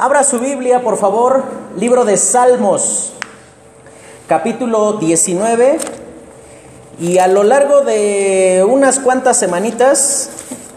Abra 0.00 0.24
su 0.24 0.38
Biblia, 0.38 0.80
por 0.80 0.96
favor, 0.96 1.44
libro 1.76 2.06
de 2.06 2.16
Salmos, 2.16 3.12
capítulo 4.26 4.94
19. 4.94 5.76
Y 6.98 7.18
a 7.18 7.28
lo 7.28 7.42
largo 7.42 7.82
de 7.82 8.64
unas 8.66 8.98
cuantas 8.98 9.38
semanitas, 9.38 10.30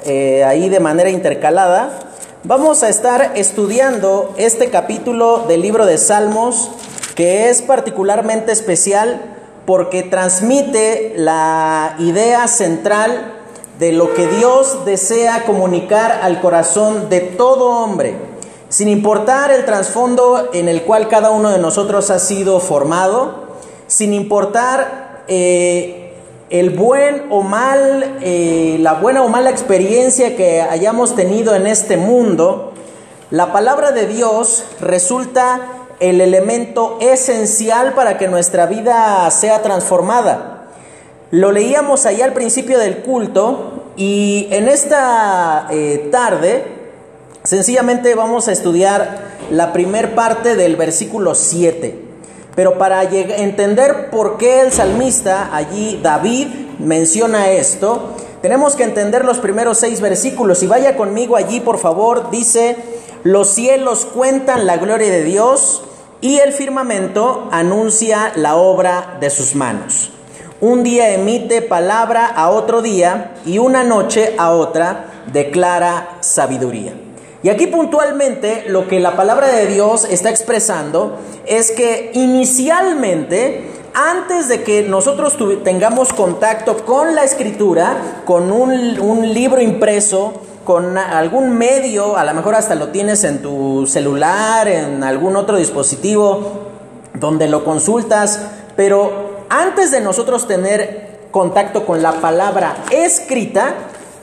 eh, 0.04 0.44
ahí 0.44 0.67
de 0.67 0.81
manera 0.81 1.09
intercalada, 1.09 1.99
vamos 2.44 2.83
a 2.83 2.89
estar 2.89 3.31
estudiando 3.36 4.33
este 4.36 4.70
capítulo 4.70 5.46
del 5.47 5.62
libro 5.62 5.85
de 5.85 5.97
Salmos, 5.97 6.71
que 7.15 7.49
es 7.49 7.62
particularmente 7.62 8.51
especial 8.51 9.21
porque 9.65 10.03
transmite 10.03 11.13
la 11.15 11.96
idea 11.99 12.49
central 12.49 13.35
de 13.79 13.94
lo 13.94 14.13
que 14.15 14.28
Dios 14.28 14.83
desea 14.83 15.46
comunicar 15.46 16.20
al 16.23 16.41
corazón 16.41 17.08
de 17.08 17.21
todo 17.21 17.70
hombre 17.70 18.33
sin 18.73 18.90
importar 18.90 19.52
el 19.52 19.66
trasfondo 19.66 20.49
en 20.52 20.67
el 20.67 20.81
cual 20.81 21.07
cada 21.07 21.29
uno 21.29 21.52
de 21.52 21.59
nosotros 21.59 22.09
ha 22.09 22.17
sido 22.17 22.59
formado, 22.59 23.49
sin 23.85 24.15
importar 24.15 25.21
eh, 25.27 26.15
el 26.49 26.71
buen 26.71 27.27
o 27.29 27.43
mal, 27.43 28.17
eh, 28.21 28.77
la 28.79 28.93
buena 28.93 29.21
o 29.21 29.29
mala 29.29 29.51
experiencia 29.51 30.35
que 30.35 30.59
hayamos 30.59 31.15
tenido 31.15 31.53
en 31.53 31.67
este 31.67 31.98
mundo, 31.98 32.73
la 33.29 33.53
palabra 33.53 33.91
de 33.91 34.07
Dios 34.07 34.63
resulta 34.81 35.62
el 35.99 36.20
elemento 36.20 36.98
esencial 36.99 37.93
para 37.93 38.17
que 38.17 38.27
nuestra 38.27 38.65
vida 38.65 39.29
sea 39.29 39.62
transformada. 39.62 40.65
Lo 41.29 41.51
leíamos 41.51 42.07
allá 42.07 42.26
al 42.26 42.34
principio 42.34 42.79
del 42.79 43.03
culto 43.03 43.84
y 43.98 44.48
en 44.49 44.67
esta 44.67 45.67
eh, 45.70 46.09
tarde 46.12 46.82
Sencillamente 47.43 48.15
vamos 48.15 48.47
a 48.47 48.53
estudiar 48.53 49.33
la 49.51 49.73
primer 49.73 50.15
parte 50.15 50.55
del 50.55 50.77
versículo 50.77 51.35
7. 51.35 51.99
Pero 52.55 52.77
para 52.77 53.04
entender 53.04 54.09
por 54.12 54.37
qué 54.37 54.62
el 54.62 54.71
salmista 54.71 55.53
allí, 55.53 55.99
David, 56.01 56.48
menciona 56.79 57.49
esto, 57.49 58.13
tenemos 58.41 58.77
que 58.77 58.84
entender 58.84 59.26
los 59.26 59.40
primeros 59.40 59.77
seis 59.77 59.99
versículos. 59.99 60.63
Y 60.63 60.68
vaya 60.68 60.95
conmigo 60.95 61.35
allí, 61.35 61.59
por 61.59 61.79
favor, 61.79 62.31
dice, 62.31 62.77
los 63.23 63.49
cielos 63.49 64.06
cuentan 64.06 64.66
la 64.66 64.78
gloria 64.78 65.12
de 65.12 65.25
Dios 65.25 65.84
y 66.22 66.38
el 66.38 66.53
firmamento 66.53 67.50
anuncia 67.52 68.31
la 68.38 68.56
obra 68.56 69.18
de 69.20 69.30
sus 69.30 69.53
manos. 69.53 70.12
Un 70.62 70.84
día 70.84 71.09
emite 71.14 71.62
palabra 71.62 72.25
a 72.25 72.50
otro 72.50 72.81
día 72.81 73.34
y 73.46 73.58
una 73.58 73.84
noche 73.84 74.34
a 74.38 74.52
otra 74.52 75.08
declara 75.34 76.20
sabiduría. 76.22 76.94
Y 77.44 77.50
aquí 77.50 77.68
puntualmente 77.68 78.64
lo 78.70 78.88
que 78.88 79.02
la 79.02 79.18
palabra 79.18 79.48
de 79.48 79.68
Dios 79.68 80.08
está 80.10 80.30
expresando 80.30 81.18
es 81.46 81.72
que 81.72 82.12
inicialmente, 82.14 83.70
antes 83.94 84.48
de 84.48 84.64
que 84.64 84.84
nosotros 84.84 85.38
tengamos 85.62 86.14
contacto 86.14 86.86
con 86.86 87.16
la 87.16 87.26
escritura, 87.26 88.22
con 88.24 88.50
un, 88.50 89.34
libro 89.34 89.62
impreso, 89.62 90.34
con 90.64 90.98
algún 90.98 91.58
medio, 91.58 92.16
a 92.16 92.24
lo 92.24 92.34
mejor 92.34 92.56
hasta 92.56 92.76
lo 92.76 92.88
tienes 92.88 93.26
en 93.26 93.42
tu 93.42 93.86
celular, 93.88 94.70
en 94.70 95.04
algún 95.04 95.36
otro 95.36 95.58
dispositivo 95.58 96.62
donde 97.14 97.50
lo 97.50 97.66
consultas, 97.66 98.40
pero 98.78 99.44
antes 99.50 99.92
de 99.92 100.00
nosotros 100.00 100.48
tener 100.48 101.28
contacto 101.32 101.86
con 101.86 102.02
la 102.02 102.14
palabra 102.14 102.78
escrita, 102.90 103.76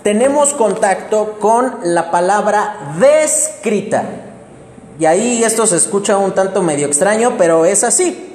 tenemos 0.03 0.55
contacto 0.55 1.37
con 1.41 1.79
la 1.83 2.11
palabra 2.11 2.95
descrita. 2.99 4.05
Y 4.99 5.07
ahí 5.07 5.43
esto 5.43 5.67
se 5.67 5.77
escucha 5.77 6.19
un 6.19 6.33
tanto 6.33 6.63
medio 6.63 6.87
extraño, 6.87 7.35
pero 7.39 7.65
es 7.65 7.85
así. 7.85 8.27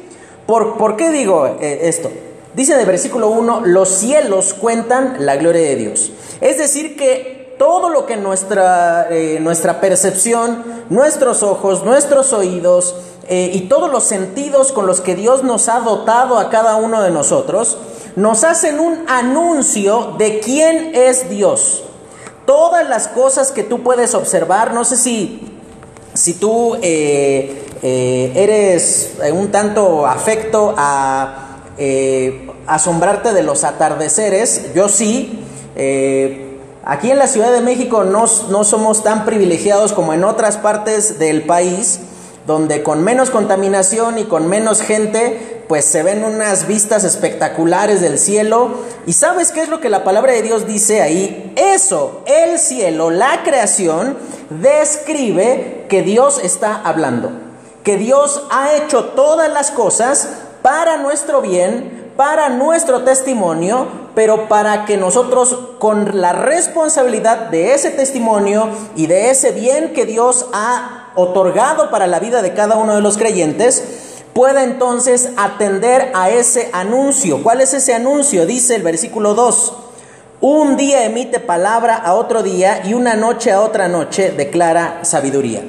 ¿Por, 0.45 0.95
qué 0.95 1.09
digo 1.09 1.57
eh, 1.59 1.81
esto? 1.83 2.11
Dice 2.53 2.73
en 2.73 2.79
el 2.79 2.85
versículo 2.85 3.29
1, 3.29 3.61
los 3.65 3.89
cielos 3.89 4.53
cuentan 4.53 5.17
la 5.19 5.35
gloria 5.35 5.61
de 5.61 5.75
Dios. 5.75 6.11
Es 6.41 6.57
decir, 6.57 6.95
que 6.95 7.55
todo 7.57 7.89
lo 7.89 8.05
que 8.05 8.17
nuestra, 8.17 9.07
eh, 9.09 9.39
nuestra 9.41 9.81
percepción, 9.81 10.63
nuestros 10.89 11.43
ojos, 11.43 11.83
nuestros 11.83 12.33
oídos 12.33 12.95
eh, 13.27 13.51
y 13.53 13.61
todos 13.61 13.91
los 13.91 14.03
sentidos 14.03 14.71
con 14.71 14.87
los 14.87 15.01
que 15.01 15.15
Dios 15.15 15.43
nos 15.43 15.67
ha 15.67 15.79
dotado 15.79 16.37
a 16.37 16.49
cada 16.49 16.75
uno 16.75 17.01
de 17.01 17.11
nosotros, 17.11 17.77
nos 18.15 18.43
hacen 18.43 18.79
un 18.79 19.05
anuncio 19.07 20.15
de 20.17 20.39
quién 20.39 20.91
es 20.93 21.29
Dios. 21.29 21.83
Todas 22.45 22.87
las 22.87 23.07
cosas 23.07 23.51
que 23.51 23.63
tú 23.63 23.83
puedes 23.83 24.13
observar, 24.13 24.73
no 24.73 24.85
sé 24.85 24.97
si, 24.97 25.51
si 26.13 26.35
tú 26.35 26.77
eh, 26.81 27.63
eh, 27.81 28.31
eres 28.35 29.15
un 29.33 29.51
tanto 29.51 30.05
afecto 30.05 30.73
a 30.77 31.63
eh, 31.77 32.49
asombrarte 32.67 33.33
de 33.33 33.43
los 33.43 33.63
atardeceres, 33.63 34.73
yo 34.73 34.87
sí. 34.87 35.41
aquí 36.85 37.11
en 37.11 37.17
la 37.17 37.27
Ciudad 37.27 37.51
de 37.51 37.61
México 37.61 38.03
no, 38.05 38.25
no 38.49 38.63
somos 38.63 39.03
tan 39.03 39.25
privilegiados 39.25 39.91
como 39.91 40.13
en 40.13 40.23
otras 40.23 40.57
partes 40.57 41.19
del 41.19 41.43
país, 41.43 41.99
donde 42.45 42.83
con 42.83 43.03
menos 43.03 43.31
contaminación 43.31 44.19
y 44.19 44.25
con 44.25 44.47
menos 44.47 44.81
gente 44.81 45.63
pues 45.67 45.85
se 45.85 46.03
ven 46.03 46.23
unas 46.23 46.67
vistas 46.67 47.03
espectaculares 47.03 48.01
del 48.01 48.19
cielo. 48.19 48.69
¿Y 49.05 49.13
sabes 49.13 49.51
qué 49.51 49.61
es 49.61 49.69
lo 49.69 49.79
que 49.79 49.89
la 49.89 50.03
palabra 50.03 50.33
de 50.33 50.41
Dios 50.41 50.67
dice 50.67 51.01
ahí? 51.01 51.53
Eso, 51.55 52.21
el 52.25 52.59
cielo, 52.59 53.09
la 53.09 53.41
creación, 53.43 54.17
describe 54.49 55.85
que 55.89 56.03
Dios 56.03 56.39
está 56.43 56.81
hablando, 56.83 57.31
que 57.83 57.97
Dios 57.97 58.43
ha 58.51 58.75
hecho 58.75 59.05
todas 59.05 59.51
las 59.51 59.71
cosas 59.71 60.29
para 60.61 60.97
nuestro 60.97 61.41
bien, 61.41 62.11
para 62.15 62.49
nuestro 62.49 63.03
testimonio, 63.03 63.87
pero 64.13 64.47
para 64.47 64.85
que 64.85 64.97
nosotros 64.97 65.57
con 65.79 66.21
la 66.21 66.31
responsabilidad 66.33 67.49
de 67.49 67.73
ese 67.73 67.89
testimonio 67.89 68.69
y 68.95 69.07
de 69.07 69.29
ese 69.29 69.51
bien 69.51 69.93
que 69.93 70.05
Dios 70.05 70.45
ha 70.53 71.04
otorgado 71.15 71.89
para 71.89 72.07
la 72.07 72.19
vida 72.19 72.41
de 72.41 72.53
cada 72.53 72.77
uno 72.77 72.95
de 72.95 73.01
los 73.01 73.17
creyentes, 73.17 73.83
pueda 74.33 74.63
entonces 74.63 75.29
atender 75.37 76.11
a 76.13 76.29
ese 76.29 76.69
anuncio. 76.73 77.41
¿Cuál 77.41 77.61
es 77.61 77.73
ese 77.73 77.93
anuncio? 77.93 78.45
Dice 78.45 78.75
el 78.75 78.83
versículo 78.83 79.33
2. 79.33 79.73
Un 80.41 80.75
día 80.75 81.05
emite 81.05 81.39
palabra 81.39 81.95
a 81.95 82.13
otro 82.13 82.43
día 82.43 82.81
y 82.85 82.93
una 82.93 83.15
noche 83.15 83.51
a 83.51 83.61
otra 83.61 83.87
noche 83.87 84.31
declara 84.31 84.99
sabiduría. 85.03 85.63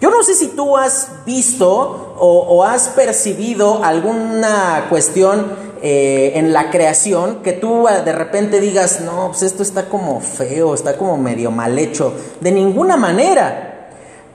Yo 0.00 0.10
no 0.10 0.22
sé 0.22 0.34
si 0.34 0.48
tú 0.48 0.76
has 0.76 1.08
visto 1.24 2.16
o, 2.18 2.64
has 2.64 2.88
percibido 2.88 3.82
alguna 3.84 4.86
cuestión 4.90 5.52
eh, 5.82 6.32
en 6.34 6.52
la 6.52 6.70
creación 6.70 7.42
que 7.42 7.52
tú 7.52 7.88
eh, 7.88 8.02
de 8.04 8.12
repente 8.12 8.60
digas, 8.60 9.00
no, 9.00 9.28
pues 9.28 9.42
esto 9.42 9.62
está 9.62 9.88
como 9.88 10.20
feo, 10.20 10.74
está 10.74 10.96
como 10.96 11.16
medio 11.16 11.50
mal 11.50 11.78
hecho. 11.78 12.12
De 12.40 12.50
ninguna 12.50 12.96
manera. 12.96 13.75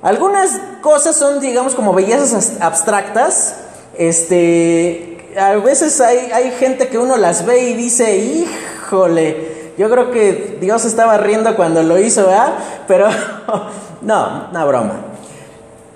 Algunas 0.01 0.59
cosas 0.81 1.15
son, 1.15 1.39
digamos, 1.39 1.75
como 1.75 1.93
bellezas 1.93 2.53
abstractas. 2.59 3.55
Este, 3.97 5.29
a 5.39 5.55
veces 5.57 6.01
hay, 6.01 6.31
hay 6.31 6.51
gente 6.51 6.87
que 6.87 6.97
uno 6.97 7.17
las 7.17 7.45
ve 7.45 7.69
y 7.69 7.73
dice, 7.73 8.17
híjole, 8.17 9.73
yo 9.77 9.89
creo 9.89 10.11
que 10.11 10.57
Dios 10.59 10.85
estaba 10.85 11.17
riendo 11.17 11.55
cuando 11.55 11.83
lo 11.83 11.99
hizo, 11.99 12.25
¿verdad? 12.25 12.53
Pero 12.87 13.09
no, 14.01 14.47
una 14.49 14.65
broma. 14.65 15.05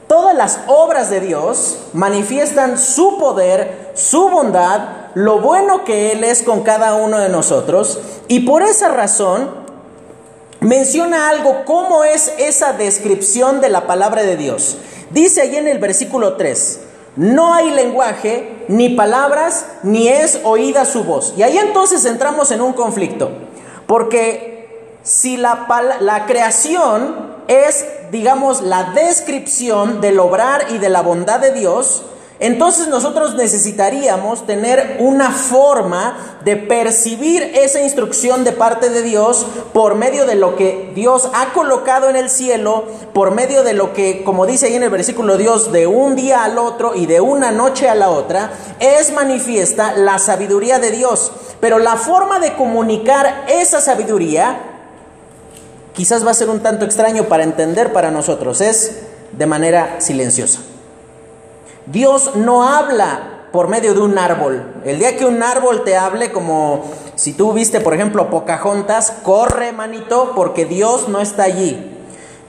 Todas 0.08 0.36
las 0.36 0.60
obras 0.68 1.10
de 1.10 1.20
Dios 1.20 1.80
manifiestan 1.94 2.78
su 2.78 3.18
poder, 3.18 3.92
su 3.96 4.30
bondad, 4.30 4.82
lo 5.16 5.40
bueno 5.40 5.84
que 5.84 6.12
Él 6.12 6.24
es 6.24 6.44
con 6.44 6.62
cada 6.62 6.94
uno 6.94 7.18
de 7.18 7.30
nosotros. 7.30 8.00
Y 8.28 8.42
por 8.42 8.62
esa 8.62 8.90
razón, 8.90 9.65
menciona 10.66 11.30
algo, 11.30 11.64
cómo 11.64 12.04
es 12.04 12.34
esa 12.40 12.74
descripción 12.74 13.62
de 13.62 13.70
la 13.70 13.86
palabra 13.86 14.24
de 14.24 14.36
Dios. 14.36 14.78
Dice 15.12 15.42
allí 15.42 15.58
en 15.58 15.68
el 15.68 15.78
versículo 15.78 16.36
3, 16.36 16.80
no 17.18 17.54
hay 17.54 17.70
lenguaje, 17.70 18.66
ni 18.68 18.90
palabras, 18.90 19.68
ni 19.84 20.08
es 20.08 20.40
oída 20.44 20.86
su 20.86 21.04
voz. 21.04 21.36
Y 21.38 21.44
ahí 21.44 21.58
entonces 21.58 22.04
entramos 22.06 22.50
en 22.52 22.62
un 22.62 22.74
conflicto, 22.74 23.30
porque 23.86 24.90
si 25.04 25.38
la, 25.38 25.68
la 26.00 26.26
creación 26.26 27.36
es, 27.48 27.86
digamos, 28.12 28.62
la 28.62 28.92
descripción 28.96 30.02
del 30.02 30.20
obrar 30.20 30.66
y 30.72 30.80
de 30.80 30.90
la 30.90 31.04
bondad 31.04 31.40
de 31.40 31.52
Dios, 31.52 32.04
entonces 32.40 32.90
nosotros 32.90 33.36
necesitaríamos 33.36 34.46
tener 34.46 34.98
una 35.00 35.32
forma 35.32 36.40
de 36.44 36.58
percibir 36.58 37.42
esa 37.56 37.82
instrucción 37.82 38.44
de 38.44 38.52
parte 38.52 38.90
de 38.90 39.02
Dios 39.02 39.46
por 39.72 39.96
medio 39.96 40.26
de 40.26 40.36
lo 40.36 40.58
que 40.58 40.92
Dios 40.94 41.30
ha 41.34 41.54
colocado 41.54 42.10
en 42.10 42.18
el 42.18 42.30
cielo, 42.30 42.84
por 43.14 43.32
medio 43.32 43.64
de 43.64 43.74
lo 43.74 43.94
que, 43.94 44.24
como 44.26 44.46
dice 44.46 44.66
ahí 44.66 44.76
en 44.76 44.84
el 44.84 44.90
versículo 44.90 45.38
Dios, 45.38 45.72
de 45.72 45.88
un 45.88 46.18
día 46.18 46.44
al 46.44 46.58
otro 46.58 46.94
y 46.94 47.06
de 47.06 47.22
una 47.22 47.52
noche 47.52 47.88
a 47.88 47.96
la 47.96 48.10
otra, 48.10 48.52
es 48.80 49.14
manifiesta 49.14 49.94
la 49.94 50.20
sabiduría 50.20 50.78
de 50.80 50.92
Dios. 50.92 51.32
Pero 51.62 51.80
la 51.80 51.96
forma 51.96 52.40
de 52.40 52.54
comunicar 52.56 53.46
esa 53.48 53.80
sabiduría 53.80 54.74
quizás 55.94 56.28
va 56.28 56.32
a 56.32 56.36
ser 56.36 56.50
un 56.50 56.60
tanto 56.60 56.84
extraño 56.84 57.24
para 57.24 57.44
entender 57.44 57.94
para 57.94 58.12
nosotros, 58.12 58.60
es 58.60 59.04
de 59.32 59.46
manera 59.46 60.02
silenciosa. 60.02 60.60
Dios 61.88 62.36
no 62.36 62.68
habla 62.68 63.36
por 63.52 63.68
medio 63.70 63.94
de 63.94 64.02
un 64.02 64.18
árbol. 64.18 64.64
El 64.84 65.00
día 65.00 65.16
que 65.16 65.26
un 65.26 65.42
árbol 65.42 65.84
te 65.84 65.96
hable, 65.96 66.32
como 66.32 66.84
si 67.16 67.34
tú 67.34 67.54
viste, 67.54 67.80
por 67.80 67.94
ejemplo, 67.94 68.30
Pocahontas, 68.30 69.14
corre, 69.24 69.72
manito, 69.72 70.34
porque 70.36 70.66
Dios 70.66 71.08
no 71.08 71.22
está 71.22 71.44
allí. 71.44 71.92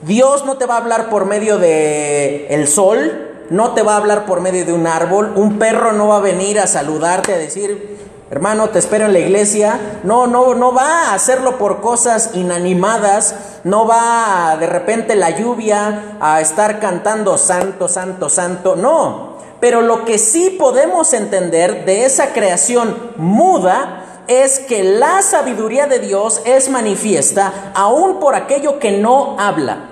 Dios 0.01 0.45
no 0.45 0.57
te 0.57 0.65
va 0.65 0.75
a 0.75 0.79
hablar 0.79 1.09
por 1.09 1.25
medio 1.25 1.57
de 1.57 2.47
el 2.49 2.67
sol, 2.67 3.45
no 3.49 3.71
te 3.71 3.83
va 3.83 3.93
a 3.93 3.97
hablar 3.97 4.25
por 4.25 4.41
medio 4.41 4.65
de 4.65 4.73
un 4.73 4.85
árbol, 4.85 5.31
un 5.35 5.57
perro 5.57 5.93
no 5.93 6.09
va 6.09 6.17
a 6.17 6.21
venir 6.21 6.59
a 6.59 6.67
saludarte 6.67 7.33
a 7.33 7.37
decir, 7.37 7.97
hermano, 8.29 8.69
te 8.69 8.79
espero 8.79 9.05
en 9.05 9.13
la 9.13 9.19
iglesia. 9.19 9.79
No, 10.03 10.27
no, 10.27 10.55
no 10.55 10.73
va 10.73 11.09
a 11.09 11.13
hacerlo 11.13 11.57
por 11.57 11.81
cosas 11.81 12.31
inanimadas, 12.33 13.35
no 13.63 13.87
va 13.87 14.57
de 14.59 14.67
repente 14.67 15.15
la 15.15 15.29
lluvia 15.31 16.17
a 16.19 16.41
estar 16.41 16.79
cantando 16.79 17.37
santo, 17.37 17.87
santo, 17.87 18.29
santo, 18.29 18.75
no. 18.75 19.26
Pero 19.59 19.81
lo 19.81 20.05
que 20.05 20.17
sí 20.17 20.51
podemos 20.51 21.13
entender 21.13 21.85
de 21.85 22.05
esa 22.05 22.33
creación 22.33 22.95
muda 23.17 24.03
es 24.27 24.59
que 24.59 24.83
la 24.83 25.21
sabiduría 25.21 25.87
de 25.87 25.99
Dios 25.99 26.41
es 26.45 26.69
manifiesta 26.69 27.71
aún 27.73 28.19
por 28.19 28.35
aquello 28.35 28.79
que 28.79 28.91
no 28.91 29.39
habla. 29.39 29.89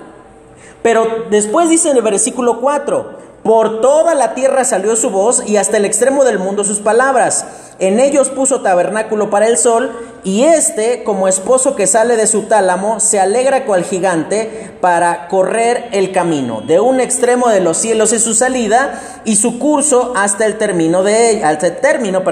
Pero 0.83 1.25
después 1.29 1.69
dice 1.69 1.89
en 1.89 1.97
el 1.97 2.03
versículo 2.03 2.59
4, 2.59 3.25
por 3.43 3.79
toda 3.79 4.13
la 4.15 4.33
tierra 4.33 4.65
salió 4.65 4.95
su 4.95 5.09
voz 5.09 5.43
y 5.47 5.57
hasta 5.57 5.77
el 5.77 5.85
extremo 5.85 6.23
del 6.23 6.39
mundo 6.39 6.63
sus 6.63 6.79
palabras. 6.79 7.45
En 7.79 7.99
ellos 7.99 8.29
puso 8.29 8.61
tabernáculo 8.61 9.29
para 9.29 9.47
el 9.47 9.57
sol 9.57 9.91
y 10.25 10.43
éste, 10.43 11.03
como 11.03 11.29
esposo 11.29 11.75
que 11.75 11.87
sale 11.87 12.17
de 12.17 12.27
su 12.27 12.43
tálamo, 12.43 12.99
se 12.99 13.19
alegra 13.19 13.65
cual 13.65 13.85
gigante 13.85 14.71
para 14.81 15.29
correr 15.29 15.87
el 15.93 16.11
camino. 16.11 16.61
De 16.61 16.81
un 16.81 16.99
extremo 16.99 17.47
de 17.47 17.61
los 17.61 17.77
cielos 17.77 18.11
es 18.11 18.23
su 18.23 18.33
salida 18.33 19.21
y 19.23 19.37
su 19.37 19.59
curso 19.59 20.13
hasta 20.17 20.45
el 20.45 20.57
término 20.57 21.03
de, 21.03 21.43
hasta 21.45 21.67
el 21.67 21.77
término, 21.77 22.23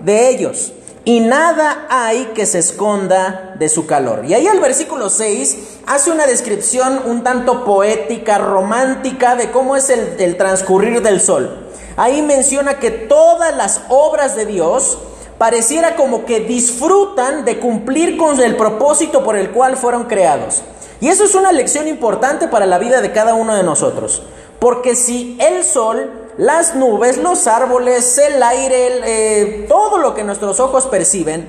de 0.00 0.28
ellos 0.28 0.72
y 1.04 1.20
nada 1.20 1.86
hay 1.90 2.26
que 2.34 2.46
se 2.46 2.58
esconda 2.60 3.54
de 3.58 3.68
su 3.68 3.86
calor. 3.86 4.24
Y 4.26 4.34
ahí 4.34 4.46
el 4.46 4.60
versículo 4.60 5.10
6 5.10 5.56
hace 5.86 6.10
una 6.10 6.26
descripción 6.26 7.02
un 7.06 7.24
tanto 7.24 7.64
poética, 7.64 8.38
romántica 8.38 9.34
de 9.34 9.50
cómo 9.50 9.74
es 9.74 9.90
el, 9.90 10.36
transcurrir 10.36 11.02
del 11.02 11.20
sol. 11.20 11.70
Ahí 11.96 12.22
menciona 12.22 12.78
que 12.78 12.90
todas 12.90 13.56
las 13.56 13.80
obras 13.88 14.36
de 14.36 14.46
Dios 14.46 14.98
pareciera 15.42 15.96
como 15.96 16.24
que 16.24 16.38
disfrutan 16.38 17.44
de 17.44 17.58
cumplir 17.58 18.16
con 18.16 18.40
el 18.40 18.54
propósito 18.54 19.24
por 19.24 19.34
el 19.34 19.50
cual 19.50 19.76
fueron 19.76 20.04
creados. 20.04 20.62
Y 21.00 21.08
eso 21.08 21.24
es 21.24 21.34
una 21.34 21.50
lección 21.50 21.88
importante 21.88 22.46
para 22.46 22.64
la 22.64 22.78
vida 22.78 23.00
de 23.00 23.10
cada 23.10 23.34
uno 23.34 23.56
de 23.56 23.64
nosotros. 23.64 24.22
Porque 24.60 24.94
si 24.94 25.36
el 25.40 25.64
sol 25.64 26.12
las 26.36 26.76
nubes, 26.76 27.18
los 27.18 27.48
árboles, 27.48 28.18
el 28.18 28.40
aire, 28.40 29.00
eh, 29.04 29.66
todo 29.68 29.98
lo 29.98 30.14
que 30.14 30.22
nuestros 30.22 30.60
ojos 30.60 30.86
perciben, 30.86 31.48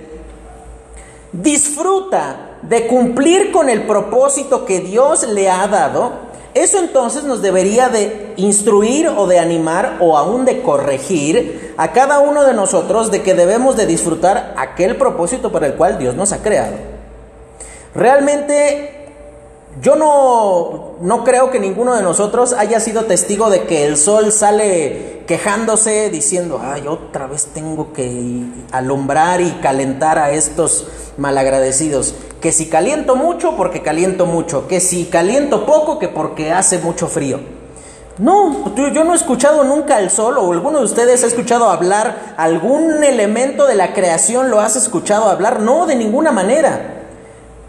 disfruta 1.32 2.58
de 2.64 2.88
cumplir 2.88 3.52
con 3.52 3.70
el 3.70 3.86
propósito 3.86 4.66
que 4.66 4.80
Dios 4.80 5.28
le 5.28 5.52
ha 5.52 5.68
dado, 5.68 6.14
eso 6.54 6.80
entonces 6.80 7.24
nos 7.24 7.42
debería 7.42 7.90
de 7.90 8.34
instruir 8.38 9.08
o 9.08 9.26
de 9.26 9.40
animar 9.40 9.98
o 10.00 10.18
aún 10.18 10.46
de 10.46 10.62
corregir 10.62 11.74
a 11.78 11.92
cada 11.92 12.20
uno 12.20 12.44
de 12.44 12.54
nosotros 12.54 13.10
de 13.10 13.24
que 13.24 13.34
debemos 13.34 13.76
de 13.76 13.88
disfrutar 13.88 14.54
aquel 14.58 14.96
propósito 14.96 15.52
para 15.52 15.66
el 15.66 15.74
cual 15.74 15.98
Dios 15.98 16.16
nos 16.16 16.32
ha 16.32 16.44
creado. 16.44 16.76
Realmente 17.96 19.03
yo 19.82 19.96
no, 19.96 20.98
no 21.02 21.24
creo 21.24 21.50
que 21.50 21.60
ninguno 21.60 21.96
de 21.96 22.04
nosotros 22.04 22.54
haya 22.54 22.80
sido 22.80 23.06
testigo 23.06 23.50
de 23.50 23.64
que 23.64 23.86
el 23.86 23.98
sol 23.98 24.32
sale 24.32 25.24
quejándose 25.26 26.10
diciendo, 26.10 26.62
ay, 26.62 26.88
otra 26.88 27.28
vez 27.28 27.48
tengo 27.48 27.92
que 27.92 28.44
alumbrar 28.72 29.42
y 29.42 29.52
calentar 29.62 30.20
a 30.20 30.32
estos 30.32 30.88
malagradecidos. 31.18 32.14
Que 32.40 32.52
si 32.52 32.68
caliento 32.68 33.16
mucho, 33.16 33.56
porque 33.56 33.82
caliento 33.82 34.26
mucho. 34.26 34.68
Que 34.68 34.80
si 34.80 35.06
caliento 35.06 35.66
poco, 35.66 35.98
que 35.98 36.08
porque 36.08 36.52
hace 36.52 36.78
mucho 36.78 37.08
frío. 37.08 37.40
No, 38.20 38.76
yo 38.76 39.04
no 39.04 39.14
he 39.14 39.16
escuchado 39.16 39.64
nunca 39.64 40.00
el 40.00 40.12
sol 40.12 40.38
o 40.38 40.52
alguno 40.52 40.80
de 40.80 40.86
ustedes 40.86 41.24
ha 41.24 41.28
escuchado 41.28 41.72
hablar 41.72 42.36
algún 42.38 43.04
elemento 43.04 43.66
de 43.66 43.74
la 43.74 43.94
creación, 43.94 44.52
lo 44.52 44.60
has 44.60 44.76
escuchado 44.76 45.30
hablar, 45.30 45.62
no, 45.62 45.88
de 45.88 45.96
ninguna 45.96 46.32
manera. 46.32 47.03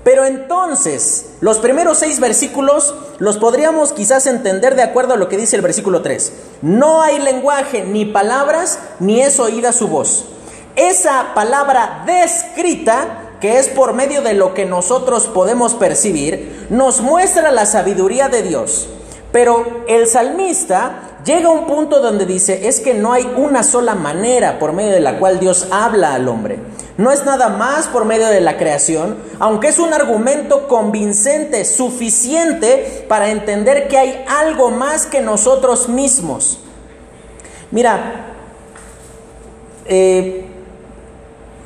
Pero 0.04 0.26
entonces, 0.26 1.30
los 1.40 1.58
primeros 1.58 1.98
seis 1.98 2.20
versículos 2.20 2.94
los 3.18 3.38
podríamos 3.38 3.92
quizás 3.92 4.26
entender 4.26 4.76
de 4.76 4.82
acuerdo 4.82 5.14
a 5.14 5.16
lo 5.16 5.30
que 5.30 5.38
dice 5.38 5.56
el 5.56 5.62
versículo 5.62 6.02
3. 6.02 6.32
No 6.60 7.02
hay 7.02 7.18
lenguaje 7.18 7.84
ni 7.84 8.04
palabras, 8.04 8.78
ni 9.00 9.22
es 9.22 9.40
oída 9.40 9.72
su 9.72 9.88
voz. 9.88 10.26
Esa 10.76 11.32
palabra 11.34 12.04
descrita, 12.06 13.30
que 13.40 13.58
es 13.58 13.68
por 13.68 13.94
medio 13.94 14.20
de 14.20 14.34
lo 14.34 14.52
que 14.52 14.66
nosotros 14.66 15.26
podemos 15.26 15.74
percibir, 15.74 16.66
nos 16.68 17.00
muestra 17.00 17.50
la 17.50 17.64
sabiduría 17.64 18.28
de 18.28 18.42
Dios. 18.42 18.88
Pero 19.32 19.84
el 19.88 20.06
salmista 20.06 21.18
llega 21.24 21.48
a 21.48 21.52
un 21.52 21.66
punto 21.66 22.00
donde 22.00 22.26
dice, 22.26 22.68
es 22.68 22.80
que 22.80 22.92
no 22.92 23.12
hay 23.12 23.24
una 23.36 23.62
sola 23.62 23.94
manera 23.94 24.58
por 24.58 24.72
medio 24.72 24.92
de 24.92 25.00
la 25.00 25.18
cual 25.18 25.40
Dios 25.40 25.68
habla 25.70 26.14
al 26.14 26.28
hombre. 26.28 26.58
No 26.96 27.10
es 27.10 27.24
nada 27.24 27.48
más 27.48 27.88
por 27.88 28.04
medio 28.04 28.28
de 28.28 28.40
la 28.40 28.56
creación, 28.56 29.16
aunque 29.40 29.68
es 29.68 29.80
un 29.80 29.92
argumento 29.92 30.68
convincente, 30.68 31.64
suficiente 31.64 33.04
para 33.08 33.30
entender 33.30 33.88
que 33.88 33.98
hay 33.98 34.24
algo 34.28 34.70
más 34.70 35.06
que 35.06 35.20
nosotros 35.20 35.88
mismos. 35.88 36.60
Mira, 37.72 38.26
eh, 39.86 40.46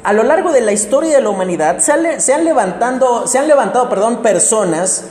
a 0.03 0.13
lo 0.15 0.23
largo 0.23 0.51
de 0.53 0.63
la 0.63 0.73
historia 0.73 1.17
de 1.17 1.23
la 1.23 1.29
humanidad 1.29 1.81
se 1.81 1.93
han, 1.93 2.21
se 2.21 2.33
han, 2.33 2.47
levantando, 2.47 3.27
se 3.27 3.39
han 3.39 3.49
levantado 3.49 3.91
perdón, 3.91 4.23
personas 4.23 5.05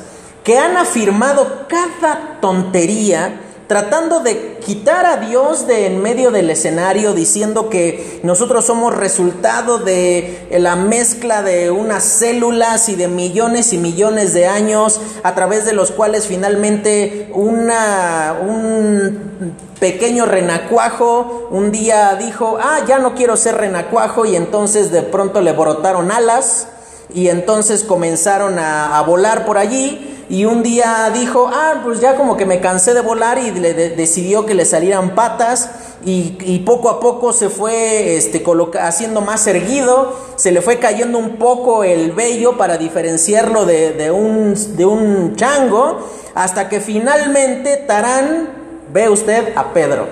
que 0.43 0.57
han 0.57 0.77
afirmado 0.77 1.67
cada 1.67 2.39
tontería 2.41 3.41
tratando 3.67 4.21
de 4.21 4.57
quitar 4.65 5.05
a 5.05 5.17
Dios 5.17 5.67
de 5.67 5.87
en 5.87 6.01
medio 6.01 6.31
del 6.31 6.49
escenario, 6.49 7.13
diciendo 7.13 7.69
que 7.69 8.21
nosotros 8.23 8.65
somos 8.65 8.95
resultado 8.95 9.77
de 9.77 10.47
la 10.59 10.75
mezcla 10.75 11.43
de 11.43 11.69
unas 11.69 12.03
células 12.03 12.87
y 12.89 12.95
de 12.95 13.07
millones 13.07 13.73
y 13.73 13.77
millones 13.77 14.33
de 14.33 14.47
años, 14.47 15.01
a 15.23 15.35
través 15.35 15.65
de 15.65 15.73
los 15.73 15.91
cuales 15.91 16.27
finalmente 16.27 17.29
una, 17.33 18.37
un 18.41 19.53
pequeño 19.79 20.25
renacuajo 20.25 21.49
un 21.51 21.71
día 21.71 22.15
dijo, 22.15 22.57
ah, 22.61 22.79
ya 22.87 22.99
no 22.99 23.15
quiero 23.15 23.35
ser 23.35 23.55
renacuajo, 23.55 24.25
y 24.25 24.35
entonces 24.35 24.91
de 24.91 25.01
pronto 25.01 25.41
le 25.41 25.51
brotaron 25.51 26.11
alas, 26.11 26.67
y 27.13 27.29
entonces 27.29 27.83
comenzaron 27.83 28.59
a, 28.59 28.97
a 28.97 29.01
volar 29.01 29.45
por 29.45 29.57
allí, 29.57 30.06
y 30.29 30.45
un 30.45 30.61
día 30.61 31.09
dijo, 31.13 31.49
ah, 31.51 31.81
pues 31.83 32.01
ya 32.01 32.15
como 32.15 32.35
que 32.35 32.45
me 32.45 32.59
cansé 32.59 32.93
de 32.93 33.01
volar 33.01 33.37
y 33.37 33.51
le 33.51 33.73
decidió 33.73 34.45
que 34.45 34.53
le 34.53 34.65
salieran 34.65 35.15
patas 35.15 35.69
y, 36.03 36.59
poco 36.65 36.89
a 36.89 36.99
poco 36.99 37.33
se 37.33 37.49
fue 37.49 38.15
este, 38.17 38.43
haciendo 38.79 39.21
más 39.21 39.47
erguido, 39.47 40.13
se 40.35 40.51
le 40.51 40.61
fue 40.61 40.79
cayendo 40.79 41.17
un 41.17 41.37
poco 41.37 41.83
el 41.83 42.11
vello 42.11 42.57
para 42.57 42.77
diferenciarlo 42.77 43.65
de, 43.65 43.93
de, 43.93 44.11
un, 44.11 44.53
de 44.75 44.85
un 44.85 45.35
chango, 45.35 45.99
hasta 46.35 46.69
que 46.69 46.81
finalmente 46.81 47.77
Tarán 47.77 48.49
ve 48.93 49.09
usted 49.09 49.53
a 49.55 49.73
Pedro. 49.73 50.07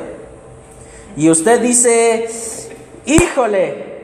Y 1.17 1.29
usted 1.29 1.61
dice, 1.61 2.27
híjole, 3.05 3.94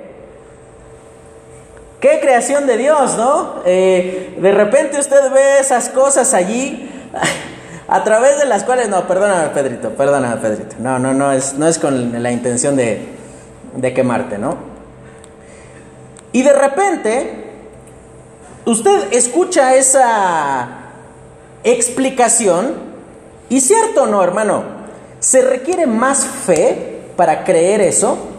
Qué 2.02 2.20
creación 2.20 2.66
de 2.66 2.78
Dios, 2.78 3.16
¿no? 3.16 3.62
Eh, 3.64 4.36
de 4.42 4.52
repente 4.52 5.00
usted 5.00 5.32
ve 5.32 5.60
esas 5.60 5.90
cosas 5.90 6.34
allí 6.34 6.90
a 7.88 8.04
través 8.04 8.40
de 8.40 8.48
las 8.48 8.64
cuales, 8.64 8.90
no, 8.90 9.06
perdóname 9.08 9.50
Pedrito, 9.50 9.92
perdóname 9.92 10.38
Pedrito, 10.38 10.78
no, 10.80 10.98
no, 10.98 11.14
no 11.14 11.32
es, 11.32 11.54
no 11.54 11.68
es 11.68 11.78
con 11.78 12.24
la 12.24 12.32
intención 12.32 12.76
de, 12.76 13.08
de 13.76 13.94
quemarte, 13.94 14.40
¿no? 14.40 14.58
Y 16.32 16.42
de 16.42 16.54
repente, 16.54 17.52
usted 18.66 19.14
escucha 19.14 19.76
esa 19.76 20.70
explicación 21.64 22.74
y 23.48 23.62
cierto 23.62 24.08
no, 24.08 24.24
hermano, 24.24 24.64
se 25.20 25.44
requiere 25.44 25.86
más 25.86 26.26
fe 26.26 27.04
para 27.16 27.44
creer 27.44 27.80
eso 27.82 28.31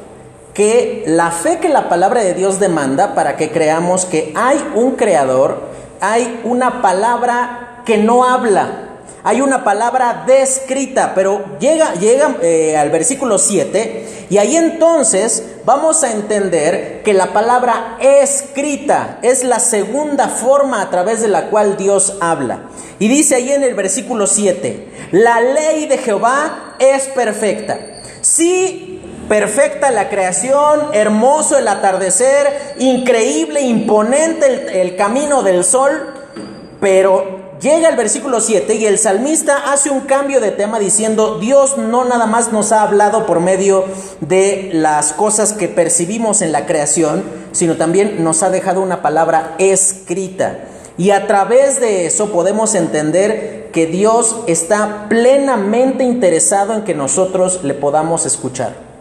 que 0.54 1.04
la 1.06 1.30
fe 1.30 1.58
que 1.58 1.68
la 1.68 1.88
palabra 1.88 2.22
de 2.22 2.34
Dios 2.34 2.60
demanda 2.60 3.14
para 3.14 3.36
que 3.36 3.50
creamos 3.50 4.04
que 4.04 4.32
hay 4.36 4.62
un 4.74 4.92
creador, 4.92 5.60
hay 6.00 6.40
una 6.44 6.82
palabra 6.82 7.82
que 7.86 7.96
no 7.96 8.24
habla, 8.24 8.92
hay 9.24 9.40
una 9.40 9.62
palabra 9.62 10.24
descrita, 10.26 11.12
pero 11.14 11.56
llega, 11.60 11.94
llega 11.94 12.36
eh, 12.42 12.76
al 12.76 12.90
versículo 12.90 13.38
7 13.38 14.26
y 14.28 14.38
ahí 14.38 14.56
entonces 14.56 15.44
vamos 15.64 16.02
a 16.02 16.10
entender 16.10 17.02
que 17.04 17.14
la 17.14 17.32
palabra 17.32 17.98
escrita 18.00 19.18
es 19.22 19.44
la 19.44 19.60
segunda 19.60 20.28
forma 20.28 20.82
a 20.82 20.90
través 20.90 21.20
de 21.22 21.28
la 21.28 21.50
cual 21.50 21.76
Dios 21.76 22.16
habla. 22.20 22.64
Y 22.98 23.08
dice 23.08 23.36
ahí 23.36 23.52
en 23.52 23.62
el 23.62 23.74
versículo 23.74 24.26
7, 24.26 24.88
la 25.12 25.40
ley 25.40 25.86
de 25.86 25.98
Jehová 25.98 26.74
es 26.78 27.08
perfecta. 27.08 27.78
Sí, 28.22 28.91
perfecta 29.32 29.90
la 29.90 30.10
creación, 30.10 30.90
hermoso 30.92 31.56
el 31.56 31.66
atardecer, 31.66 32.74
increíble, 32.78 33.62
imponente 33.62 34.82
el, 34.82 34.94
camino 34.94 35.42
del 35.42 35.64
sol, 35.64 36.12
pero 36.78 37.40
Llega 37.58 37.88
el 37.88 37.96
versículo 37.96 38.40
7 38.40 38.74
y 38.74 38.86
el 38.86 38.98
salmista 38.98 39.72
hace 39.72 39.88
un 39.88 40.00
cambio 40.00 40.40
de 40.40 40.50
tema 40.50 40.80
diciendo, 40.80 41.38
Dios 41.38 41.78
no 41.78 42.04
nada 42.04 42.26
más 42.26 42.52
nos 42.52 42.72
ha 42.72 42.82
hablado 42.82 43.24
por 43.24 43.38
medio 43.38 43.84
de 44.20 44.70
las 44.72 45.12
cosas 45.12 45.52
que 45.52 45.68
percibimos 45.68 46.42
en 46.42 46.50
la 46.50 46.66
creación, 46.66 47.22
sino 47.52 47.76
también 47.76 48.24
nos 48.24 48.42
ha 48.42 48.50
dejado 48.50 48.82
una 48.82 49.00
palabra 49.00 49.54
escrita. 49.58 50.58
Y 50.98 51.10
a 51.12 51.28
través 51.28 51.78
de 51.80 52.06
eso 52.06 52.32
podemos 52.32 52.74
entender 52.74 53.70
que 53.72 53.86
Dios 53.86 54.40
está 54.48 55.06
plenamente 55.08 56.02
interesado 56.02 56.74
en 56.74 56.82
que 56.82 56.94
nosotros 56.94 57.62
le 57.62 57.74
podamos 57.74 58.26
escuchar. 58.26 58.91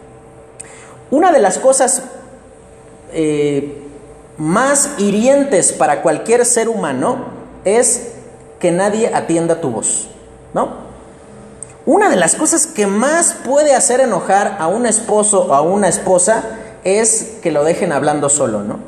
Una 1.12 1.30
de 1.30 1.40
las 1.40 1.58
cosas 1.58 2.04
eh, 3.12 3.82
más 4.38 4.92
hirientes 4.96 5.74
para 5.74 6.00
cualquier 6.00 6.46
ser 6.46 6.70
humano 6.70 7.26
es 7.66 8.12
que 8.58 8.72
nadie 8.72 9.14
atienda 9.14 9.60
tu 9.60 9.70
voz, 9.70 10.08
¿no? 10.54 10.70
Una 11.84 12.08
de 12.08 12.16
las 12.16 12.34
cosas 12.34 12.66
que 12.66 12.86
más 12.86 13.34
puede 13.44 13.74
hacer 13.74 14.00
enojar 14.00 14.56
a 14.58 14.68
un 14.68 14.86
esposo 14.86 15.48
o 15.48 15.52
a 15.54 15.60
una 15.60 15.88
esposa 15.88 16.44
es 16.82 17.34
que 17.42 17.52
lo 17.52 17.62
dejen 17.62 17.92
hablando 17.92 18.30
solo, 18.30 18.62
¿no? 18.62 18.78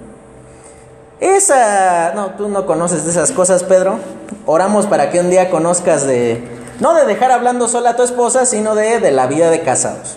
Esa, 1.20 2.14
no, 2.14 2.30
tú 2.36 2.48
no 2.48 2.64
conoces 2.64 3.04
de 3.04 3.10
esas 3.10 3.32
cosas, 3.32 3.64
Pedro. 3.64 3.98
Oramos 4.46 4.86
para 4.86 5.10
que 5.10 5.20
un 5.20 5.28
día 5.28 5.50
conozcas 5.50 6.06
de, 6.06 6.42
no 6.80 6.94
de 6.94 7.04
dejar 7.04 7.32
hablando 7.32 7.68
sola 7.68 7.90
a 7.90 7.96
tu 7.96 8.02
esposa, 8.02 8.46
sino 8.46 8.74
de, 8.74 8.98
de 8.98 9.10
la 9.10 9.26
vida 9.26 9.50
de 9.50 9.60
casados. 9.60 10.16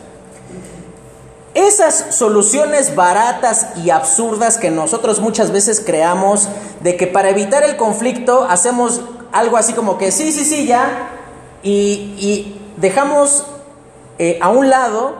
Esas 1.58 2.14
soluciones 2.14 2.94
baratas 2.94 3.70
y 3.84 3.90
absurdas 3.90 4.60
que 4.60 4.70
nosotros 4.70 5.20
muchas 5.20 5.52
veces 5.52 5.82
creamos 5.84 6.48
de 6.82 6.96
que 6.98 7.08
para 7.08 7.32
evitar 7.32 7.64
el 7.64 7.78
conflicto 7.78 8.46
hacemos 8.48 9.02
algo 9.32 9.58
así 9.58 9.74
como 9.74 9.98
que 9.98 10.12
sí, 10.12 10.32
sí, 10.32 10.46
sí, 10.46 10.68
ya, 10.68 11.10
y, 11.64 12.56
dejamos 12.78 13.44
eh, 14.20 14.38
a 14.40 14.50
un 14.50 14.70
lado 14.70 15.16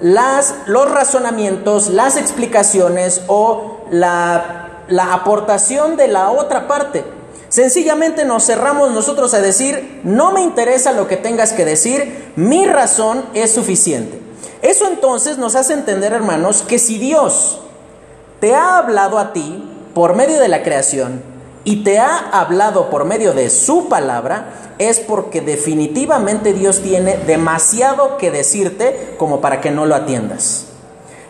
las, 0.00 0.56
los 0.66 0.90
razonamientos, 0.90 1.86
las 1.86 2.16
explicaciones 2.16 3.22
o 3.28 3.82
la, 3.92 4.82
la 4.88 5.14
aportación 5.14 5.96
de 5.96 6.08
la 6.08 6.32
otra 6.32 6.66
parte. 6.66 7.04
Sencillamente 7.48 8.24
nos 8.24 8.44
cerramos 8.44 8.90
nosotros 8.90 9.34
a 9.34 9.40
decir, 9.40 10.00
no 10.02 10.32
me 10.32 10.42
interesa 10.42 10.90
lo 10.90 11.06
que 11.06 11.16
tengas 11.16 11.52
que 11.52 11.64
decir, 11.64 12.32
mi 12.34 12.66
razón 12.66 13.24
es 13.34 13.52
suficiente. 13.52 14.25
Eso 14.66 14.88
entonces 14.88 15.38
nos 15.38 15.54
hace 15.54 15.74
entender, 15.74 16.12
hermanos, 16.12 16.64
que 16.66 16.78
si 16.80 16.98
Dios 16.98 17.60
te 18.40 18.54
ha 18.54 18.78
hablado 18.78 19.18
a 19.18 19.32
ti 19.32 19.62
por 19.94 20.16
medio 20.16 20.40
de 20.40 20.48
la 20.48 20.62
creación, 20.64 21.22
y 21.66 21.82
te 21.82 21.98
ha 21.98 22.16
hablado 22.16 22.90
por 22.90 23.04
medio 23.04 23.32
de 23.32 23.50
su 23.50 23.88
palabra, 23.88 24.74
es 24.78 25.00
porque 25.00 25.40
definitivamente 25.40 26.52
Dios 26.52 26.80
tiene 26.80 27.16
demasiado 27.16 28.18
que 28.18 28.30
decirte 28.30 29.16
como 29.18 29.40
para 29.40 29.60
que 29.60 29.72
no 29.72 29.84
lo 29.84 29.96
atiendas. 29.96 30.66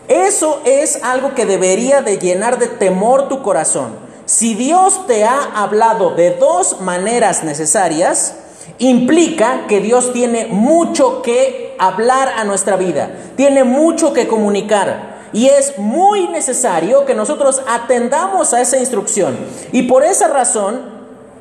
Eso 0.07 0.61
es 0.63 1.03
algo 1.03 1.33
que 1.33 1.47
debería 1.47 2.03
de 2.03 2.19
llenar 2.19 2.59
de 2.59 2.67
temor 2.67 3.29
tu 3.29 3.41
corazón. 3.41 3.95
Si 4.25 4.53
Dios 4.53 5.07
te 5.07 5.25
ha 5.25 5.43
hablado 5.55 6.11
de 6.11 6.35
dos 6.35 6.81
maneras 6.81 7.43
necesarias, 7.43 8.35
implica 8.79 9.65
que 9.67 9.79
Dios 9.79 10.13
tiene 10.13 10.47
mucho 10.47 11.21
que 11.21 11.75
hablar 11.79 12.29
a 12.37 12.43
nuestra 12.43 12.75
vida, 12.75 13.11
tiene 13.35 13.63
mucho 13.63 14.13
que 14.13 14.27
comunicar. 14.27 15.17
Y 15.33 15.47
es 15.47 15.77
muy 15.77 16.27
necesario 16.29 17.05
que 17.05 17.13
nosotros 17.13 17.61
atendamos 17.67 18.53
a 18.53 18.61
esa 18.61 18.77
instrucción. 18.77 19.37
Y 19.71 19.83
por 19.83 20.03
esa 20.03 20.29
razón, 20.29 20.81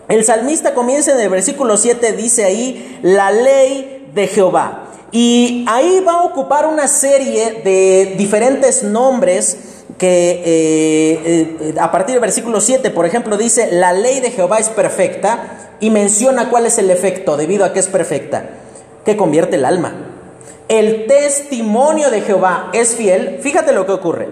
el 0.09 0.25
salmista 0.25 0.75
comienza 0.75 1.13
en 1.13 1.21
el 1.21 1.29
versículo 1.29 1.77
7, 1.77 2.13
dice 2.13 2.45
ahí, 2.45 2.99
la 3.03 3.31
ley 3.31 4.11
de 4.13 4.27
Jehová. 4.27 4.87
Y 5.13 5.65
ahí 5.69 6.03
va 6.07 6.15
a 6.15 6.25
ocupar 6.25 6.67
una 6.67 6.89
serie 6.89 7.63
de 7.65 8.17
diferentes 8.19 8.83
nombres 8.83 9.76
que 9.99 10.43
eh, 10.45 11.57
eh, 11.61 11.75
a 11.81 11.91
partir 11.91 12.15
del 12.15 12.21
versículo 12.21 12.61
7, 12.61 12.91
por 12.91 13.07
ejemplo, 13.07 13.37
dice, 13.37 13.71
la 13.73 13.93
ley 13.93 14.21
de 14.21 14.31
Jehová 14.31 14.59
es 14.59 14.69
perfecta 14.69 15.71
y 15.81 15.91
menciona 15.91 16.51
cuál 16.51 16.67
es 16.67 16.79
el 16.79 16.91
efecto 16.91 17.37
debido 17.37 17.65
a 17.65 17.73
que 17.73 17.81
es 17.81 17.89
perfecta, 17.89 18.51
que 19.05 19.17
convierte 19.17 19.57
el 19.57 19.65
alma 19.65 20.07
el 20.69 21.07
testimonio 21.07 22.11
de 22.11 22.23
Jehová 22.23 22.71
es 22.73 22.97
fiel, 22.97 23.39
fíjate 23.41 23.73
lo 23.73 23.87
que 23.87 23.93
ocurre. 23.93 24.29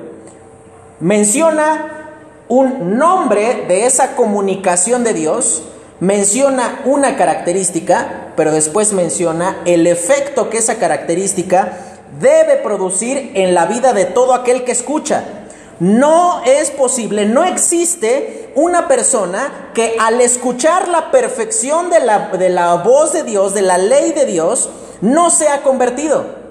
Menciona 0.99 2.11
un 2.49 2.99
nombre 2.99 3.67
de 3.69 3.87
esa 3.87 4.17
comunicación 4.17 5.05
de 5.05 5.15
Dios, 5.15 5.63
menciona 6.01 6.81
una 6.85 7.17
característica, 7.17 8.33
pero 8.37 8.51
después 8.51 8.93
menciona 8.93 9.59
el 9.65 9.87
efecto 9.87 10.51
que 10.51 10.59
esa 10.59 10.77
característica 10.77 11.79
debe 12.21 12.57
producir 12.57 13.33
en 13.35 13.55
la 13.55 13.67
vida 13.67 13.93
de 13.93 14.05
todo 14.05 14.35
aquel 14.35 14.65
que 14.65 14.73
escucha. 14.73 15.25
No 15.81 16.43
es 16.45 16.71
posible, 16.71 17.27
no 17.27 17.45
existe 17.45 18.53
una 18.55 18.87
persona 18.87 19.71
que 19.75 19.97
al 19.99 20.21
escuchar 20.21 20.89
la 20.89 21.11
perfección 21.11 21.91
de 21.91 22.01
la, 22.01 22.29
de 22.29 22.49
la 22.49 22.75
voz 22.75 23.13
de 23.13 23.25
Dios, 23.25 23.55
de 23.55 23.63
la 23.63 23.79
ley 23.79 24.13
de 24.13 24.25
Dios, 24.25 24.71
no 25.01 25.31
se 25.31 25.49
ha 25.49 25.63
convertido. 25.63 26.45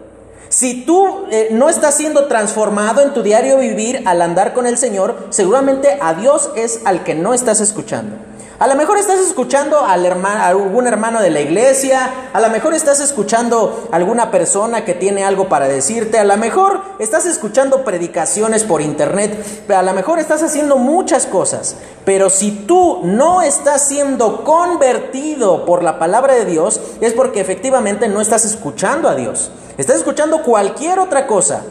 Si 0.49 0.85
tú 0.85 1.25
eh, 1.31 1.47
no 1.51 1.69
estás 1.69 1.95
siendo 1.95 2.27
transformado 2.27 3.01
en 3.01 3.13
tu 3.13 3.23
diario 3.23 3.57
vivir 3.57 4.03
al 4.05 4.21
andar 4.21 4.53
con 4.53 4.67
el 4.67 4.77
Señor, 4.77 5.27
seguramente 5.31 5.97
a 5.99 6.13
Dios 6.13 6.51
es 6.55 6.81
al 6.85 7.03
que 7.03 7.15
no 7.15 7.33
estás 7.33 7.59
escuchando. 7.59 8.17
A 8.63 8.67
lo 8.67 8.75
mejor 8.75 8.97
estás 8.97 9.19
escuchando 9.19 9.79
a 9.79 9.91
algún 9.91 10.87
hermano 10.87 11.21
de 11.21 11.29
la 11.29 11.41
iglesia, 11.41 12.29
a 12.31 12.39
lo 12.39 12.49
mejor 12.49 12.73
estás 12.73 13.01
escuchando 13.01 13.89
a 13.91 13.97
alguna 13.97 14.31
persona 14.31 14.85
que 14.85 14.93
tiene 14.93 15.25
algo 15.25 15.49
para 15.49 15.67
decirte, 15.67 16.17
a 16.17 16.23
lo 16.23 16.37
mejor 16.37 16.79
estás 16.97 17.25
escuchando 17.25 17.83
predicaciones 17.83 18.63
por 18.63 18.81
internet, 18.81 19.67
a 19.69 19.81
lo 19.81 19.91
mejor 19.91 20.17
estás 20.17 20.43
haciendo 20.43 20.77
muchas 20.77 21.25
cosas, 21.25 21.75
pero 22.05 22.29
si 22.29 22.51
tú 22.51 23.01
no 23.03 23.41
estás 23.41 23.81
siendo 23.85 24.45
convertido 24.45 25.65
por 25.65 25.83
la 25.83 25.99
palabra 25.99 26.33
de 26.33 26.45
Dios, 26.45 26.79
es 27.01 27.11
porque 27.11 27.41
efectivamente 27.41 28.07
no 28.07 28.21
estás 28.21 28.45
escuchando 28.45 29.09
a 29.09 29.15
Dios, 29.15 29.51
estás 29.77 29.97
escuchando 29.97 30.41
cualquier 30.41 30.99
otra 30.99 31.27
cosa. 31.27 31.63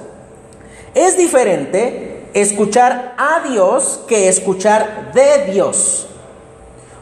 Es 0.95 1.17
diferente 1.17 2.29
escuchar 2.35 3.15
a 3.17 3.49
Dios 3.49 4.01
que 4.07 4.29
escuchar 4.29 5.13
de 5.15 5.51
Dios. 5.51 6.09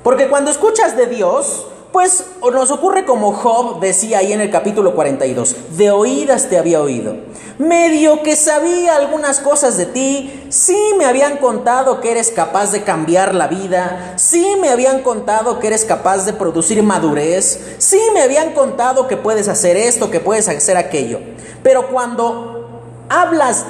Porque 0.02 0.28
cuando 0.28 0.50
escuchas 0.50 0.96
de 0.96 1.06
Dios, 1.06 1.66
pues 1.92 2.24
nos 2.52 2.70
ocurre 2.70 3.04
como 3.04 3.32
Job 3.32 3.80
decía 3.80 4.18
ahí 4.18 4.32
en 4.32 4.40
el 4.40 4.50
capítulo 4.50 4.94
42, 4.94 5.76
de 5.76 5.90
oídas 5.90 6.48
te 6.48 6.56
había 6.56 6.80
oído. 6.80 7.16
Medio 7.58 8.22
que 8.22 8.36
sabía 8.36 8.96
algunas 8.96 9.40
cosas 9.40 9.76
de 9.76 9.86
ti, 9.86 10.46
sí 10.48 10.78
me 10.96 11.04
habían 11.04 11.36
contado 11.38 12.00
que 12.00 12.12
eres 12.12 12.30
capaz 12.30 12.72
de 12.72 12.82
cambiar 12.82 13.34
la 13.34 13.48
vida, 13.48 14.14
sí 14.16 14.56
me 14.60 14.70
habían 14.70 15.02
contado 15.02 15.58
que 15.58 15.66
eres 15.66 15.84
capaz 15.84 16.24
de 16.24 16.32
producir 16.32 16.82
madurez, 16.82 17.74
sí 17.78 18.00
me 18.14 18.22
habían 18.22 18.52
contado 18.52 19.08
que 19.08 19.16
puedes 19.16 19.48
hacer 19.48 19.76
esto, 19.76 20.10
que 20.10 20.20
puedes 20.20 20.48
hacer 20.48 20.76
aquello. 20.76 21.18
Pero 21.62 21.88
cuando 21.88 22.80
hablas 23.08 23.66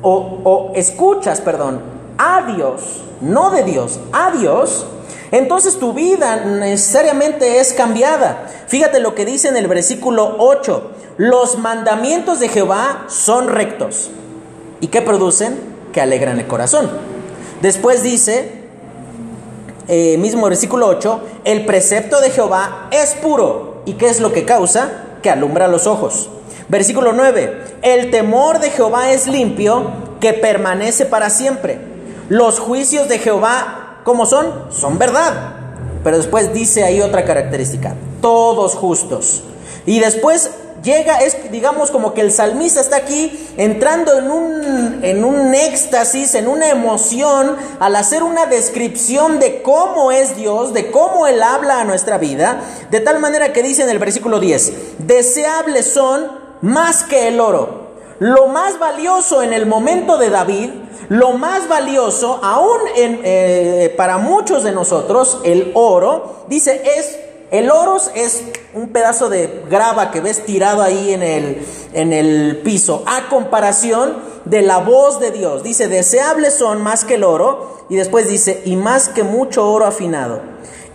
o, 0.00 0.38
o 0.44 0.72
escuchas, 0.74 1.40
perdón, 1.40 1.82
a 2.16 2.42
Dios, 2.54 3.02
no 3.20 3.50
de 3.50 3.64
Dios, 3.64 3.98
a 4.12 4.30
Dios, 4.30 4.86
entonces 5.34 5.80
tu 5.80 5.92
vida 5.92 6.36
necesariamente 6.44 7.58
es 7.58 7.72
cambiada. 7.72 8.46
Fíjate 8.68 9.00
lo 9.00 9.16
que 9.16 9.24
dice 9.24 9.48
en 9.48 9.56
el 9.56 9.66
versículo 9.66 10.36
8. 10.38 10.92
Los 11.16 11.58
mandamientos 11.58 12.38
de 12.38 12.48
Jehová 12.48 13.06
son 13.08 13.48
rectos. 13.48 14.10
¿Y 14.80 14.86
qué 14.86 15.02
producen? 15.02 15.58
Que 15.92 16.00
alegran 16.00 16.38
el 16.38 16.46
corazón. 16.46 16.88
Después 17.62 18.04
dice, 18.04 18.48
eh, 19.88 20.16
mismo 20.18 20.46
versículo 20.46 20.86
8, 20.86 21.20
el 21.42 21.66
precepto 21.66 22.20
de 22.20 22.30
Jehová 22.30 22.88
es 22.92 23.14
puro. 23.14 23.82
¿Y 23.86 23.94
qué 23.94 24.10
es 24.10 24.20
lo 24.20 24.32
que 24.32 24.44
causa? 24.44 25.16
Que 25.20 25.30
alumbra 25.30 25.66
los 25.66 25.88
ojos. 25.88 26.30
Versículo 26.68 27.12
9, 27.12 27.60
el 27.82 28.12
temor 28.12 28.60
de 28.60 28.70
Jehová 28.70 29.10
es 29.10 29.26
limpio, 29.26 29.90
que 30.20 30.32
permanece 30.32 31.06
para 31.06 31.28
siempre. 31.28 31.80
Los 32.28 32.60
juicios 32.60 33.08
de 33.08 33.18
Jehová 33.18 33.83
¿Cómo 34.04 34.26
son? 34.26 34.66
Son 34.70 34.98
verdad. 34.98 35.56
Pero 36.04 36.18
después 36.18 36.52
dice 36.52 36.84
ahí 36.84 37.00
otra 37.00 37.24
característica. 37.24 37.96
todos 38.20 38.74
justos. 38.74 39.42
Y 39.84 40.00
después 40.00 40.50
llega, 40.82 41.18
es 41.18 41.50
digamos 41.50 41.90
como 41.90 42.14
que 42.14 42.20
el 42.20 42.32
salmista 42.32 42.80
está 42.80 42.96
aquí 42.96 43.50
entrando 43.56 44.16
en 44.16 44.30
un, 44.30 45.04
en 45.04 45.24
un 45.24 45.54
éxtasis, 45.54 46.34
en 46.34 46.48
una 46.48 46.68
emoción, 46.70 47.56
al 47.80 47.96
hacer 47.96 48.22
una 48.22 48.46
descripción 48.46 49.40
de 49.40 49.62
cómo 49.62 50.12
es 50.12 50.36
Dios, 50.36 50.72
de 50.72 50.90
cómo 50.90 51.26
Él 51.26 51.42
habla 51.42 51.80
a 51.80 51.84
nuestra 51.84 52.18
vida, 52.18 52.60
de 52.90 53.00
tal 53.00 53.18
manera 53.18 53.52
que 53.52 53.62
dice 53.62 53.82
en 53.82 53.90
el 53.90 53.98
versículo 53.98 54.40
10, 54.40 55.06
deseables 55.06 55.92
son 55.92 56.30
más 56.62 57.02
que 57.02 57.28
el 57.28 57.40
oro. 57.40 57.84
Lo 58.20 58.46
más 58.46 58.78
valioso 58.78 59.42
en 59.42 59.52
el 59.52 59.66
momento 59.66 60.18
de 60.18 60.30
David, 60.30 60.70
lo 61.14 61.34
más 61.34 61.68
valioso, 61.68 62.40
aún 62.42 62.80
eh, 62.96 63.94
para 63.96 64.18
muchos 64.18 64.64
de 64.64 64.72
nosotros, 64.72 65.38
el 65.44 65.70
oro, 65.74 66.44
dice, 66.48 66.82
es 66.96 67.20
el 67.52 67.70
oro 67.70 67.98
es 68.16 68.42
un 68.72 68.88
pedazo 68.88 69.28
de 69.28 69.62
grava 69.70 70.10
que 70.10 70.20
ves 70.20 70.44
tirado 70.44 70.82
ahí 70.82 71.12
en 71.12 71.22
el, 71.22 71.64
en 71.92 72.12
el 72.12 72.62
piso, 72.64 73.04
a 73.06 73.28
comparación 73.28 74.16
de 74.44 74.62
la 74.62 74.78
voz 74.78 75.20
de 75.20 75.30
Dios. 75.30 75.62
Dice, 75.62 75.86
deseables 75.86 76.54
son 76.54 76.82
más 76.82 77.04
que 77.04 77.14
el 77.14 77.22
oro, 77.22 77.86
y 77.88 77.94
después 77.94 78.28
dice, 78.28 78.62
y 78.64 78.74
más 78.74 79.08
que 79.08 79.22
mucho 79.22 79.70
oro 79.70 79.86
afinado, 79.86 80.40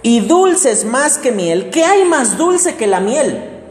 y 0.01 0.19
dulces 0.19 0.83
más 0.83 1.17
que 1.17 1.31
miel. 1.31 1.69
¿Qué 1.69 1.85
hay 1.85 2.03
más 2.03 2.37
dulce 2.37 2.75
que 2.75 2.87
la 2.87 2.99
miel? 2.99 3.61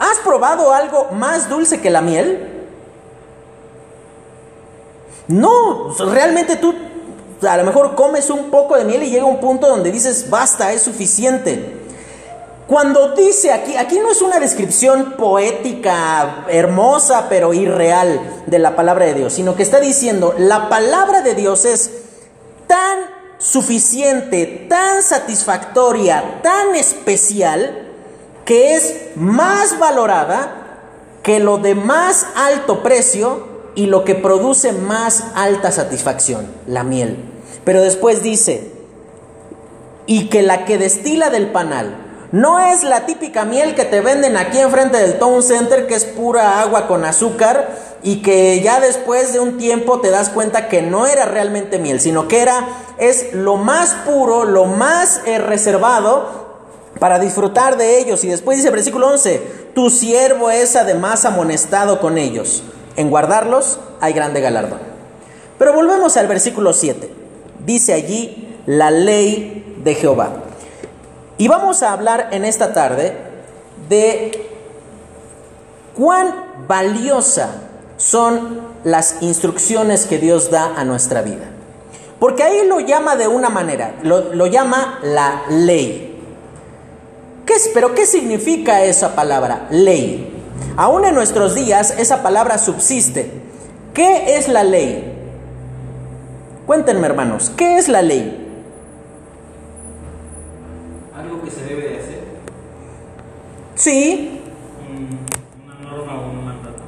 ¿Has 0.00 0.18
probado 0.24 0.72
algo 0.72 1.10
más 1.12 1.48
dulce 1.48 1.80
que 1.80 1.90
la 1.90 2.00
miel? 2.00 2.51
No, 5.32 5.94
realmente 6.10 6.56
tú 6.56 6.74
a 7.48 7.56
lo 7.56 7.64
mejor 7.64 7.94
comes 7.94 8.28
un 8.28 8.50
poco 8.50 8.76
de 8.76 8.84
miel 8.84 9.02
y 9.02 9.10
llega 9.10 9.24
un 9.24 9.40
punto 9.40 9.66
donde 9.66 9.90
dices, 9.90 10.28
basta, 10.28 10.72
es 10.72 10.82
suficiente. 10.82 11.80
Cuando 12.66 13.14
dice 13.14 13.50
aquí, 13.50 13.76
aquí 13.76 13.98
no 13.98 14.10
es 14.10 14.20
una 14.20 14.38
descripción 14.38 15.14
poética, 15.16 16.44
hermosa, 16.48 17.26
pero 17.28 17.54
irreal 17.54 18.42
de 18.46 18.58
la 18.58 18.76
palabra 18.76 19.06
de 19.06 19.14
Dios, 19.14 19.32
sino 19.32 19.56
que 19.56 19.62
está 19.62 19.80
diciendo, 19.80 20.34
la 20.38 20.68
palabra 20.68 21.22
de 21.22 21.34
Dios 21.34 21.64
es 21.64 21.90
tan 22.66 22.98
suficiente, 23.38 24.66
tan 24.68 25.02
satisfactoria, 25.02 26.40
tan 26.42 26.76
especial, 26.76 27.88
que 28.44 28.74
es 28.74 29.16
más 29.16 29.78
valorada 29.78 30.58
que 31.22 31.40
lo 31.40 31.58
de 31.58 31.74
más 31.74 32.26
alto 32.36 32.82
precio 32.82 33.51
y 33.74 33.86
lo 33.86 34.04
que 34.04 34.14
produce 34.14 34.72
más 34.72 35.24
alta 35.34 35.72
satisfacción, 35.72 36.46
la 36.66 36.84
miel. 36.84 37.16
Pero 37.64 37.80
después 37.82 38.22
dice, 38.22 38.72
y 40.06 40.28
que 40.28 40.42
la 40.42 40.64
que 40.64 40.78
destila 40.78 41.30
del 41.30 41.50
panal, 41.52 41.96
no 42.32 42.60
es 42.60 42.82
la 42.82 43.04
típica 43.04 43.44
miel 43.44 43.74
que 43.74 43.84
te 43.84 44.00
venden 44.00 44.38
aquí 44.38 44.58
enfrente 44.58 44.96
del 44.96 45.18
Town 45.18 45.42
Center, 45.42 45.86
que 45.86 45.94
es 45.94 46.04
pura 46.04 46.60
agua 46.60 46.88
con 46.88 47.04
azúcar 47.04 47.68
y 48.02 48.22
que 48.22 48.60
ya 48.62 48.80
después 48.80 49.34
de 49.34 49.40
un 49.40 49.58
tiempo 49.58 50.00
te 50.00 50.10
das 50.10 50.30
cuenta 50.30 50.68
que 50.68 50.80
no 50.80 51.06
era 51.06 51.26
realmente 51.26 51.78
miel, 51.78 52.00
sino 52.00 52.28
que 52.28 52.40
era 52.40 52.66
es 52.98 53.34
lo 53.34 53.56
más 53.56 53.90
puro, 54.06 54.44
lo 54.44 54.64
más 54.64 55.20
eh, 55.26 55.38
reservado 55.38 56.42
para 56.98 57.18
disfrutar 57.18 57.76
de 57.76 57.98
ellos. 57.98 58.24
Y 58.24 58.28
después 58.28 58.56
dice 58.56 58.70
versículo 58.70 59.08
11, 59.08 59.70
tu 59.74 59.90
siervo 59.90 60.50
es 60.50 60.74
además 60.74 61.26
amonestado 61.26 62.00
con 62.00 62.16
ellos. 62.16 62.62
En 62.96 63.10
guardarlos 63.10 63.78
hay 64.00 64.12
grande 64.12 64.40
galardón. 64.40 64.80
Pero 65.58 65.72
volvemos 65.72 66.16
al 66.16 66.26
versículo 66.26 66.72
7. 66.72 67.10
Dice 67.64 67.92
allí 67.92 68.56
la 68.66 68.90
ley 68.90 69.76
de 69.82 69.94
Jehová. 69.94 70.30
Y 71.38 71.48
vamos 71.48 71.82
a 71.82 71.92
hablar 71.92 72.28
en 72.32 72.44
esta 72.44 72.72
tarde 72.72 73.16
de 73.88 74.48
cuán 75.96 76.66
valiosa 76.66 77.62
son 77.96 78.60
las 78.84 79.22
instrucciones 79.22 80.06
que 80.06 80.18
Dios 80.18 80.50
da 80.50 80.74
a 80.76 80.84
nuestra 80.84 81.22
vida. 81.22 81.44
Porque 82.18 82.42
ahí 82.42 82.66
lo 82.66 82.80
llama 82.80 83.16
de 83.16 83.26
una 83.26 83.48
manera, 83.48 83.94
lo, 84.02 84.46
llama 84.46 85.00
la 85.02 85.42
ley. 85.48 86.16
¿Qué 87.44 87.54
es, 87.54 87.70
pero 87.74 87.94
qué 87.94 88.06
significa 88.06 88.84
esa 88.84 89.16
palabra, 89.16 89.66
ley? 89.70 90.31
Aún 90.76 91.04
en 91.04 91.14
nuestros 91.14 91.54
días 91.54 91.94
esa 91.98 92.22
palabra 92.22 92.58
subsiste. 92.58 93.30
¿Qué 93.94 94.36
es 94.36 94.48
la 94.48 94.64
ley? 94.64 95.12
Cuéntenme 96.66 97.06
hermanos, 97.06 97.52
¿qué 97.56 97.76
es 97.76 97.88
la 97.88 98.02
ley? 98.02 98.42
Sí. 103.82 104.40
Una 105.66 105.90
norma 105.90 106.20
o 106.20 106.30
un 106.30 106.44
mandato. 106.44 106.82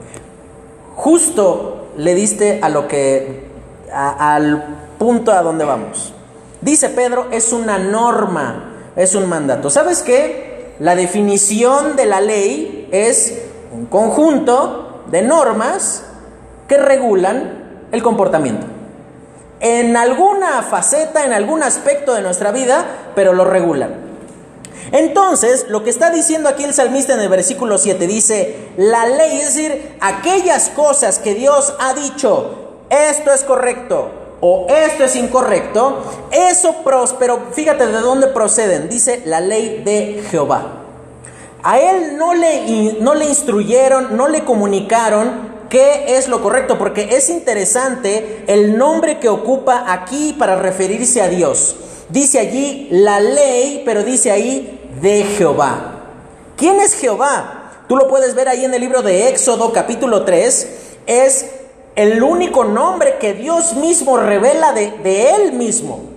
Justo 0.95 1.89
le 1.97 2.15
diste 2.15 2.61
a 2.63 2.69
lo 2.69 2.87
que 2.87 3.49
al 3.93 4.93
punto 4.97 5.33
a 5.33 5.43
donde 5.43 5.65
vamos. 5.65 6.13
Dice 6.61 6.91
Pedro, 6.91 7.29
es 7.33 7.53
una 7.53 7.79
norma, 7.79 8.93
es 8.95 9.17
un 9.17 9.29
mandato. 9.29 9.71
¿Sabes 9.71 10.03
qué? 10.03 10.75
La 10.79 10.95
definición 10.95 11.97
de 11.97 12.07
la 12.07 12.21
ley 12.21 12.89
es 12.93 13.43
un 13.75 13.87
conjunto 13.87 15.03
de 15.11 15.23
normas 15.23 16.05
que 16.69 16.79
regulan 16.79 17.89
el 17.91 18.03
comportamiento. 18.03 18.67
En 19.61 19.97
alguna 19.97 20.63
faceta, 20.63 21.25
en 21.25 21.33
algún 21.33 21.63
aspecto 21.63 22.15
de 22.15 22.23
nuestra 22.23 22.53
vida, 22.53 22.85
pero 23.15 23.33
lo 23.33 23.45
regulan. 23.45 23.95
Entonces, 24.93 25.67
lo 25.69 25.83
que 25.83 25.91
está 25.91 26.11
diciendo 26.11 26.49
aquí 26.49 26.63
el 26.63 26.75
salmista 26.75 27.15
en 27.15 27.21
el 27.21 27.29
versículo 27.29 27.79
7 27.79 28.07
dice, 28.07 28.71
la 28.77 29.07
ley, 29.07 29.41
es 29.41 29.55
decir, 29.55 29.97
aquellas 30.01 30.69
cosas 30.71 31.19
que 31.19 31.35
Dios 31.35 31.75
ha 31.81 31.95
dicho, 31.95 32.77
esto 32.91 33.33
es 33.33 33.43
correcto 33.43 34.11
o 34.41 34.67
esto 34.69 35.05
es 35.05 35.17
incorrecto, 35.17 36.03
eso 36.31 36.77
pero 37.19 37.41
fíjate 37.53 37.87
de 37.87 38.01
dónde 38.01 38.29
proceden, 38.29 38.89
dice 38.89 39.23
la 39.25 39.41
ley 39.41 39.83
de 39.85 40.23
Jehová. 40.31 40.84
A 41.65 41.81
él 41.81 42.19
no 42.19 42.35
le, 42.35 42.99
no 43.01 43.15
le 43.15 43.25
instruyeron, 43.25 44.19
no 44.19 44.29
le 44.29 44.45
comunicaron 44.45 45.55
qué 45.71 46.19
es 46.19 46.29
lo 46.29 46.43
correcto, 46.43 46.77
porque 46.77 47.17
es 47.17 47.31
interesante 47.31 48.45
el 48.49 48.77
nombre 48.77 49.19
que 49.19 49.31
ocupa 49.31 49.87
aquí 49.89 50.37
para 50.39 50.57
referirse 50.57 51.23
a 51.23 51.29
Dios. 51.29 51.75
Dice 52.11 52.39
allí 52.39 52.89
la 52.91 53.19
ley, 53.19 53.83
pero 53.87 54.05
dice 54.05 54.31
ahí 54.31 54.91
de 55.01 55.25
Jehová. 55.25 56.03
¿Quién 56.59 56.81
es 56.81 56.95
Jehová? 56.95 57.73
Tú 57.89 57.97
lo 57.97 58.09
puedes 58.09 58.35
ver 58.35 58.51
ahí 58.51 58.67
en 58.67 58.75
el 58.75 58.83
libro 58.83 59.01
de 59.01 59.31
Éxodo 59.31 59.73
capítulo 59.73 60.23
3. 60.27 60.69
Es 61.07 61.47
el 61.97 62.23
único 62.23 62.65
nombre 62.65 63.17
que 63.19 63.33
Dios 63.33 63.75
mismo 63.75 64.19
revela 64.19 64.75
de, 64.75 64.91
de 65.03 65.31
Él 65.31 65.53
mismo. 65.55 66.14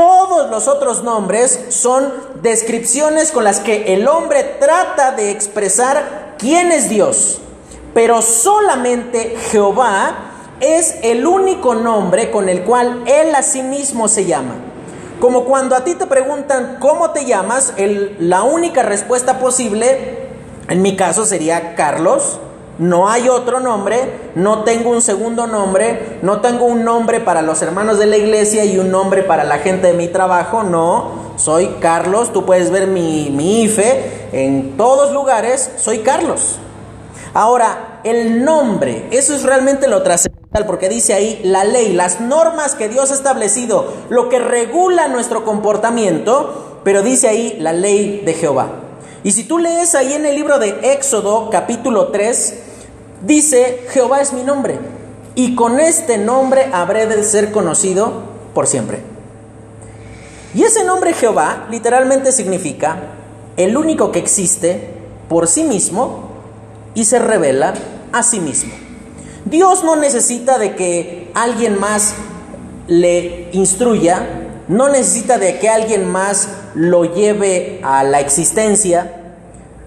Todos 0.00 0.48
los 0.48 0.66
otros 0.66 1.04
nombres 1.04 1.66
son 1.68 2.10
descripciones 2.40 3.32
con 3.32 3.44
las 3.44 3.60
que 3.60 3.92
el 3.92 4.08
hombre 4.08 4.56
trata 4.58 5.12
de 5.12 5.30
expresar 5.30 6.36
quién 6.38 6.72
es 6.72 6.88
Dios. 6.88 7.38
Pero 7.92 8.22
solamente 8.22 9.36
Jehová 9.50 10.56
es 10.60 10.94
el 11.02 11.26
único 11.26 11.74
nombre 11.74 12.30
con 12.30 12.48
el 12.48 12.62
cual 12.62 13.02
Él 13.04 13.34
a 13.34 13.42
sí 13.42 13.62
mismo 13.62 14.08
se 14.08 14.24
llama. 14.24 14.54
Como 15.20 15.44
cuando 15.44 15.76
a 15.76 15.84
ti 15.84 15.94
te 15.94 16.06
preguntan 16.06 16.78
cómo 16.80 17.10
te 17.10 17.26
llamas, 17.26 17.74
la 17.76 18.42
única 18.42 18.82
respuesta 18.82 19.38
posible, 19.38 20.30
en 20.70 20.80
mi 20.80 20.96
caso, 20.96 21.26
sería 21.26 21.74
Carlos. 21.74 22.40
No 22.80 23.10
hay 23.10 23.28
otro 23.28 23.60
nombre, 23.60 24.30
no 24.34 24.64
tengo 24.64 24.88
un 24.88 25.02
segundo 25.02 25.46
nombre, 25.46 26.18
no 26.22 26.40
tengo 26.40 26.64
un 26.64 26.82
nombre 26.82 27.20
para 27.20 27.42
los 27.42 27.60
hermanos 27.60 27.98
de 27.98 28.06
la 28.06 28.16
iglesia 28.16 28.64
y 28.64 28.78
un 28.78 28.90
nombre 28.90 29.22
para 29.22 29.44
la 29.44 29.58
gente 29.58 29.88
de 29.88 29.92
mi 29.92 30.08
trabajo, 30.08 30.62
no, 30.62 31.34
soy 31.36 31.76
Carlos, 31.78 32.32
tú 32.32 32.46
puedes 32.46 32.70
ver 32.70 32.86
mi, 32.86 33.28
mi 33.28 33.64
IFE 33.64 34.30
en 34.32 34.78
todos 34.78 35.12
lugares, 35.12 35.72
soy 35.76 35.98
Carlos. 35.98 36.56
Ahora, 37.34 38.00
el 38.02 38.46
nombre, 38.46 39.08
eso 39.10 39.34
es 39.34 39.42
realmente 39.42 39.86
lo 39.86 40.02
trascendental 40.02 40.64
porque 40.64 40.88
dice 40.88 41.12
ahí 41.12 41.38
la 41.44 41.64
ley, 41.64 41.92
las 41.92 42.22
normas 42.22 42.76
que 42.76 42.88
Dios 42.88 43.10
ha 43.10 43.14
establecido, 43.14 43.92
lo 44.08 44.30
que 44.30 44.38
regula 44.38 45.06
nuestro 45.08 45.44
comportamiento, 45.44 46.80
pero 46.82 47.02
dice 47.02 47.28
ahí 47.28 47.58
la 47.60 47.74
ley 47.74 48.22
de 48.24 48.32
Jehová. 48.32 48.68
Y 49.22 49.32
si 49.32 49.44
tú 49.44 49.58
lees 49.58 49.94
ahí 49.94 50.14
en 50.14 50.24
el 50.24 50.34
libro 50.34 50.58
de 50.58 50.92
Éxodo 50.94 51.50
capítulo 51.50 52.08
3, 52.08 52.68
dice, 53.22 53.86
Jehová 53.90 54.20
es 54.20 54.32
mi 54.32 54.42
nombre, 54.42 54.78
y 55.34 55.54
con 55.54 55.80
este 55.80 56.18
nombre 56.18 56.70
habré 56.72 57.06
de 57.06 57.22
ser 57.22 57.52
conocido 57.52 58.22
por 58.54 58.66
siempre. 58.66 59.00
Y 60.54 60.64
ese 60.64 60.84
nombre 60.84 61.12
Jehová 61.12 61.66
literalmente 61.70 62.32
significa 62.32 62.96
el 63.56 63.76
único 63.76 64.10
que 64.10 64.18
existe 64.18 64.94
por 65.28 65.46
sí 65.46 65.64
mismo 65.64 66.30
y 66.94 67.04
se 67.04 67.18
revela 67.18 67.74
a 68.12 68.22
sí 68.22 68.40
mismo. 68.40 68.72
Dios 69.44 69.84
no 69.84 69.96
necesita 69.96 70.58
de 70.58 70.74
que 70.74 71.30
alguien 71.34 71.78
más 71.78 72.14
le 72.88 73.48
instruya, 73.52 74.26
no 74.68 74.88
necesita 74.88 75.38
de 75.38 75.58
que 75.58 75.68
alguien 75.68 76.10
más 76.10 76.48
lo 76.74 77.04
lleve 77.04 77.80
a 77.82 78.02
la 78.02 78.20
existencia. 78.20 79.19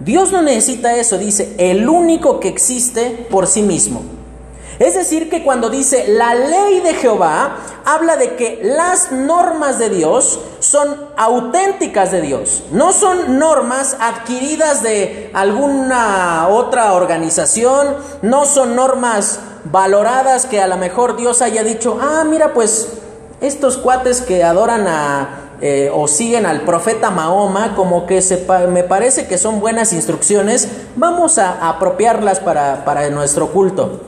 Dios 0.03 0.31
no 0.31 0.41
necesita 0.41 0.95
eso, 0.97 1.17
dice, 1.17 1.55
el 1.57 1.87
único 1.87 2.39
que 2.39 2.49
existe 2.49 3.27
por 3.29 3.47
sí 3.47 3.61
mismo. 3.61 4.01
Es 4.79 4.95
decir, 4.95 5.29
que 5.29 5.43
cuando 5.43 5.69
dice 5.69 6.07
la 6.09 6.35
ley 6.35 6.81
de 6.81 6.95
Jehová, 6.95 7.57
habla 7.85 8.17
de 8.17 8.35
que 8.35 8.59
las 8.63 9.11
normas 9.11 9.79
de 9.79 9.89
Dios 9.89 10.41
son 10.59 11.09
auténticas 11.15 12.11
de 12.11 12.21
Dios, 12.21 12.63
no 12.71 12.91
son 12.91 13.39
normas 13.39 13.95
adquiridas 13.99 14.83
de 14.83 15.29
alguna 15.33 16.47
otra 16.49 16.93
organización, 16.93 17.95
no 18.21 18.45
son 18.45 18.75
normas 18.75 19.39
valoradas 19.65 20.47
que 20.47 20.59
a 20.59 20.67
lo 20.67 20.77
mejor 20.77 21.15
Dios 21.15 21.41
haya 21.41 21.63
dicho, 21.63 21.97
ah, 22.01 22.23
mira, 22.25 22.53
pues 22.53 22.89
estos 23.41 23.77
cuates 23.77 24.21
que 24.21 24.43
adoran 24.43 24.87
a 24.87 25.42
eh, 25.65 25.89
o 25.93 26.09
siguen 26.09 26.45
al 26.45 26.63
profeta 26.63 27.09
Mahoma, 27.09 27.73
como 27.73 28.05
que 28.05 28.21
se, 28.21 28.45
me 28.67 28.83
parece 28.83 29.27
que 29.27 29.37
son 29.37 29.61
buenas 29.61 29.93
instrucciones, 29.93 30.67
vamos 30.97 31.37
a 31.37 31.69
apropiarlas 31.69 32.41
para, 32.41 32.83
para 32.83 33.09
nuestro 33.11 33.53
culto. 33.53 34.01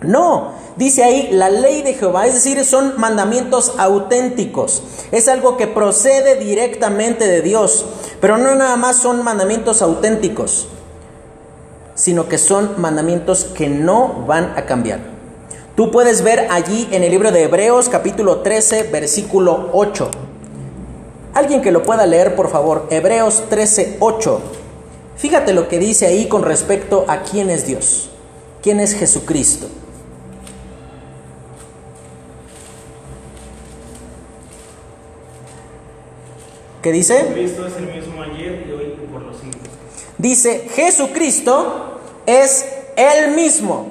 No, 0.00 0.50
dice 0.74 1.04
ahí 1.04 1.28
la 1.30 1.48
ley 1.48 1.82
de 1.82 1.94
Jehová, 1.94 2.26
es 2.26 2.34
decir, 2.34 2.64
son 2.64 2.94
mandamientos 2.96 3.74
auténticos, 3.78 4.82
es 5.12 5.28
algo 5.28 5.56
que 5.56 5.68
procede 5.68 6.34
directamente 6.40 7.28
de 7.28 7.40
Dios, 7.40 7.86
pero 8.20 8.36
no 8.36 8.56
nada 8.56 8.74
más 8.74 8.96
son 8.96 9.22
mandamientos 9.22 9.82
auténticos, 9.82 10.66
sino 11.94 12.28
que 12.28 12.36
son 12.36 12.80
mandamientos 12.80 13.44
que 13.44 13.68
no 13.68 14.24
van 14.26 14.54
a 14.56 14.66
cambiar. 14.66 14.98
Tú 15.76 15.92
puedes 15.92 16.22
ver 16.22 16.48
allí 16.50 16.88
en 16.90 17.04
el 17.04 17.12
libro 17.12 17.30
de 17.30 17.44
Hebreos 17.44 17.88
capítulo 17.88 18.38
13, 18.38 18.90
versículo 18.90 19.70
8. 19.72 20.10
Alguien 21.36 21.60
que 21.60 21.70
lo 21.70 21.82
pueda 21.82 22.06
leer, 22.06 22.34
por 22.34 22.48
favor, 22.48 22.86
Hebreos 22.88 23.44
13, 23.50 23.98
8. 24.00 24.40
Fíjate 25.18 25.52
lo 25.52 25.68
que 25.68 25.78
dice 25.78 26.06
ahí 26.06 26.28
con 26.28 26.42
respecto 26.42 27.04
a 27.08 27.24
quién 27.24 27.50
es 27.50 27.66
Dios, 27.66 28.08
quién 28.62 28.80
es 28.80 28.94
Jesucristo. 28.94 29.66
¿Qué 36.80 36.90
dice? 36.90 37.28
Cristo 37.34 37.66
es 37.66 37.76
el 37.76 37.94
mismo 37.94 38.22
ayer 38.22 38.64
y 38.66 38.72
hoy 38.72 38.94
por 39.12 39.20
los 39.20 39.36
siglos. 39.36 39.68
Dice, 40.16 40.66
Jesucristo 40.74 42.00
es 42.24 42.66
el 42.96 43.32
mismo, 43.32 43.88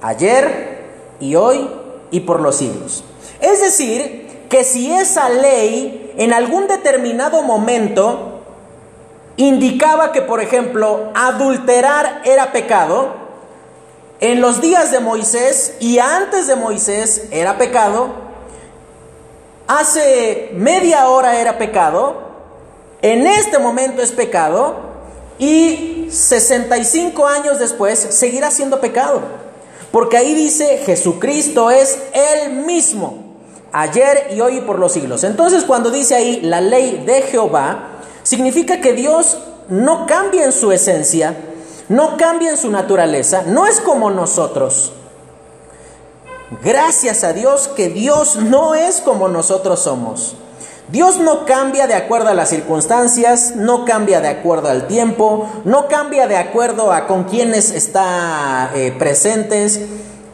ayer 0.00 0.82
y 1.20 1.36
hoy 1.36 1.64
y 2.10 2.18
por 2.18 2.40
los 2.40 2.56
siglos. 2.56 3.04
Es 3.40 3.60
decir, 3.60 4.46
que 4.48 4.64
si 4.64 4.92
esa 4.92 5.28
ley 5.28 6.01
en 6.16 6.32
algún 6.32 6.66
determinado 6.68 7.42
momento 7.42 8.40
indicaba 9.36 10.12
que, 10.12 10.22
por 10.22 10.40
ejemplo, 10.40 11.10
adulterar 11.14 12.22
era 12.24 12.52
pecado, 12.52 13.22
en 14.20 14.40
los 14.40 14.60
días 14.60 14.92
de 14.92 15.00
Moisés 15.00 15.74
y 15.80 15.98
antes 15.98 16.46
de 16.46 16.54
Moisés 16.54 17.24
era 17.32 17.58
pecado, 17.58 18.10
hace 19.66 20.50
media 20.54 21.08
hora 21.08 21.40
era 21.40 21.58
pecado, 21.58 22.30
en 23.02 23.26
este 23.26 23.58
momento 23.58 24.00
es 24.00 24.12
pecado 24.12 24.76
y 25.38 26.06
65 26.08 27.26
años 27.26 27.58
después 27.58 27.98
seguirá 27.98 28.52
siendo 28.52 28.80
pecado. 28.80 29.22
Porque 29.90 30.16
ahí 30.16 30.34
dice 30.34 30.78
Jesucristo 30.86 31.70
es 31.70 31.98
el 32.12 32.52
mismo, 32.52 33.21
ayer 33.72 34.28
y 34.34 34.40
hoy 34.40 34.58
y 34.58 34.60
por 34.60 34.78
los 34.78 34.92
siglos. 34.92 35.24
Entonces 35.24 35.64
cuando 35.64 35.90
dice 35.90 36.14
ahí 36.14 36.40
la 36.42 36.60
ley 36.60 37.02
de 37.06 37.22
Jehová, 37.22 37.88
significa 38.22 38.80
que 38.80 38.92
Dios 38.92 39.38
no 39.68 40.06
cambia 40.06 40.44
en 40.44 40.52
su 40.52 40.72
esencia, 40.72 41.36
no 41.88 42.16
cambia 42.16 42.50
en 42.50 42.56
su 42.56 42.70
naturaleza, 42.70 43.42
no 43.46 43.66
es 43.66 43.80
como 43.80 44.10
nosotros. 44.10 44.92
Gracias 46.62 47.24
a 47.24 47.32
Dios 47.32 47.68
que 47.68 47.88
Dios 47.88 48.36
no 48.36 48.74
es 48.74 49.00
como 49.00 49.28
nosotros 49.28 49.80
somos. 49.80 50.36
Dios 50.88 51.18
no 51.18 51.46
cambia 51.46 51.86
de 51.86 51.94
acuerdo 51.94 52.28
a 52.28 52.34
las 52.34 52.50
circunstancias, 52.50 53.54
no 53.56 53.86
cambia 53.86 54.20
de 54.20 54.28
acuerdo 54.28 54.68
al 54.68 54.86
tiempo, 54.86 55.48
no 55.64 55.88
cambia 55.88 56.26
de 56.26 56.36
acuerdo 56.36 56.92
a 56.92 57.06
con 57.06 57.24
quienes 57.24 57.70
está 57.70 58.70
eh, 58.74 58.94
presentes, 58.98 59.80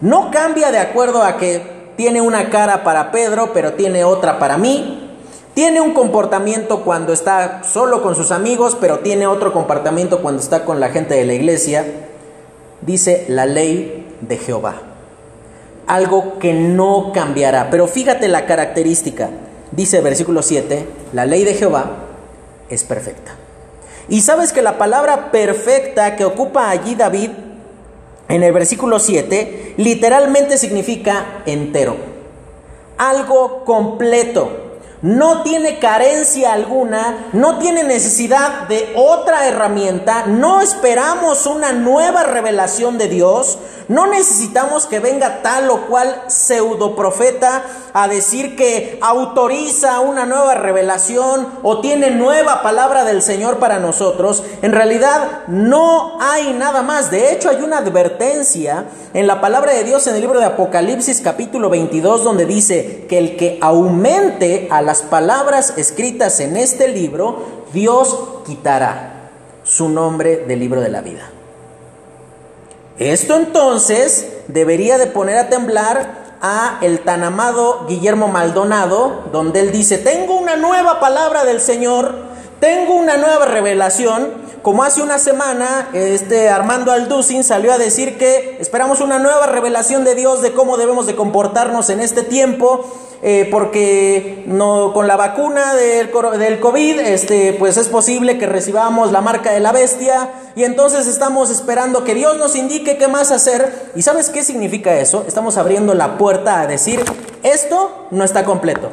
no 0.01 0.33
cambia 0.33 0.72
de 0.72 0.79
acuerdo 0.79 1.22
a 1.22 1.37
que 1.37 1.78
tiene 1.99 2.23
una 2.23 2.49
cara 2.49 2.83
para 2.83 3.11
Pedro, 3.11 3.53
pero 3.53 3.75
tiene 3.75 4.05
otra 4.05 4.39
para 4.39 4.57
mí. 4.57 5.11
Tiene 5.53 5.81
un 5.83 5.93
comportamiento 5.93 6.83
cuando 6.83 7.13
está 7.13 7.65
solo 7.65 8.01
con 8.01 8.15
sus 8.15 8.31
amigos, 8.31 8.79
pero 8.81 9.01
tiene 9.01 9.27
otro 9.27 9.53
comportamiento 9.53 10.23
cuando 10.23 10.41
está 10.41 10.65
con 10.65 10.81
la 10.81 10.89
gente 10.89 11.15
de 11.15 11.27
la 11.27 11.35
iglesia. 11.35 11.85
Dice 12.81 13.27
la 13.29 13.45
ley 13.45 14.17
de 14.21 14.39
Jehová 14.39 14.77
algo 15.89 16.39
que 16.39 16.53
no 16.53 17.11
cambiará. 17.13 17.69
Pero 17.71 17.89
fíjate 17.89 18.29
la 18.29 18.47
característica. 18.47 19.31
Dice 19.73 20.01
versículo 20.01 20.43
7, 20.43 20.87
la 21.13 21.27
ley 21.27 21.45
de 21.45 21.55
Jehová 21.55 21.91
es 22.69 22.85
perfecta. 22.85 23.33
Y 24.09 24.21
sabes 24.21 24.53
que 24.53 24.63
la 24.63 24.79
palabra 24.79 25.33
perfecta 25.33 26.15
que 26.15 26.25
ocupa 26.25 26.71
allí 26.71 26.95
David 26.95 27.31
en 28.29 28.43
el 28.43 28.53
versículo 28.53 28.99
7 28.99 29.75
literalmente 29.79 30.59
significa 30.59 31.43
entero. 31.47 31.97
Algo 32.99 33.64
completo 33.64 34.68
no 35.03 35.43
tiene 35.43 35.79
carencia 35.79 36.53
alguna, 36.53 37.29
no 37.33 37.59
tiene 37.59 37.85
necesidad 37.85 38.69
de 38.69 38.93
otra 38.97 39.47
herramienta, 39.47 40.27
no 40.27 40.61
esperamos 40.61 41.47
una 41.47 41.73
nueva 41.73 42.25
revelación 42.25 42.99
de 42.99 43.09
Dios, 43.09 43.59
no 43.89 44.07
necesitamos 44.07 44.85
que 44.85 45.01
venga 45.01 45.41
tal 45.41 45.71
o 45.71 45.87
cual 45.87 46.25
pseudo 46.27 46.95
profeta 46.95 47.63
a 47.95 48.07
decir 48.07 48.55
que 48.55 48.99
autoriza 49.01 50.01
una 50.01 50.27
nueva 50.27 50.55
revelación 50.55 51.49
o 51.63 51.81
tiene 51.81 52.11
nueva 52.11 52.63
palabra 52.63 53.05
del 53.05 53.23
Señor 53.23 53.59
para 53.59 53.79
nosotros. 53.79 54.43
En 54.61 54.73
realidad 54.73 55.47
no 55.49 56.19
hay 56.21 56.53
nada 56.53 56.83
más. 56.83 57.11
De 57.11 57.33
hecho 57.33 57.49
hay 57.49 57.63
una 57.63 57.79
advertencia 57.79 58.85
en 59.15 59.27
la 59.27 59.41
palabra 59.41 59.73
de 59.73 59.85
Dios 59.85 60.07
en 60.07 60.17
el 60.17 60.21
libro 60.21 60.39
de 60.39 60.47
Apocalipsis 60.47 61.23
capítulo 61.23 61.71
22 61.71 62.25
donde 62.25 62.45
dice 62.45 63.07
que 63.09 63.17
el 63.17 63.37
que 63.37 63.59
aumente 63.63 64.69
a 64.71 64.83
las 64.88 65.03
palabras 65.03 65.74
escritas 65.77 66.40
en 66.40 66.57
este 66.57 66.88
libro, 66.88 67.66
Dios 67.74 68.18
quitará 68.46 69.29
su 69.62 69.90
nombre 69.90 70.46
del 70.48 70.61
libro 70.61 70.81
de 70.81 70.88
la 70.88 71.03
vida. 71.03 71.31
Esto 72.96 73.37
entonces 73.37 74.27
debería 74.48 74.96
de 74.96 75.07
poner 75.07 75.37
a 75.37 75.51
temblar 75.51 76.38
a 76.40 76.79
el 76.81 77.01
tan 77.01 77.22
amado 77.22 77.85
Guillermo 77.87 78.29
Maldonado, 78.29 79.24
donde 79.31 79.61
él 79.61 79.72
dice, 79.72 79.98
tengo 79.98 80.38
una 80.38 80.57
nueva 80.57 81.01
palabra 81.01 81.44
del 81.44 81.61
Señor, 81.61 82.14
tengo 82.59 82.94
una 82.94 83.18
nueva 83.18 83.44
revelación, 83.44 84.48
como 84.62 84.85
hace 84.85 85.03
una 85.03 85.18
semana, 85.18 85.90
este 85.92 86.48
Armando 86.48 86.92
Alducin 86.92 87.44
salió 87.44 87.74
a 87.74 87.79
decir 87.79 88.16
que 88.16 88.57
esperamos 88.59 89.03
una 89.03 89.18
nueva 89.18 89.48
revelación 89.48 90.05
de 90.05 90.14
Dios 90.14 90.40
de 90.40 90.55
cómo 90.55 90.79
debemos 90.79 91.07
de 91.07 91.14
comportarnos 91.14 91.90
en 91.90 92.01
este 92.01 92.22
tiempo. 92.22 92.87
Eh, 93.21 93.49
porque 93.51 94.45
no, 94.47 94.93
con 94.93 95.09
la 95.09 95.17
vacuna 95.17 95.75
del, 95.75 96.09
del 96.39 96.61
COVID, 96.61 97.01
este, 97.01 97.53
pues 97.53 97.77
es 97.77 97.89
posible 97.89 98.39
que 98.39 98.47
recibamos 98.47 99.11
la 99.11 99.21
marca 99.21 99.51
de 99.51 99.59
la 99.59 99.73
bestia 99.73 100.31
y 100.55 100.63
entonces 100.63 101.09
estamos 101.09 101.51
esperando 101.51 102.05
que 102.05 102.15
Dios 102.15 102.39
nos 102.39 102.55
indique 102.55 102.97
qué 102.97 103.09
más 103.09 103.33
hacer. 103.33 103.91
¿Y 103.97 104.03
sabes 104.03 104.31
qué 104.31 104.45
significa 104.45 105.01
eso? 105.01 105.25
Estamos 105.27 105.57
abriendo 105.57 105.95
la 105.95 106.17
puerta 106.17 106.61
a 106.61 106.69
decir, 106.69 107.05
esto 107.43 108.07
no 108.13 108.23
está 108.23 108.45
completo. 108.45 108.91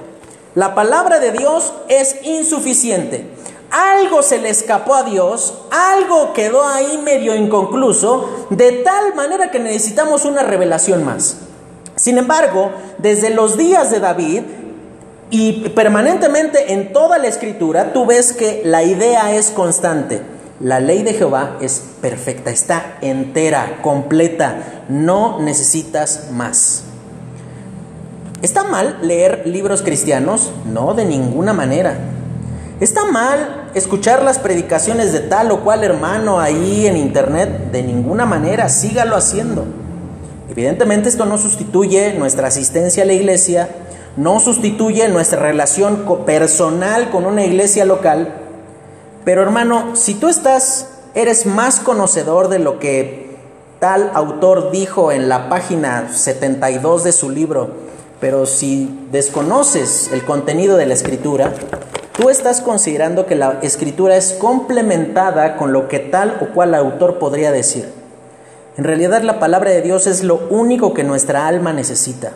La 0.55 0.73
palabra 0.73 1.19
de 1.19 1.31
Dios 1.31 1.73
es 1.87 2.15
insuficiente. 2.23 3.29
Algo 3.69 4.23
se 4.23 4.39
le 4.39 4.49
escapó 4.49 4.95
a 4.95 5.03
Dios, 5.03 5.53
algo 5.69 6.33
quedó 6.33 6.65
ahí 6.65 6.97
medio 7.03 7.35
inconcluso, 7.35 8.47
de 8.49 8.71
tal 8.71 9.13
manera 9.15 9.51
que 9.51 9.59
necesitamos 9.59 10.25
una 10.25 10.43
revelación 10.43 11.03
más. 11.03 11.37
Sin 11.95 12.17
embargo, 12.17 12.71
desde 12.97 13.29
los 13.29 13.57
días 13.57 13.89
de 13.91 13.99
David 13.99 14.41
y 15.29 15.69
permanentemente 15.69 16.73
en 16.73 16.91
toda 16.91 17.17
la 17.17 17.27
escritura, 17.27 17.93
tú 17.93 18.05
ves 18.05 18.33
que 18.33 18.61
la 18.65 18.83
idea 18.83 19.33
es 19.33 19.49
constante. 19.49 20.21
La 20.59 20.79
ley 20.79 21.03
de 21.03 21.13
Jehová 21.13 21.57
es 21.61 21.81
perfecta, 22.01 22.49
está 22.49 22.97
entera, 23.01 23.79
completa, 23.81 24.83
no 24.87 25.39
necesitas 25.41 26.31
más. 26.31 26.83
¿Está 28.41 28.63
mal 28.63 28.99
leer 29.01 29.43
libros 29.45 29.81
cristianos? 29.81 30.51
No, 30.71 30.93
de 30.93 31.05
ninguna 31.05 31.53
manera. 31.53 31.97
¿Está 32.79 33.05
mal 33.05 33.69
escuchar 33.73 34.21
las 34.21 34.37
predicaciones 34.37 35.13
de 35.13 35.21
tal 35.21 35.51
o 35.51 35.61
cual 35.61 35.83
hermano 35.83 36.39
ahí 36.39 36.87
en 36.87 36.97
internet? 36.97 37.71
De 37.71 37.81
ninguna 37.81 38.25
manera, 38.25 38.67
sígalo 38.69 39.15
haciendo. 39.15 39.65
Evidentemente 40.49 41.09
esto 41.09 41.25
no 41.25 41.37
sustituye 41.37 42.13
nuestra 42.13 42.47
asistencia 42.47 43.03
a 43.03 43.05
la 43.05 43.13
iglesia, 43.13 43.69
no 44.15 44.39
sustituye 44.39 45.07
nuestra 45.09 45.39
relación 45.39 46.05
personal 46.25 47.09
con 47.09 47.25
una 47.25 47.43
iglesia 47.45 47.85
local, 47.85 48.33
pero 49.25 49.41
hermano, 49.41 49.95
si 49.95 50.13
tú 50.13 50.29
estás 50.29 50.89
eres 51.15 51.45
más 51.45 51.79
conocedor 51.79 52.49
de 52.49 52.59
lo 52.59 52.77
que 52.77 53.37
tal 53.79 54.11
autor 54.13 54.71
dijo 54.71 55.11
en 55.11 55.29
la 55.29 55.49
página 55.49 56.13
72 56.13 57.03
de 57.03 57.11
su 57.11 57.29
libro, 57.29 57.69
pero 58.19 58.45
si 58.45 59.07
desconoces 59.11 60.11
el 60.13 60.23
contenido 60.25 60.77
de 60.77 60.85
la 60.85 60.93
escritura, 60.93 61.53
tú 62.17 62.29
estás 62.29 62.61
considerando 62.61 63.25
que 63.25 63.35
la 63.35 63.59
escritura 63.61 64.15
es 64.15 64.33
complementada 64.33 65.57
con 65.57 65.73
lo 65.73 65.87
que 65.87 65.99
tal 65.99 66.37
o 66.41 66.53
cual 66.53 66.75
autor 66.75 67.17
podría 67.17 67.51
decir. 67.51 68.04
En 68.77 68.83
realidad 68.83 69.21
la 69.21 69.39
palabra 69.39 69.71
de 69.71 69.81
Dios 69.81 70.05
es 70.07 70.23
lo 70.23 70.47
único 70.49 70.93
que 70.93 71.03
nuestra 71.03 71.47
alma 71.47 71.71
necesita. 71.71 72.33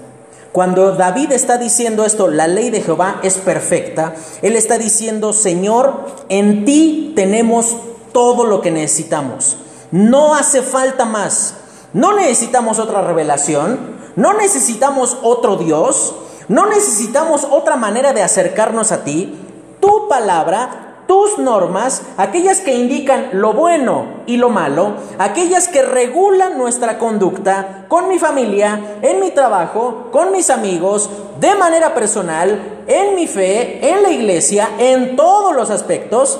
Cuando 0.52 0.94
David 0.94 1.32
está 1.32 1.58
diciendo 1.58 2.06
esto, 2.06 2.28
la 2.28 2.48
ley 2.48 2.70
de 2.70 2.82
Jehová 2.82 3.20
es 3.24 3.38
perfecta, 3.38 4.16
él 4.42 4.56
está 4.56 4.78
diciendo, 4.78 5.34
Señor, 5.34 6.06
en 6.30 6.66
ti 6.66 7.14
tenemos 7.16 7.78
todo 8.12 8.46
lo 8.46 8.62
que 8.62 8.72
necesitamos. 8.72 9.58
No 9.92 10.36
hace 10.36 10.62
falta 10.62 11.06
más. 11.06 11.56
No 11.94 12.16
necesitamos 12.16 12.78
otra 12.80 13.02
revelación, 13.02 13.98
no 14.16 14.34
necesitamos 14.34 15.18
otro 15.24 15.56
Dios, 15.56 16.14
no 16.48 16.68
necesitamos 16.68 17.48
otra 17.50 17.76
manera 17.78 18.14
de 18.14 18.22
acercarnos 18.22 18.92
a 18.92 19.04
ti. 19.04 19.38
Tu 19.80 20.08
palabra 20.08 20.89
tus 21.10 21.40
normas, 21.40 22.04
aquellas 22.18 22.60
que 22.60 22.76
indican 22.76 23.30
lo 23.34 23.54
bueno 23.54 24.22
y 24.28 24.38
lo 24.38 24.50
malo, 24.50 24.94
aquellas 25.18 25.68
que 25.68 25.82
regulan 25.82 26.56
nuestra 26.56 27.00
conducta 27.00 27.86
con 27.88 28.08
mi 28.10 28.20
familia, 28.20 29.00
en 29.02 29.20
mi 29.20 29.32
trabajo, 29.32 30.10
con 30.12 30.32
mis 30.32 30.52
amigos, 30.52 31.10
de 31.40 31.56
manera 31.56 31.96
personal, 31.96 32.84
en 32.86 33.16
mi 33.16 33.26
fe, 33.26 33.90
en 33.90 34.04
la 34.04 34.12
iglesia, 34.12 34.70
en 34.78 35.16
todos 35.16 35.56
los 35.56 35.72
aspectos, 35.72 36.40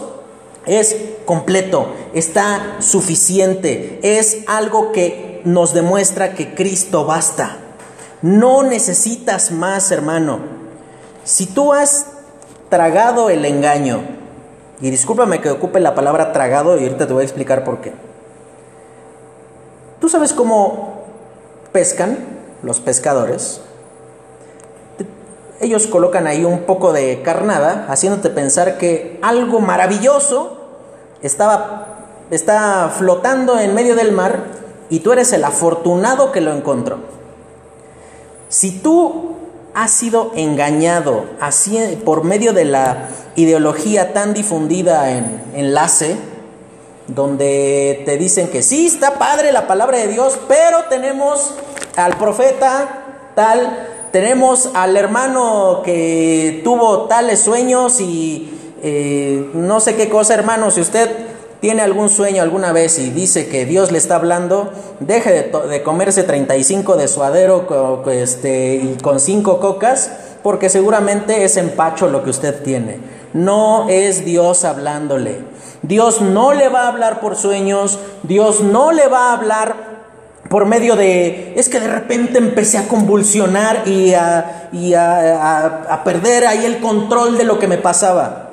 es 0.68 0.96
completo, 1.26 1.88
está 2.14 2.76
suficiente, 2.78 4.00
es 4.04 4.44
algo 4.46 4.92
que 4.92 5.42
nos 5.46 5.74
demuestra 5.74 6.36
que 6.36 6.54
Cristo 6.54 7.06
basta. 7.06 7.58
No 8.22 8.62
necesitas 8.62 9.50
más, 9.50 9.92
hermano. 9.92 10.42
Si 11.24 11.48
tú 11.48 11.74
has 11.74 12.06
tragado 12.70 13.32
el 13.32 13.46
engaño, 13.46 14.19
y 14.82 14.90
discúlpame 14.90 15.42
que 15.42 15.50
ocupe 15.50 15.80
la 15.80 15.96
palabra 15.96 16.32
tragado 16.32 16.78
y 16.78 16.84
ahorita 16.84 17.08
te 17.08 17.14
voy 17.14 17.22
a 17.22 17.26
explicar 17.26 17.64
por 17.64 17.82
qué. 17.82 17.94
¿Tú 20.00 20.08
sabes 20.08 20.32
cómo 20.32 21.04
pescan 21.72 22.18
los 22.64 22.80
pescadores? 22.80 23.62
Ellos 25.60 25.88
colocan 25.88 26.26
ahí 26.26 26.46
un 26.46 26.62
poco 26.62 26.94
de 26.94 27.22
carnada, 27.22 27.86
haciéndote 27.90 28.30
pensar 28.30 28.78
que 28.78 29.20
algo 29.22 29.60
maravilloso 29.60 30.58
estaba, 31.22 32.06
está 32.32 32.90
flotando 32.98 33.60
en 33.60 33.76
medio 33.76 33.96
del 33.96 34.14
mar 34.14 34.40
y 34.90 35.02
tú 35.02 35.12
eres 35.12 35.34
el 35.34 35.44
afortunado 35.44 36.32
que 36.32 36.40
lo 36.40 36.54
encontró. 36.54 37.00
Si 38.48 38.80
tú 38.80 39.36
has 39.80 39.92
sido 39.92 40.34
engañado 40.36 41.24
así 41.40 41.80
por 42.04 42.26
medio 42.26 42.52
de 42.52 42.66
la 42.66 43.08
ideología 43.38 44.12
tan 44.12 44.34
difundida 44.34 45.12
en 45.12 45.42
enlace, 45.56 46.18
donde 47.08 48.04
te 48.04 48.18
dicen 48.18 48.50
que 48.50 48.62
sí, 48.62 48.88
está 48.88 49.14
padre 49.14 49.54
la 49.54 49.68
palabra 49.68 49.98
de 50.00 50.10
Dios, 50.10 50.38
pero 50.50 50.84
tenemos 50.90 51.56
al 51.96 52.18
profeta 52.18 53.06
tal, 53.36 53.88
tenemos 54.12 54.70
al 54.74 54.98
hermano 54.98 55.82
que 55.86 56.60
tuvo 56.66 57.06
tales 57.06 57.40
sueños 57.40 58.02
y 58.02 58.54
eh, 58.84 59.50
no 59.54 59.80
sé 59.80 59.96
qué 59.96 60.10
cosa, 60.10 60.34
hermano, 60.34 60.72
si 60.72 60.82
usted 60.82 61.10
tiene 61.60 61.82
algún 61.82 62.10
sueño 62.10 62.42
alguna 62.42 62.72
vez 62.72 63.00
y 63.00 63.10
dice 63.10 63.48
que 63.48 63.66
Dios 63.66 63.92
le 63.92 63.98
está 63.98 64.16
hablando, 64.16 64.72
deje 65.00 65.32
de, 65.32 65.68
de 65.68 65.84
comerse 65.84 66.24
35 66.24 66.96
de 66.96 67.08
suadero 67.08 68.04
este, 68.12 68.76
y 68.76 68.98
con 69.02 69.20
5 69.20 69.60
cocas, 69.60 70.12
porque 70.44 70.70
seguramente 70.70 71.44
es 71.44 71.58
empacho 71.58 72.08
lo 72.08 72.24
que 72.24 72.30
usted 72.30 72.64
tiene 72.64 73.20
no 73.34 73.90
es 73.90 74.26
Dios 74.26 74.66
hablándole. 74.66 75.44
Dios 75.82 76.22
no 76.22 76.54
le 76.54 76.70
va 76.70 76.84
a 76.84 76.88
hablar 76.90 77.20
por 77.20 77.36
sueños, 77.36 78.00
Dios 78.24 78.62
no 78.62 78.92
le 78.92 79.08
va 79.08 79.30
a 79.30 79.34
hablar 79.34 79.90
por 80.50 80.66
medio 80.66 80.96
de, 80.96 81.54
es 81.56 81.70
que 81.70 81.80
de 81.80 81.88
repente 81.88 82.40
empecé 82.40 82.80
a 82.80 82.88
convulsionar 82.88 83.88
y, 83.88 84.14
a, 84.14 84.70
y 84.72 84.94
a, 84.96 85.86
a, 85.90 86.04
perder 86.04 86.48
ahí 86.48 86.66
el 86.66 86.80
control 86.80 87.38
de 87.38 87.44
lo 87.44 87.60
que 87.60 87.68
me 87.68 87.78
pasaba. 87.78 88.49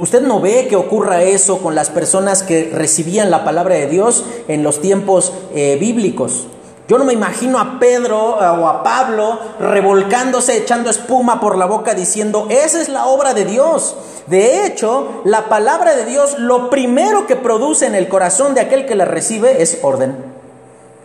Usted 0.00 0.22
no 0.22 0.40
ve 0.40 0.68
que 0.68 0.76
ocurra 0.76 1.22
eso 1.22 1.58
con 1.58 1.74
las 1.74 1.90
personas 1.90 2.42
que 2.42 2.70
recibían 2.72 3.30
la 3.30 3.44
palabra 3.44 3.74
de 3.74 3.86
Dios 3.86 4.24
en 4.46 4.62
los 4.62 4.80
tiempos 4.80 5.32
eh, 5.54 5.76
bíblicos. 5.80 6.46
Yo 6.88 6.96
no 6.96 7.04
me 7.04 7.12
imagino 7.12 7.58
a 7.58 7.78
Pedro 7.78 8.38
eh, 8.40 8.46
o 8.46 8.66
a 8.66 8.82
Pablo 8.82 9.38
revolcándose, 9.60 10.56
echando 10.56 10.88
espuma 10.88 11.40
por 11.40 11.58
la 11.58 11.66
boca 11.66 11.94
diciendo, 11.94 12.46
esa 12.48 12.80
es 12.80 12.88
la 12.88 13.06
obra 13.06 13.34
de 13.34 13.44
Dios. 13.44 13.94
De 14.26 14.64
hecho, 14.64 15.22
la 15.24 15.48
palabra 15.48 15.94
de 15.94 16.06
Dios 16.06 16.38
lo 16.38 16.70
primero 16.70 17.26
que 17.26 17.36
produce 17.36 17.86
en 17.86 17.94
el 17.94 18.08
corazón 18.08 18.54
de 18.54 18.62
aquel 18.62 18.86
que 18.86 18.94
la 18.94 19.04
recibe 19.04 19.62
es 19.62 19.80
orden. 19.82 20.16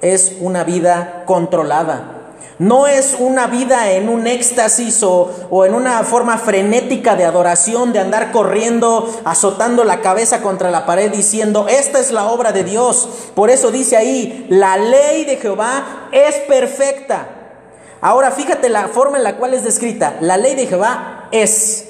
Es 0.02 0.38
una 0.40 0.64
vida 0.64 1.24
controlada. 1.26 2.23
No 2.60 2.88
es 2.88 3.16
una 3.18 3.48
vida 3.48 3.92
en 3.92 4.10
un 4.10 4.28
éxtasis 4.28 5.02
o, 5.04 5.66
en 5.66 5.74
una 5.74 6.04
forma 6.04 6.38
frenética 6.38 7.16
de 7.16 7.26
adoración, 7.26 7.94
de 7.94 8.00
andar 8.00 8.32
corriendo, 8.32 9.10
azotando 9.26 9.84
la 9.84 10.02
cabeza 10.02 10.42
contra 10.42 10.70
la 10.70 10.86
pared 10.86 11.12
diciendo, 11.12 11.68
esta 11.68 12.00
es 12.00 12.12
la 12.12 12.28
obra 12.28 12.52
de 12.52 12.64
Dios. 12.64 13.10
Por 13.36 13.50
eso 13.50 13.72
dice 13.72 13.98
ahí, 13.98 14.46
la 14.50 14.78
ley 14.78 15.26
de 15.26 15.38
Jehová 15.38 16.10
es 16.12 16.36
perfecta. 16.48 17.28
Ahora 18.02 18.32
fíjate 18.32 18.70
la 18.70 18.88
forma 18.90 19.18
en 19.18 19.24
la 19.24 19.38
cual 19.38 19.54
es 19.54 19.64
descrita. 19.64 20.18
La 20.20 20.38
ley 20.38 20.56
de 20.56 20.68
Jehová 20.68 21.30
es. 21.32 21.86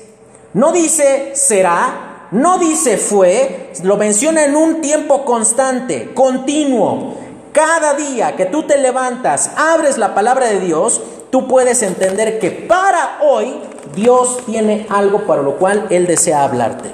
No 0.53 0.71
dice 0.71 1.31
será, 1.33 2.27
no 2.31 2.57
dice 2.57 2.97
fue, 2.97 3.71
lo 3.83 3.97
menciona 3.97 4.45
en 4.45 4.55
un 4.55 4.81
tiempo 4.81 5.25
constante, 5.25 6.13
continuo. 6.13 7.22
Cada 7.53 7.93
día 7.93 8.35
que 8.35 8.47
tú 8.47 8.63
te 8.63 8.79
levantas, 8.79 9.51
abres 9.55 9.99
la 9.99 10.15
palabra 10.15 10.47
de 10.47 10.59
Dios, 10.59 10.99
tú 11.29 11.47
puedes 11.47 11.83
entender 11.83 12.39
que 12.39 12.49
para 12.49 13.19
hoy 13.21 13.61
Dios 13.93 14.39
tiene 14.47 14.87
algo 14.89 15.27
para 15.27 15.43
lo 15.43 15.57
cual 15.57 15.85
Él 15.91 16.07
desea 16.07 16.43
hablarte. 16.43 16.89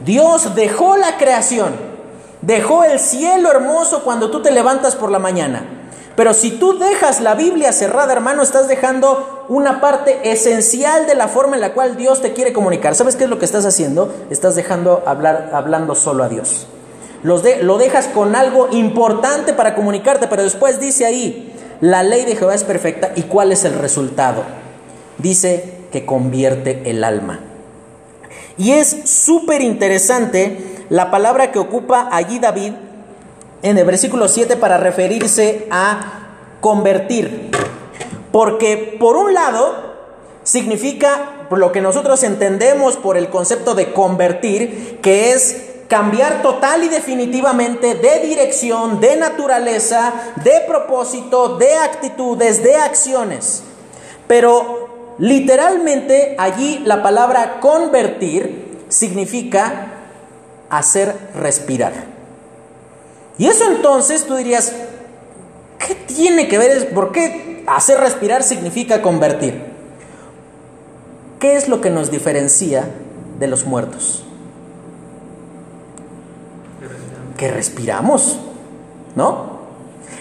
Dios 0.00 0.54
dejó 0.54 0.98
la 0.98 1.16
creación, 1.16 1.74
dejó 2.42 2.84
el 2.84 2.98
cielo 2.98 3.50
hermoso 3.50 4.04
cuando 4.04 4.30
tú 4.30 4.42
te 4.42 4.50
levantas 4.50 4.94
por 4.94 5.10
la 5.10 5.18
mañana. 5.18 5.64
Pero 6.14 6.34
si 6.34 6.50
tú 6.50 6.78
dejas 6.78 7.22
la 7.22 7.34
Biblia 7.34 7.72
cerrada, 7.72 8.12
hermano, 8.12 8.42
estás 8.42 8.68
dejando 8.68 9.46
una 9.48 9.80
parte 9.80 10.30
esencial 10.30 11.06
de 11.06 11.14
la 11.14 11.28
forma 11.28 11.56
en 11.56 11.62
la 11.62 11.72
cual 11.72 11.96
Dios 11.96 12.20
te 12.20 12.34
quiere 12.34 12.52
comunicar. 12.52 12.94
¿Sabes 12.94 13.16
qué 13.16 13.24
es 13.24 13.30
lo 13.30 13.38
que 13.38 13.46
estás 13.46 13.64
haciendo? 13.64 14.14
Estás 14.28 14.56
dejando 14.56 15.04
hablar, 15.06 15.52
hablando 15.54 15.94
solo 15.94 16.22
a 16.22 16.28
Dios 16.28 16.66
lo 17.26 17.78
dejas 17.78 18.06
con 18.08 18.36
algo 18.36 18.68
importante 18.70 19.52
para 19.52 19.74
comunicarte, 19.74 20.28
pero 20.28 20.42
después 20.42 20.78
dice 20.80 21.06
ahí, 21.06 21.52
la 21.80 22.02
ley 22.02 22.24
de 22.24 22.36
Jehová 22.36 22.54
es 22.54 22.64
perfecta 22.64 23.12
y 23.16 23.22
cuál 23.22 23.52
es 23.52 23.64
el 23.64 23.74
resultado. 23.74 24.44
Dice 25.18 25.72
que 25.90 26.06
convierte 26.06 26.82
el 26.86 27.04
alma. 27.04 27.40
Y 28.58 28.72
es 28.72 29.10
súper 29.10 29.60
interesante 29.60 30.84
la 30.88 31.10
palabra 31.10 31.52
que 31.52 31.58
ocupa 31.58 32.08
allí 32.12 32.38
David 32.38 32.72
en 33.62 33.78
el 33.78 33.84
versículo 33.84 34.28
7 34.28 34.56
para 34.56 34.78
referirse 34.78 35.66
a 35.70 36.28
convertir. 36.60 37.50
Porque 38.32 38.96
por 38.98 39.16
un 39.16 39.34
lado 39.34 39.94
significa 40.42 41.46
lo 41.50 41.72
que 41.72 41.80
nosotros 41.80 42.22
entendemos 42.22 42.96
por 42.96 43.16
el 43.16 43.28
concepto 43.28 43.74
de 43.74 43.92
convertir, 43.92 45.00
que 45.02 45.32
es 45.32 45.65
cambiar 45.88 46.42
total 46.42 46.84
y 46.84 46.88
definitivamente 46.88 47.94
de 47.94 48.20
dirección, 48.20 49.00
de 49.00 49.16
naturaleza, 49.16 50.12
de 50.42 50.62
propósito, 50.66 51.56
de 51.56 51.74
actitudes, 51.74 52.62
de 52.62 52.76
acciones. 52.76 53.62
Pero 54.26 55.14
literalmente 55.18 56.34
allí 56.38 56.80
la 56.84 57.02
palabra 57.02 57.60
convertir 57.60 58.84
significa 58.88 59.92
hacer 60.70 61.14
respirar. 61.34 61.92
Y 63.38 63.46
eso 63.46 63.70
entonces 63.70 64.26
tú 64.26 64.34
dirías, 64.34 64.72
¿qué 65.78 65.94
tiene 65.94 66.48
que 66.48 66.58
ver? 66.58 66.92
¿Por 66.92 67.12
qué 67.12 67.62
hacer 67.66 68.00
respirar 68.00 68.42
significa 68.42 69.02
convertir? 69.02 69.76
¿Qué 71.38 71.56
es 71.56 71.68
lo 71.68 71.80
que 71.80 71.90
nos 71.90 72.10
diferencia 72.10 72.88
de 73.38 73.46
los 73.46 73.66
muertos? 73.66 74.25
Que 77.36 77.48
respiramos, 77.48 78.38
¿no? 79.14 79.56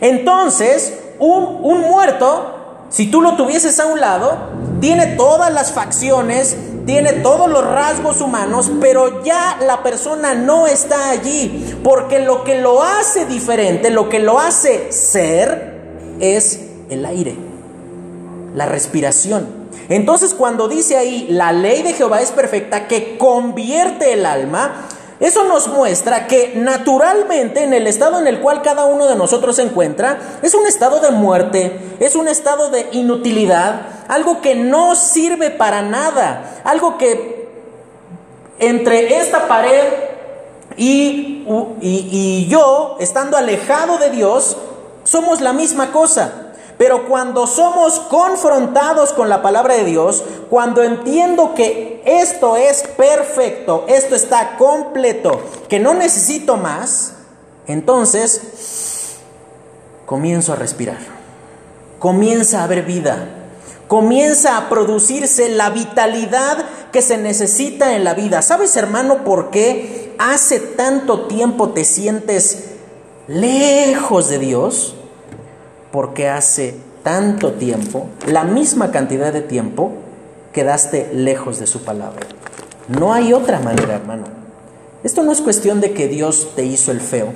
Entonces, 0.01 0.99
un, 1.19 1.60
un 1.62 1.82
muerto, 1.82 2.86
si 2.89 3.10
tú 3.10 3.21
lo 3.21 3.36
tuvieses 3.36 3.80
a 3.80 3.86
un 3.86 3.99
lado, 3.99 4.38
tiene 4.80 5.08
todas 5.15 5.54
las 5.54 5.71
facciones, 5.71 6.58
tiene 6.86 7.13
todos 7.13 7.49
los 7.49 7.65
rasgos 7.65 8.21
humanos, 8.21 8.71
pero 8.80 9.23
ya 9.23 9.58
la 9.62 9.82
persona 9.82 10.36
no 10.36 10.67
está 10.67 11.10
allí, 11.10 11.78
porque 11.84 12.19
lo 12.19 12.43
que 12.43 12.60
lo 12.60 12.84
hace 12.84 13.25
diferente, 13.25 13.89
lo 13.89 14.10
que 14.10 14.19
lo 14.19 14.39
hace 14.39 14.91
ser, 14.91 15.75
es 16.19 16.62
el 16.89 17.06
aire, 17.06 17.36
la 18.54 18.65
respiración. 18.65 19.65
Entonces 19.89 20.34
cuando 20.34 20.67
dice 20.67 20.97
ahí, 20.97 21.28
la 21.30 21.51
ley 21.51 21.84
de 21.84 21.93
Jehová 21.93 22.21
es 22.21 22.32
perfecta, 22.32 22.88
que 22.88 23.17
convierte 23.17 24.13
el 24.13 24.25
alma, 24.25 24.88
eso 25.19 25.45
nos 25.45 25.67
muestra 25.67 26.28
que 26.28 26.54
naturalmente 26.56 27.63
en 27.63 27.73
el 27.73 27.88
estado 27.88 28.19
en 28.19 28.28
el 28.28 28.41
cual 28.41 28.62
cada 28.62 28.86
uno 28.86 29.08
de 29.08 29.15
nosotros 29.15 29.56
se 29.56 29.62
encuentra, 29.63 30.19
es 30.41 30.54
un 30.54 30.67
estado 30.67 30.99
de 30.99 31.12
muerte, 31.12 31.80
es 31.99 32.15
un 32.15 32.28
estado 32.28 32.69
de 32.69 32.89
inutilidad, 32.91 33.82
algo 34.10 34.41
que 34.41 34.56
no 34.56 34.95
sirve 34.95 35.51
para 35.51 35.82
nada, 35.82 36.62
algo 36.65 36.97
que 36.97 37.47
entre 38.60 39.19
esta 39.19 39.47
pared 39.47 39.84
y, 40.78 41.45
y, 41.82 42.47
yo, 42.49 42.97
estando 42.99 43.38
alejado 43.38 43.97
de 43.97 44.10
Dios, 44.10 44.58
somos 45.06 45.39
la 45.39 45.54
misma 45.54 45.91
cosa. 45.91 46.45
Pero 46.78 47.08
cuando 47.08 47.48
somos 47.48 48.00
confrontados 48.00 49.14
con 49.14 49.30
la 49.30 49.42
palabra 49.42 49.76
de 49.76 49.86
Dios, 49.86 50.24
cuando 50.50 50.84
entiendo 50.84 51.54
que 51.56 52.02
esto 52.06 52.58
es 52.58 52.84
perfecto, 52.84 53.86
esto 53.88 54.16
está 54.16 54.58
completo, 54.58 55.42
que 55.70 55.80
no 55.80 55.94
necesito 55.94 56.58
más, 56.58 57.14
entonces 57.66 59.16
comienzo 60.06 60.52
a 60.52 60.58
respirar, 60.58 61.00
comienza 61.98 62.60
a 62.60 62.64
haber 62.66 62.84
vida, 62.84 63.30
comienza 63.88 64.58
a 64.58 64.68
producirse 64.68 65.48
la 65.50 65.70
vitalidad 65.70 66.66
que 66.92 67.02
se 67.02 67.18
necesita 67.18 67.96
en 67.96 68.04
la 68.04 68.14
vida. 68.14 68.42
¿Sabes, 68.42 68.76
hermano, 68.76 69.24
por 69.24 69.50
qué 69.50 70.14
hace 70.20 70.60
tanto 70.60 71.28
tiempo 71.28 71.70
te 71.70 71.86
sientes 71.86 72.66
lejos 73.28 74.28
de 74.30 74.40
Dios? 74.40 74.96
Porque 75.96 76.28
hace 76.28 76.76
tanto 77.04 77.54
tiempo, 77.54 78.08
la 78.28 78.44
misma 78.44 78.92
cantidad 78.92 79.32
de 79.32 79.40
tiempo, 79.40 79.94
quedaste 80.52 81.10
lejos 81.14 81.58
de 81.58 81.68
su 81.68 81.86
palabra. 81.86 82.28
No 82.90 83.14
hay 83.14 83.32
otra 83.32 83.62
manera, 83.62 83.96
hermano. 83.96 84.26
Esto 85.06 85.24
no 85.24 85.32
es 85.32 85.40
cuestión 85.40 85.80
de 85.80 85.94
que 85.94 86.10
Dios 86.10 86.50
te 86.54 86.66
hizo 86.66 86.92
el 86.92 87.00
feo, 87.00 87.30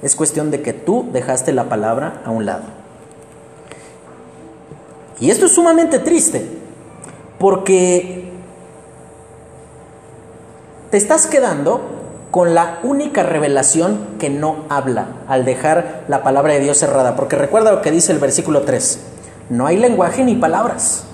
es 0.00 0.16
cuestión 0.16 0.50
de 0.50 0.62
que 0.62 0.72
tú 0.72 1.10
dejaste 1.12 1.52
la 1.52 1.68
palabra 1.68 2.22
a 2.24 2.30
un 2.30 2.46
lado. 2.46 2.62
Y 5.20 5.30
esto 5.30 5.44
es 5.44 5.52
sumamente 5.52 5.98
triste, 5.98 6.46
porque 7.38 8.30
te 10.90 10.96
estás 10.96 11.26
quedando 11.26 11.82
con 12.32 12.54
la 12.54 12.78
única 12.82 13.22
revelación 13.22 14.16
que 14.18 14.30
no 14.30 14.64
habla 14.70 15.08
al 15.28 15.44
dejar 15.44 16.04
la 16.08 16.22
palabra 16.22 16.54
de 16.54 16.60
Dios 16.60 16.78
cerrada. 16.78 17.14
Porque 17.14 17.36
recuerda 17.36 17.72
lo 17.72 17.82
que 17.82 17.90
dice 17.90 18.10
el 18.10 18.18
versículo 18.18 18.62
3. 18.62 19.00
No 19.50 19.66
hay 19.66 19.76
lenguaje 19.76 20.24
ni 20.24 20.34
palabras. 20.34 21.04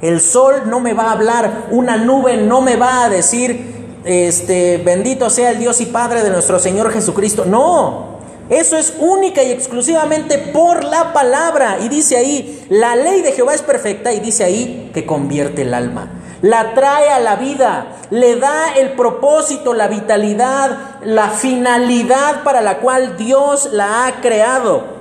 El 0.00 0.20
sol 0.20 0.62
no 0.66 0.78
me 0.78 0.94
va 0.94 1.06
a 1.08 1.12
hablar, 1.12 1.66
una 1.72 1.96
nube 1.96 2.36
no 2.36 2.60
me 2.60 2.76
va 2.76 3.04
a 3.04 3.08
decir, 3.08 3.98
este, 4.04 4.78
bendito 4.78 5.30
sea 5.30 5.50
el 5.50 5.58
Dios 5.58 5.80
y 5.80 5.86
Padre 5.86 6.22
de 6.22 6.30
nuestro 6.30 6.60
Señor 6.60 6.92
Jesucristo. 6.92 7.44
No, 7.44 8.20
eso 8.48 8.76
es 8.76 8.94
única 9.00 9.42
y 9.42 9.50
exclusivamente 9.50 10.38
por 10.38 10.84
la 10.84 11.12
palabra. 11.12 11.78
Y 11.80 11.88
dice 11.88 12.16
ahí, 12.16 12.66
la 12.70 12.94
ley 12.94 13.22
de 13.22 13.32
Jehová 13.32 13.54
es 13.54 13.62
perfecta 13.62 14.12
y 14.12 14.20
dice 14.20 14.44
ahí 14.44 14.92
que 14.94 15.04
convierte 15.04 15.62
el 15.62 15.74
alma 15.74 16.19
la 16.42 16.74
trae 16.74 17.10
a 17.10 17.20
la 17.20 17.36
vida, 17.36 17.98
le 18.10 18.36
da 18.36 18.72
el 18.74 18.92
propósito, 18.92 19.74
la 19.74 19.88
vitalidad, 19.88 21.00
la 21.04 21.28
finalidad 21.30 22.42
para 22.42 22.60
la 22.62 22.78
cual 22.78 23.16
Dios 23.16 23.70
la 23.72 24.06
ha 24.06 24.20
creado. 24.20 25.00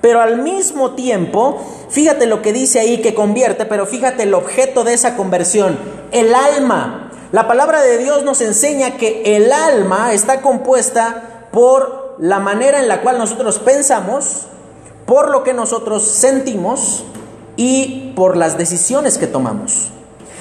Pero 0.00 0.20
al 0.20 0.42
mismo 0.42 0.92
tiempo, 0.92 1.62
fíjate 1.88 2.26
lo 2.26 2.42
que 2.42 2.52
dice 2.52 2.80
ahí 2.80 3.00
que 3.00 3.14
convierte, 3.14 3.66
pero 3.66 3.86
fíjate 3.86 4.24
el 4.24 4.34
objeto 4.34 4.82
de 4.82 4.94
esa 4.94 5.16
conversión, 5.16 5.78
el 6.10 6.34
alma. 6.34 7.10
La 7.30 7.46
palabra 7.46 7.80
de 7.80 7.98
Dios 7.98 8.24
nos 8.24 8.40
enseña 8.40 8.96
que 8.96 9.36
el 9.36 9.52
alma 9.52 10.12
está 10.12 10.42
compuesta 10.42 11.46
por 11.52 12.16
la 12.18 12.40
manera 12.40 12.80
en 12.80 12.88
la 12.88 13.00
cual 13.02 13.18
nosotros 13.18 13.60
pensamos, 13.60 14.46
por 15.06 15.30
lo 15.30 15.44
que 15.44 15.54
nosotros 15.54 16.04
sentimos 16.04 17.04
y 17.56 18.12
por 18.16 18.36
las 18.36 18.58
decisiones 18.58 19.18
que 19.18 19.28
tomamos. 19.28 19.92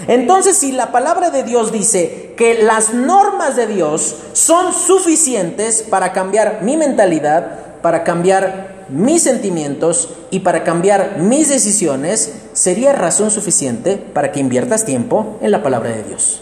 Entonces, 0.07 0.57
si 0.57 0.71
la 0.71 0.91
palabra 0.91 1.29
de 1.29 1.43
Dios 1.43 1.71
dice 1.71 2.33
que 2.37 2.63
las 2.63 2.93
normas 2.93 3.55
de 3.55 3.67
Dios 3.67 4.15
son 4.33 4.73
suficientes 4.73 5.83
para 5.83 6.11
cambiar 6.11 6.59
mi 6.63 6.77
mentalidad, 6.77 7.79
para 7.81 8.03
cambiar 8.03 8.85
mis 8.89 9.23
sentimientos 9.23 10.09
y 10.31 10.39
para 10.39 10.63
cambiar 10.63 11.17
mis 11.19 11.49
decisiones, 11.49 12.33
sería 12.53 12.93
razón 12.93 13.31
suficiente 13.31 13.97
para 13.97 14.31
que 14.31 14.39
inviertas 14.39 14.85
tiempo 14.85 15.37
en 15.41 15.51
la 15.51 15.63
palabra 15.63 15.91
de 15.91 16.03
Dios. 16.03 16.41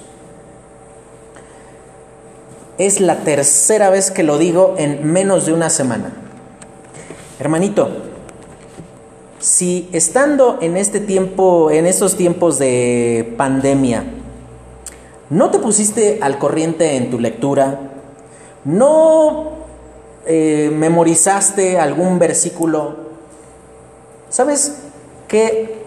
Es 2.78 3.02
la 3.02 3.18
tercera 3.18 3.90
vez 3.90 4.10
que 4.10 4.24
lo 4.24 4.38
digo 4.38 4.76
en 4.78 5.12
menos 5.12 5.46
de 5.46 5.54
una 5.54 5.70
semana. 5.70 6.14
Hermanito, 7.40 8.09
si 9.40 9.90
estando 9.94 10.58
en 10.62 10.78
este 10.78 11.00
tiempo, 11.00 11.72
en 11.72 11.86
estos 11.86 12.16
tiempos 12.16 12.60
de 12.60 13.34
pandemia, 13.38 14.04
no 15.30 15.50
te 15.52 15.60
pusiste 15.60 16.20
al 16.22 16.38
corriente 16.38 16.98
en 16.98 17.10
tu 17.10 17.20
lectura, 17.20 17.80
no 18.66 19.52
eh, 20.26 20.72
memorizaste 20.74 21.80
algún 21.80 22.20
versículo, 22.20 22.96
¿sabes 24.30 24.76
qué 25.28 25.86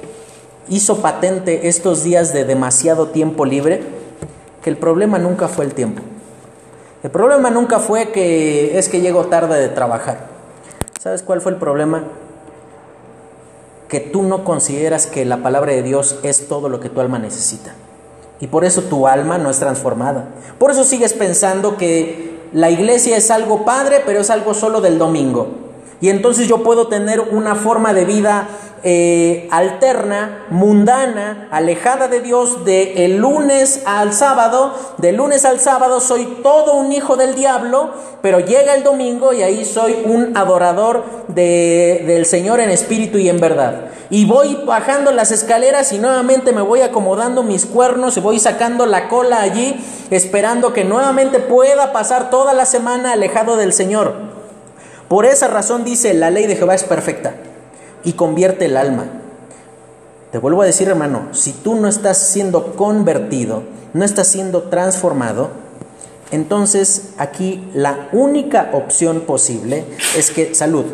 hizo 0.68 1.02
patente 1.02 1.68
estos 1.68 2.04
días 2.04 2.32
de 2.32 2.44
demasiado 2.44 3.08
tiempo 3.08 3.44
libre? 3.44 3.82
Que 4.62 4.70
el 4.70 4.76
problema 4.76 5.18
nunca 5.18 5.48
fue 5.48 5.64
el 5.64 5.74
tiempo. 5.74 6.02
El 7.02 7.10
problema 7.10 7.50
nunca 7.50 7.80
fue 7.80 8.12
que 8.12 8.78
es 8.78 8.88
que 8.88 9.00
llego 9.00 9.26
tarde 9.26 9.60
de 9.60 9.68
trabajar. 9.68 10.28
¿Sabes 11.00 11.22
cuál 11.22 11.40
fue 11.40 11.52
el 11.52 11.58
problema? 11.58 12.04
Que 13.92 14.00
tú 14.00 14.22
no 14.22 14.42
consideras 14.42 15.06
que 15.06 15.26
la 15.26 15.42
palabra 15.42 15.72
de 15.72 15.82
Dios 15.82 16.18
es 16.22 16.48
todo 16.48 16.70
lo 16.70 16.80
que 16.80 16.88
tu 16.88 17.02
alma 17.02 17.18
necesita. 17.18 17.74
Y 18.40 18.46
por 18.46 18.64
eso 18.64 18.80
tu 18.84 19.06
alma 19.06 19.36
no 19.36 19.50
es 19.50 19.58
transformada. 19.58 20.30
Por 20.58 20.70
eso 20.70 20.82
sigues 20.82 21.12
pensando 21.12 21.76
que 21.76 22.48
la 22.54 22.70
iglesia 22.70 23.18
es 23.18 23.30
algo 23.30 23.66
padre, 23.66 24.00
pero 24.06 24.20
es 24.20 24.30
algo 24.30 24.54
solo 24.54 24.80
del 24.80 24.96
domingo. 24.96 25.46
Y 26.02 26.10
entonces 26.10 26.48
yo 26.48 26.64
puedo 26.64 26.88
tener 26.88 27.20
una 27.20 27.54
forma 27.54 27.94
de 27.94 28.04
vida 28.04 28.48
eh, 28.82 29.46
alterna, 29.52 30.46
mundana, 30.50 31.46
alejada 31.52 32.08
de 32.08 32.20
Dios, 32.20 32.64
de 32.64 33.04
el 33.04 33.18
lunes 33.18 33.84
al 33.86 34.12
sábado. 34.12 34.74
De 34.98 35.12
lunes 35.12 35.44
al 35.44 35.60
sábado 35.60 36.00
soy 36.00 36.40
todo 36.42 36.74
un 36.74 36.90
hijo 36.90 37.14
del 37.14 37.36
diablo, 37.36 37.90
pero 38.20 38.40
llega 38.40 38.74
el 38.74 38.82
domingo 38.82 39.32
y 39.32 39.42
ahí 39.42 39.64
soy 39.64 39.96
un 40.04 40.36
adorador 40.36 41.04
de, 41.28 42.02
del 42.04 42.26
Señor 42.26 42.58
en 42.58 42.70
espíritu 42.70 43.18
y 43.18 43.28
en 43.28 43.38
verdad. 43.38 43.82
Y 44.10 44.24
voy 44.24 44.58
bajando 44.66 45.12
las 45.12 45.30
escaleras 45.30 45.92
y 45.92 46.00
nuevamente 46.00 46.50
me 46.50 46.62
voy 46.62 46.80
acomodando 46.80 47.44
mis 47.44 47.64
cuernos 47.64 48.16
y 48.16 48.20
voy 48.20 48.40
sacando 48.40 48.86
la 48.86 49.08
cola 49.08 49.40
allí, 49.40 49.76
esperando 50.10 50.72
que 50.72 50.82
nuevamente 50.82 51.38
pueda 51.38 51.92
pasar 51.92 52.28
toda 52.28 52.54
la 52.54 52.66
semana 52.66 53.12
alejado 53.12 53.56
del 53.56 53.72
Señor. 53.72 54.31
Por 55.12 55.26
esa 55.26 55.46
razón 55.46 55.84
dice, 55.84 56.14
la 56.14 56.30
ley 56.30 56.46
de 56.46 56.56
Jehová 56.56 56.74
es 56.74 56.84
perfecta 56.84 57.34
y 58.02 58.14
convierte 58.14 58.64
el 58.64 58.78
alma. 58.78 59.08
Te 60.30 60.38
vuelvo 60.38 60.62
a 60.62 60.64
decir, 60.64 60.88
hermano, 60.88 61.28
si 61.32 61.52
tú 61.52 61.74
no 61.74 61.86
estás 61.86 62.16
siendo 62.16 62.76
convertido, 62.76 63.62
no 63.92 64.06
estás 64.06 64.28
siendo 64.28 64.70
transformado, 64.70 65.50
entonces 66.30 67.10
aquí 67.18 67.62
la 67.74 68.08
única 68.12 68.70
opción 68.72 69.20
posible 69.26 69.84
es 70.16 70.30
que, 70.30 70.54
salud, 70.54 70.86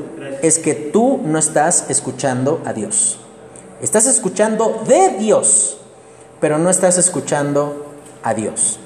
es 0.43 0.59
que 0.59 0.75
tú 0.75 1.21
no 1.25 1.39
estás 1.39 1.89
escuchando 1.89 2.61
a 2.65 2.73
Dios. 2.73 3.21
Estás 3.81 4.07
escuchando 4.09 4.83
de 4.89 5.11
Dios, 5.11 5.79
pero 6.41 6.59
no 6.59 6.71
estás 6.71 6.99
escuchando 6.99 7.87
a 8.25 8.35
Dios. 8.35 8.81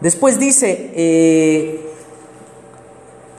Después 0.00 0.38
dice, 0.38 0.92
eh, 0.94 1.85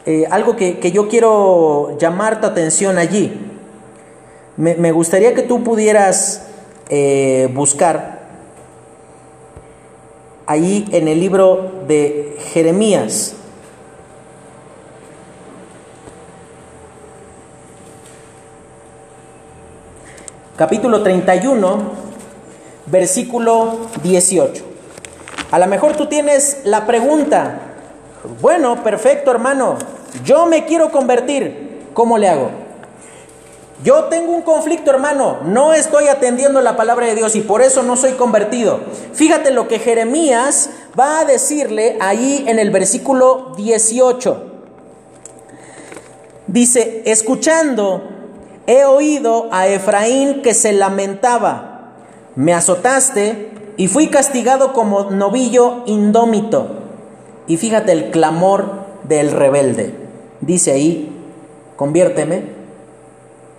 eh, 0.10 0.26
algo 0.32 0.56
que, 0.56 0.80
yo 0.94 1.10
quiero 1.10 1.98
llamar 2.00 2.40
tu 2.40 2.48
atención 2.48 2.98
allí. 2.98 3.42
Me, 4.56 4.92
gustaría 4.94 5.34
que 5.34 5.42
tú 5.42 5.66
pudieras 5.66 6.48
eh, 6.88 7.50
buscar 7.54 8.22
ahí 10.46 10.88
en 10.94 11.10
el 11.10 11.20
libro 11.20 11.84
de 11.90 12.38
Jeremías. 12.54 13.36
Capítulo 20.56 21.04
31, 21.04 21.80
versículo 22.86 23.78
18. 24.04 24.64
A 25.52 25.60
lo 25.60 25.68
mejor 25.68 25.98
tú 25.98 26.06
tienes 26.06 26.62
la 26.64 26.88
pregunta, 26.88 27.60
bueno, 28.42 28.84
perfecto 28.86 29.32
hermano, 29.32 29.97
yo 30.24 30.46
me 30.46 30.66
quiero 30.66 30.92
convertir, 30.92 31.90
¿cómo 31.94 32.18
le 32.18 32.30
hago? 32.30 32.50
Yo 33.84 34.06
tengo 34.06 34.32
un 34.32 34.42
conflicto, 34.42 34.90
hermano, 34.90 35.40
no 35.44 35.74
estoy 35.74 36.08
atendiendo 36.08 36.62
la 36.62 36.76
palabra 36.76 37.06
de 37.06 37.14
Dios 37.14 37.36
y 37.36 37.42
por 37.42 37.62
eso 37.62 37.84
no 37.84 37.96
soy 37.96 38.14
convertido. 38.14 38.80
Fíjate 39.14 39.52
lo 39.52 39.68
que 39.68 39.78
Jeremías 39.78 40.72
va 41.00 41.20
a 41.20 41.26
decirle 41.26 41.98
ahí 42.02 42.44
en 42.48 42.58
el 42.58 42.72
versículo 42.72 43.54
18. 43.56 44.44
Dice, 46.48 47.04
escuchando, 47.06 48.02
he 48.66 48.86
oído 48.86 49.48
a 49.52 49.68
Efraín 49.68 50.42
que 50.42 50.56
se 50.56 50.72
lamentaba, 50.72 51.94
me 52.36 52.56
azotaste 52.56 53.52
y 53.78 53.90
fui 53.90 54.08
castigado 54.08 54.74
como 54.74 55.12
novillo 55.12 55.84
indómito. 55.86 56.68
Y 57.46 57.58
fíjate 57.58 57.92
el 57.92 58.10
clamor 58.10 58.87
del 59.08 59.32
rebelde. 59.32 59.94
Dice 60.42 60.72
ahí, 60.72 61.10
conviérteme 61.76 62.44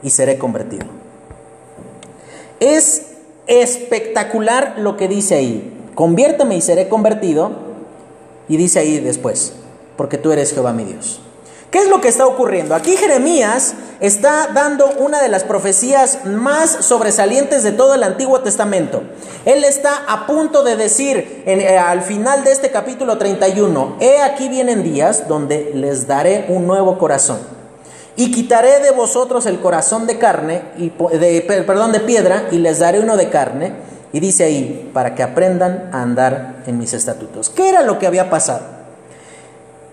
y 0.03 0.11
seré 0.11 0.39
convertido. 0.39 0.87
Es 2.61 3.07
espectacular 3.47 4.75
lo 4.79 4.97
que 4.97 5.09
dice 5.09 5.35
ahí. 5.35 5.75
Conviérteme 5.95 6.57
y 6.57 6.61
seré 6.61 6.89
convertido. 6.89 7.69
Y 8.49 8.57
dice 8.57 8.79
ahí 8.79 8.99
después, 8.99 9.53
porque 9.97 10.17
tú 10.17 10.33
eres 10.33 10.53
Jehová 10.53 10.73
mi 10.73 10.85
Dios. 10.85 11.21
¿Qué 11.71 11.81
es 11.81 11.89
lo 11.89 12.01
que 12.01 12.09
está 12.09 12.27
ocurriendo? 12.27 12.75
Aquí 12.75 12.97
Jeremías 12.97 13.75
está 14.01 14.49
dando 14.55 14.91
una 14.99 15.21
de 15.21 15.29
las 15.29 15.45
profecías 15.45 16.25
más 16.25 16.71
sobresalientes 16.71 17.62
de 17.62 17.73
todo 17.73 17.95
el 17.95 18.03
Antiguo 18.03 18.41
Testamento. 18.41 19.03
Él 19.45 19.64
está 19.64 20.05
a 20.09 20.27
punto 20.27 20.62
de 20.62 20.77
decir 20.77 21.43
eh, 21.47 21.77
al 21.77 22.03
final 22.03 22.43
de 22.45 22.53
este 22.53 22.71
capítulo 22.71 23.19
31, 23.19 23.97
he 24.01 24.23
aquí 24.23 24.49
vienen 24.49 24.83
días 24.83 25.29
donde 25.29 25.73
les 25.75 26.07
daré 26.07 26.47
un 26.49 26.66
nuevo 26.66 26.97
corazón 26.97 27.39
y 28.19 28.33
quitaré 28.33 28.81
de 28.81 28.91
vosotros 28.91 29.47
el 29.47 29.61
corazón 29.61 30.09
de 30.09 30.19
carne, 30.19 30.62
y, 30.77 30.91
de, 30.91 31.41
perdón, 31.64 31.93
de 31.93 32.01
piedra, 32.01 32.49
y 32.51 32.59
les 32.59 32.81
daré 32.81 32.99
uno 32.99 33.16
de 33.16 33.29
carne. 33.29 33.75
Y 34.12 34.19
dice 34.19 34.43
ahí, 34.43 34.91
para 34.93 35.14
que 35.14 35.23
aprendan 35.23 35.91
a 35.93 36.03
andar 36.03 36.64
en 36.66 36.79
mis 36.79 36.95
estatutos. 36.95 37.49
¿Qué 37.49 37.69
era 37.69 37.83
lo 37.83 38.01
que 38.01 38.09
había 38.09 38.29
pasado? 38.29 38.78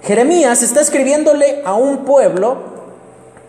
Jeremías 0.06 0.64
está 0.64 0.82
escribiéndole 0.82 1.62
a 1.66 1.74
un 1.74 2.06
pueblo 2.06 2.58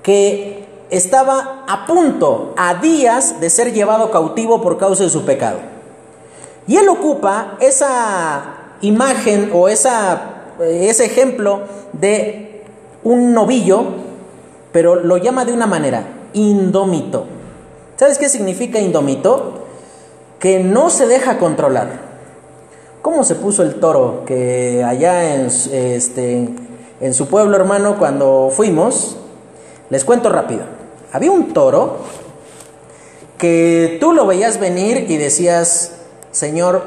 que 0.02 0.66
estaba 0.90 1.64
a 1.68 1.86
punto, 1.86 2.54
a 2.56 2.74
días 2.74 3.40
de 3.40 3.50
ser 3.50 3.72
llevado 3.72 4.10
cautivo 4.10 4.62
por 4.62 4.78
causa 4.78 5.04
de 5.04 5.10
su 5.10 5.24
pecado. 5.24 5.58
Y 6.66 6.76
él 6.76 6.88
ocupa 6.88 7.56
esa 7.60 8.74
imagen 8.80 9.50
o 9.52 9.68
esa, 9.68 10.44
ese 10.60 11.04
ejemplo 11.04 11.62
de 11.92 12.64
un 13.04 13.32
novillo 13.32 14.06
pero 14.76 14.96
lo 14.96 15.16
llama 15.16 15.46
de 15.46 15.54
una 15.54 15.66
manera, 15.66 16.04
indómito. 16.34 17.24
¿Sabes 17.96 18.18
qué 18.18 18.28
significa 18.28 18.78
indómito? 18.78 19.64
Que 20.38 20.58
no 20.62 20.90
se 20.90 21.06
deja 21.06 21.38
controlar. 21.38 21.98
¿Cómo 23.06 23.22
se 23.22 23.36
puso 23.36 23.62
el 23.62 23.76
toro? 23.76 24.24
Que 24.26 24.82
allá 24.82 25.36
en, 25.36 25.46
este, 25.46 26.48
en 27.00 27.14
su 27.14 27.28
pueblo 27.28 27.56
hermano 27.56 28.00
cuando 28.00 28.50
fuimos, 28.50 29.16
les 29.90 30.04
cuento 30.04 30.28
rápido, 30.28 30.64
había 31.12 31.30
un 31.30 31.52
toro 31.52 31.98
que 33.38 33.98
tú 34.00 34.12
lo 34.12 34.26
veías 34.26 34.58
venir 34.58 35.06
y 35.08 35.18
decías, 35.18 35.92
Señor, 36.32 36.82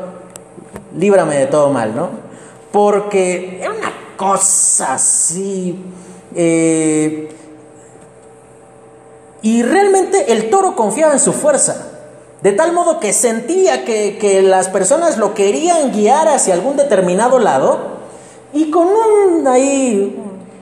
líbrame 0.93 1.37
de 1.37 1.45
todo 1.45 1.69
mal, 1.69 1.95
¿no? 1.95 2.09
Porque 2.73 3.59
era 3.61 3.71
una 3.71 3.93
cosa 4.17 4.95
así, 4.95 5.81
eh, 6.35 7.29
y 9.41 9.63
realmente 9.63 10.33
el 10.33 10.49
toro 10.49 10.75
confiaba 10.75 11.13
en 11.13 11.21
su 11.21 11.31
fuerza, 11.31 11.98
de 12.41 12.51
tal 12.53 12.71
modo 12.73 12.99
que 12.99 13.13
sentía 13.13 13.83
que, 13.85 14.41
las 14.43 14.69
personas 14.69 15.17
lo 15.17 15.33
querían 15.33 15.91
guiar 15.91 16.27
hacia 16.27 16.53
algún 16.53 16.77
determinado 16.77 17.39
lado 17.39 17.99
y 18.53 18.71
con 18.71 18.87
un 18.87 19.47
ahí, 19.47 20.17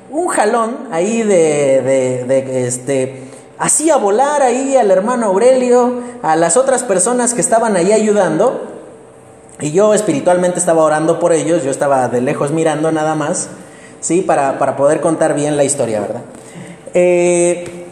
un 0.09 0.27
jalón 0.27 0.87
ahí 0.91 1.23
de, 1.23 1.81
de 2.27 2.67
este, 2.67 3.27
hacía 3.59 3.97
volar 3.97 4.41
ahí 4.41 4.75
al 4.75 4.91
hermano 4.91 5.27
Aurelio, 5.27 6.01
a 6.21 6.35
las 6.35 6.57
otras 6.57 6.83
personas 6.83 7.33
que 7.33 7.41
estaban 7.41 7.75
ahí 7.75 7.91
ayudando. 7.91 8.73
Y 9.59 9.71
yo 9.71 9.93
espiritualmente 9.93 10.59
estaba 10.59 10.83
orando 10.83 11.19
por 11.19 11.33
ellos, 11.33 11.63
yo 11.63 11.71
estaba 11.71 12.07
de 12.09 12.21
lejos 12.21 12.51
mirando 12.51 12.91
nada 12.91 13.15
más, 13.15 13.49
¿sí? 14.01 14.21
Para, 14.21 14.59
para 14.59 14.75
poder 14.75 15.01
contar 15.01 15.33
bien 15.33 15.57
la 15.57 15.63
historia, 15.63 15.99
¿verdad? 16.01 16.21
Eh, 16.93 17.86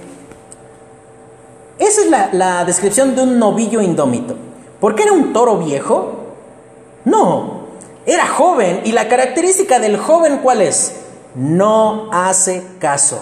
esa 1.77 2.01
es 2.01 2.33
la, 2.33 2.63
descripción 2.65 3.15
de 3.15 3.23
un 3.23 3.37
novillo 3.39 3.81
indómito. 3.81 4.35
¿Por 4.79 4.95
qué 4.95 5.03
era 5.03 5.11
un 5.11 5.33
toro 5.33 5.57
viejo? 5.57 6.13
No, 7.03 7.65
era 8.05 8.27
joven 8.27 8.81
y 8.85 8.91
la 8.91 9.07
característica 9.07 9.79
del 9.79 9.97
joven 9.97 10.39
cuál 10.41 10.61
es? 10.61 10.95
No 11.35 12.09
hace 12.11 12.63
caso. 12.79 13.21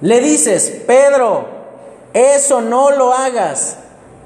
Le 0.00 0.20
dices, 0.20 0.82
Pedro, 0.86 1.46
eso 2.14 2.60
no 2.60 2.90
lo 2.90 3.12
hagas. 3.12 3.76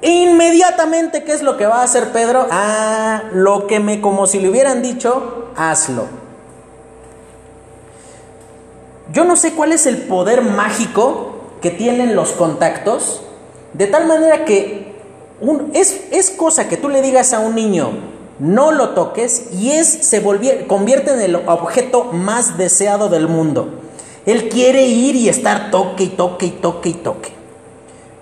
Inmediatamente, 0.01 1.23
¿qué 1.23 1.33
es 1.33 1.41
lo 1.41 1.57
que 1.57 1.65
va 1.65 1.81
a 1.81 1.83
hacer 1.83 2.11
Pedro? 2.11 2.47
Ah, 2.49 3.23
lo 3.33 3.67
que 3.67 3.79
me, 3.79 3.99
como 3.99 4.27
si 4.27 4.39
le 4.39 4.49
hubieran 4.49 4.81
dicho, 4.81 5.51
hazlo. 5.55 6.05
Yo 9.11 9.23
no 9.23 9.35
sé 9.35 9.53
cuál 9.53 9.71
es 9.71 9.85
el 9.85 9.97
poder 10.03 10.41
mágico 10.41 11.26
que 11.61 11.71
tienen 11.71 12.15
los 12.15 12.31
contactos, 12.31 13.21
de 13.73 13.87
tal 13.87 14.07
manera 14.07 14.45
que 14.45 14.95
es, 15.73 16.01
es, 16.11 16.29
cosa 16.29 16.67
que 16.67 16.77
tú 16.77 16.89
le 16.89 17.01
digas 17.01 17.33
a 17.33 17.39
un 17.39 17.55
niño, 17.55 17.91
no 18.39 18.71
lo 18.71 18.89
toques, 18.89 19.49
y 19.53 19.71
es, 19.71 19.87
se 19.87 20.21
convierte 20.67 21.11
en 21.11 21.21
el 21.21 21.35
objeto 21.35 22.05
más 22.05 22.57
deseado 22.57 23.09
del 23.09 23.27
mundo. 23.27 23.69
Él 24.25 24.49
quiere 24.49 24.85
ir 24.85 25.15
y 25.15 25.29
estar 25.29 25.71
toque 25.71 26.05
y 26.05 26.09
toque 26.09 26.47
y 26.47 26.51
toque 26.51 26.89
y 26.89 26.93
toque. 26.93 27.31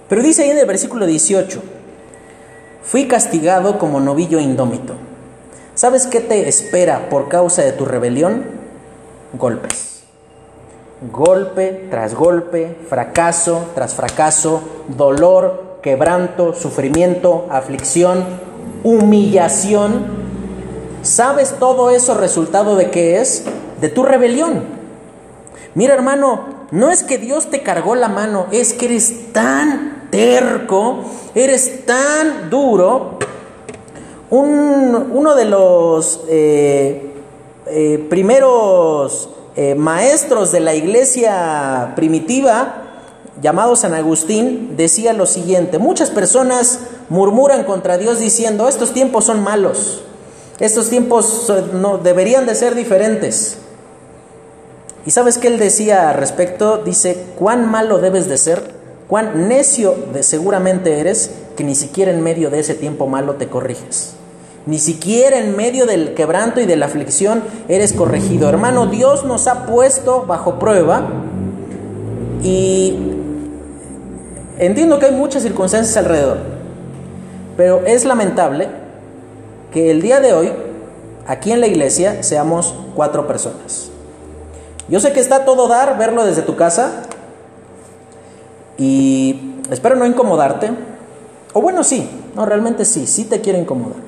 Pero 0.07 0.21
dice 0.21 0.43
ahí 0.43 0.51
en 0.51 0.59
el 0.59 0.65
versículo 0.65 1.05
18, 1.05 1.61
fui 2.83 3.07
castigado 3.07 3.79
como 3.79 3.99
novillo 3.99 4.39
indómito. 4.39 4.93
¿Sabes 5.73 6.07
qué 6.07 6.21
te 6.21 6.47
espera 6.47 7.09
por 7.09 7.27
causa 7.27 7.63
de 7.63 7.71
tu 7.71 7.85
rebelión? 7.85 8.45
Golpes 9.33 9.94
golpe 11.01 11.87
tras 11.89 12.15
golpe, 12.15 12.77
fracaso 12.89 13.65
tras 13.75 13.93
fracaso, 13.93 14.61
dolor, 14.87 15.79
quebranto, 15.81 16.53
sufrimiento, 16.53 17.47
aflicción, 17.49 18.23
humillación. 18.83 20.25
¿Sabes 21.03 21.55
todo 21.59 21.91
eso 21.91 22.15
resultado 22.15 22.75
de 22.75 22.89
qué 22.89 23.21
es? 23.21 23.45
De 23.81 23.89
tu 23.89 24.03
rebelión. 24.03 24.63
Mira 25.75 25.93
hermano, 25.93 26.45
no 26.71 26.89
es 26.89 27.03
que 27.03 27.17
Dios 27.17 27.49
te 27.49 27.61
cargó 27.61 27.95
la 27.95 28.07
mano, 28.07 28.47
es 28.51 28.73
que 28.73 28.85
eres 28.85 29.33
tan 29.33 30.07
terco, 30.09 31.03
eres 31.35 31.85
tan 31.85 32.49
duro. 32.49 33.19
uno 34.29 35.35
de 35.35 35.45
los 35.45 36.21
eh, 36.27 37.13
eh, 37.67 38.05
primeros 38.09 39.29
eh, 39.55 39.75
maestros 39.75 40.51
de 40.51 40.59
la 40.59 40.75
iglesia 40.75 41.93
primitiva, 41.95 42.81
llamado 43.41 43.75
San 43.75 43.93
Agustín, 43.93 44.75
decía 44.75 45.13
lo 45.13 45.25
siguiente, 45.25 45.79
muchas 45.79 46.09
personas 46.09 46.79
murmuran 47.09 47.63
contra 47.63 47.97
Dios 47.97 48.19
diciendo, 48.19 48.67
estos 48.67 48.93
tiempos 48.93 49.25
son 49.25 49.43
malos, 49.43 50.03
estos 50.59 50.89
tiempos 50.89 51.51
no, 51.73 51.97
deberían 51.97 52.45
de 52.45 52.55
ser 52.55 52.75
diferentes. 52.75 53.57
¿Y 55.05 55.11
sabes 55.11 55.37
qué 55.37 55.47
él 55.47 55.59
decía 55.59 56.09
al 56.09 56.15
respecto? 56.15 56.77
Dice, 56.77 57.25
cuán 57.37 57.69
malo 57.69 57.99
debes 57.99 58.27
de 58.27 58.37
ser, 58.37 58.73
cuán 59.07 59.47
necio 59.47 59.95
de 60.13 60.23
seguramente 60.23 60.99
eres, 60.99 61.31
que 61.55 61.63
ni 61.63 61.75
siquiera 61.75 62.11
en 62.11 62.21
medio 62.21 62.49
de 62.49 62.59
ese 62.59 62.73
tiempo 62.73 63.07
malo 63.07 63.35
te 63.35 63.47
corriges. 63.47 64.15
Ni 64.65 64.79
siquiera 64.79 65.37
en 65.37 65.55
medio 65.55 65.85
del 65.85 66.15
quebranto 66.15 66.59
y 66.59 66.65
de 66.65 66.75
la 66.75 66.87
aflicción 66.87 67.43
eres 67.67 67.93
corregido. 67.93 68.49
Hermano, 68.49 68.87
Dios 68.87 69.23
nos 69.23 69.47
ha 69.47 69.65
puesto 69.67 70.25
bajo 70.25 70.57
prueba 70.57 71.03
y 72.41 72.97
entiendo 74.57 74.97
que 74.97 75.07
hay 75.07 75.11
muchas 75.11 75.43
circunstancias 75.43 75.95
alrededor, 75.97 76.37
pero 77.57 77.81
es 77.85 78.05
lamentable 78.05 78.69
que 79.71 79.91
el 79.91 80.01
día 80.01 80.19
de 80.19 80.33
hoy, 80.33 80.51
aquí 81.27 81.51
en 81.51 81.61
la 81.61 81.67
iglesia, 81.67 82.23
seamos 82.23 82.73
cuatro 82.95 83.27
personas. 83.27 83.89
Yo 84.87 84.99
sé 84.99 85.13
que 85.13 85.19
está 85.19 85.45
todo 85.45 85.67
dar 85.67 85.97
verlo 85.97 86.25
desde 86.25 86.41
tu 86.41 86.55
casa 86.55 87.03
y 88.77 89.55
espero 89.69 89.95
no 89.95 90.05
incomodarte, 90.05 90.71
o 91.53 91.61
bueno, 91.61 91.83
sí, 91.83 92.09
No, 92.35 92.45
realmente 92.45 92.83
sí, 92.83 93.07
sí 93.07 93.23
te 93.23 93.39
quiero 93.39 93.57
incomodar. 93.57 94.04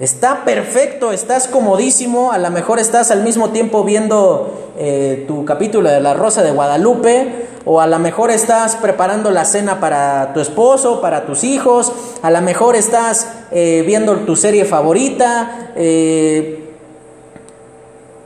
Está 0.00 0.46
perfecto, 0.46 1.12
estás 1.12 1.46
comodísimo, 1.46 2.32
a 2.32 2.38
lo 2.38 2.50
mejor 2.50 2.78
estás 2.78 3.10
al 3.10 3.22
mismo 3.22 3.50
tiempo 3.50 3.84
viendo 3.84 4.72
eh, 4.78 5.26
tu 5.28 5.44
capítulo 5.44 5.90
de 5.90 6.00
La 6.00 6.14
Rosa 6.14 6.42
de 6.42 6.52
Guadalupe, 6.52 7.48
o 7.66 7.82
a 7.82 7.86
lo 7.86 7.98
mejor 7.98 8.30
estás 8.30 8.76
preparando 8.76 9.30
la 9.30 9.44
cena 9.44 9.78
para 9.78 10.32
tu 10.32 10.40
esposo, 10.40 11.02
para 11.02 11.26
tus 11.26 11.44
hijos, 11.44 11.92
a 12.22 12.30
lo 12.30 12.40
mejor 12.40 12.76
estás 12.76 13.28
eh, 13.50 13.82
viendo 13.84 14.16
tu 14.20 14.36
serie 14.36 14.64
favorita, 14.64 15.72
eh, 15.76 16.72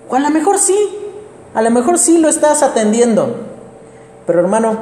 o 0.08 0.14
a 0.14 0.20
lo 0.20 0.30
mejor 0.30 0.60
sí, 0.60 0.78
a 1.54 1.60
lo 1.60 1.72
mejor 1.72 1.98
sí 1.98 2.18
lo 2.18 2.28
estás 2.28 2.62
atendiendo. 2.62 3.34
Pero 4.28 4.38
hermano, 4.38 4.78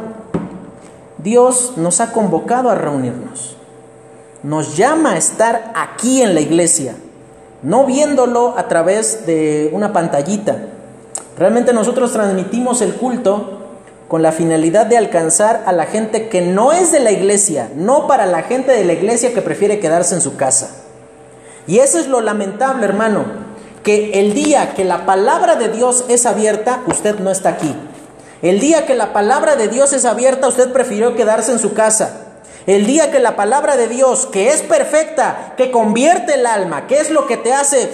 Dios 1.16 1.72
nos 1.78 2.02
ha 2.02 2.12
convocado 2.12 2.68
a 2.68 2.74
reunirnos. 2.74 3.56
Nos 4.42 4.76
llama 4.76 5.12
a 5.12 5.16
estar 5.16 5.72
aquí 5.76 6.20
en 6.20 6.34
la 6.34 6.40
iglesia, 6.40 6.96
no 7.62 7.86
viéndolo 7.86 8.54
a 8.58 8.66
través 8.66 9.24
de 9.24 9.70
una 9.72 9.92
pantallita. 9.92 10.56
Realmente 11.38 11.72
nosotros 11.72 12.12
transmitimos 12.12 12.82
el 12.82 12.94
culto 12.94 13.60
con 14.08 14.20
la 14.20 14.32
finalidad 14.32 14.86
de 14.86 14.98
alcanzar 14.98 15.62
a 15.64 15.72
la 15.72 15.86
gente 15.86 16.28
que 16.28 16.42
no 16.42 16.72
es 16.72 16.90
de 16.92 17.00
la 17.00 17.12
iglesia, 17.12 17.70
no 17.76 18.06
para 18.06 18.26
la 18.26 18.42
gente 18.42 18.72
de 18.72 18.84
la 18.84 18.92
iglesia 18.94 19.32
que 19.32 19.42
prefiere 19.42 19.78
quedarse 19.78 20.14
en 20.14 20.20
su 20.20 20.36
casa. 20.36 20.70
Y 21.66 21.78
eso 21.78 21.98
es 21.98 22.08
lo 22.08 22.20
lamentable, 22.20 22.84
hermano, 22.84 23.24
que 23.84 24.20
el 24.20 24.34
día 24.34 24.74
que 24.74 24.84
la 24.84 25.06
palabra 25.06 25.54
de 25.54 25.68
Dios 25.68 26.04
es 26.08 26.26
abierta, 26.26 26.82
usted 26.86 27.20
no 27.20 27.30
está 27.30 27.50
aquí. 27.50 27.74
El 28.42 28.58
día 28.58 28.86
que 28.86 28.94
la 28.94 29.12
palabra 29.12 29.54
de 29.54 29.68
Dios 29.68 29.92
es 29.92 30.04
abierta, 30.04 30.48
usted 30.48 30.72
prefirió 30.72 31.14
quedarse 31.14 31.52
en 31.52 31.60
su 31.60 31.74
casa. 31.74 32.21
El 32.66 32.86
día 32.86 33.10
que 33.10 33.18
la 33.18 33.36
palabra 33.36 33.76
de 33.76 33.88
Dios, 33.88 34.26
que 34.26 34.50
es 34.50 34.62
perfecta, 34.62 35.54
que 35.56 35.70
convierte 35.70 36.34
el 36.34 36.46
alma, 36.46 36.86
que 36.86 37.00
es 37.00 37.10
lo 37.10 37.26
que 37.26 37.36
te 37.36 37.52
hace 37.52 37.90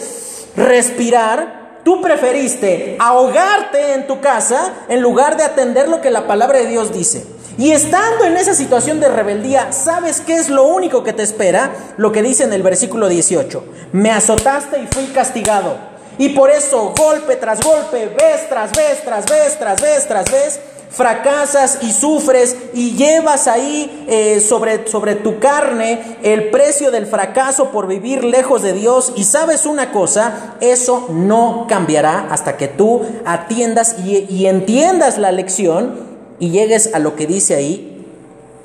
respirar, 0.57 1.81
tú 1.85 2.03
preferiste 2.03 2.97
ahogarte 2.99 3.95
en 3.95 4.07
tu 4.07 4.21
casa 4.21 4.75
en 4.89 5.01
lugar 5.01 5.37
de 5.37 5.45
atender 5.45 5.89
lo 5.89 6.01
que 6.01 6.11
la 6.11 6.27
palabra 6.27 6.59
de 6.59 6.67
Dios 6.67 6.93
dice. 6.93 7.25
Y 7.57 7.73
estando 7.73 8.25
en 8.25 8.37
esa 8.37 8.55
situación 8.55 9.01
de 9.01 9.09
rebeldía, 9.09 9.73
¿sabes 9.73 10.21
qué 10.21 10.37
es 10.37 10.49
lo 10.49 10.65
único 10.65 11.03
que 11.03 11.13
te 11.13 11.25
espera? 11.25 11.73
Lo 11.97 12.13
que 12.13 12.23
dice 12.23 12.45
en 12.45 12.53
el 12.53 12.63
versículo 12.63 13.09
18. 13.09 13.65
Me 13.93 14.13
azotaste 14.13 14.79
y 14.79 14.87
fui 14.87 15.07
castigado. 15.07 15.77
Y 16.19 16.31
por 16.31 16.51
eso, 16.51 16.95
golpe 16.97 17.37
tras 17.37 17.61
golpe, 17.61 18.07
vez 18.07 18.49
tras 18.49 18.71
vez, 18.73 19.03
tras 19.05 19.25
vez, 19.27 19.59
tras 19.59 19.81
vez, 19.81 20.07
tras 20.07 20.31
vez, 20.31 20.61
fracasas 20.91 21.79
y 21.83 21.93
sufres 21.93 22.57
y 22.73 22.93
llevas 22.93 23.47
ahí 23.47 24.07
eh, 24.09 24.41
sobre, 24.41 24.89
sobre 24.89 25.15
tu 25.15 25.39
carne 25.39 26.19
el 26.23 26.51
precio 26.51 26.91
del 26.91 27.07
fracaso 27.07 27.71
por 27.71 27.87
vivir 27.87 28.25
lejos 28.25 28.63
de 28.63 28.73
Dios. 28.73 29.13
Y 29.17 29.25
sabes 29.25 29.67
una 29.67 29.93
cosa, 29.93 30.57
eso 30.61 31.09
no 31.11 31.67
cambiará 31.69 32.29
hasta 32.31 32.57
que 32.57 32.69
tú 32.69 33.03
atiendas 33.25 33.97
y, 34.05 34.27
y 34.29 34.47
entiendas 34.47 35.19
la 35.19 35.33
lección 35.33 36.09
y 36.39 36.51
llegues 36.51 36.95
a 36.95 36.99
lo 36.99 37.17
que 37.17 37.27
dice 37.27 37.55
ahí 37.55 38.07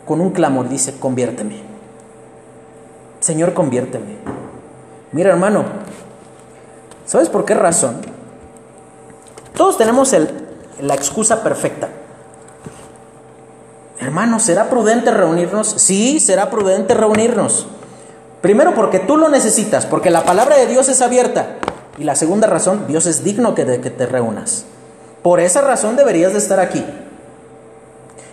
con 0.05 0.21
un 0.21 0.31
clamor, 0.31 0.69
dice, 0.69 0.99
conviérteme. 0.99 1.61
Señor, 3.19 3.53
conviérteme. 3.53 4.17
Mira, 5.13 5.29
hermano, 5.29 5.63
¿sabes 7.05 7.29
por 7.29 7.45
qué 7.45 7.53
razón? 7.53 8.01
Todos 9.55 9.77
tenemos 9.77 10.11
el, 10.13 10.29
la 10.81 10.95
excusa 10.95 11.43
perfecta. 11.43 11.89
Hermano, 13.99 14.39
¿será 14.39 14.69
prudente 14.69 15.11
reunirnos? 15.11 15.75
Sí, 15.77 16.19
será 16.19 16.49
prudente 16.49 16.93
reunirnos. 16.93 17.67
Primero 18.41 18.75
porque 18.75 18.99
tú 18.99 19.17
lo 19.17 19.29
necesitas, 19.29 19.85
porque 19.85 20.09
la 20.09 20.25
palabra 20.25 20.57
de 20.57 20.67
Dios 20.67 20.89
es 20.89 21.01
abierta. 21.01 21.57
Y 21.97 22.03
la 22.03 22.15
segunda 22.15 22.47
razón, 22.47 22.85
Dios 22.87 23.05
es 23.05 23.23
digno 23.23 23.55
que 23.55 23.65
de 23.65 23.79
que 23.79 23.89
te 23.89 24.05
reúnas. 24.05 24.65
Por 25.21 25.39
esa 25.39 25.61
razón 25.61 25.95
deberías 25.95 26.33
de 26.33 26.39
estar 26.39 26.59
aquí. 26.59 26.83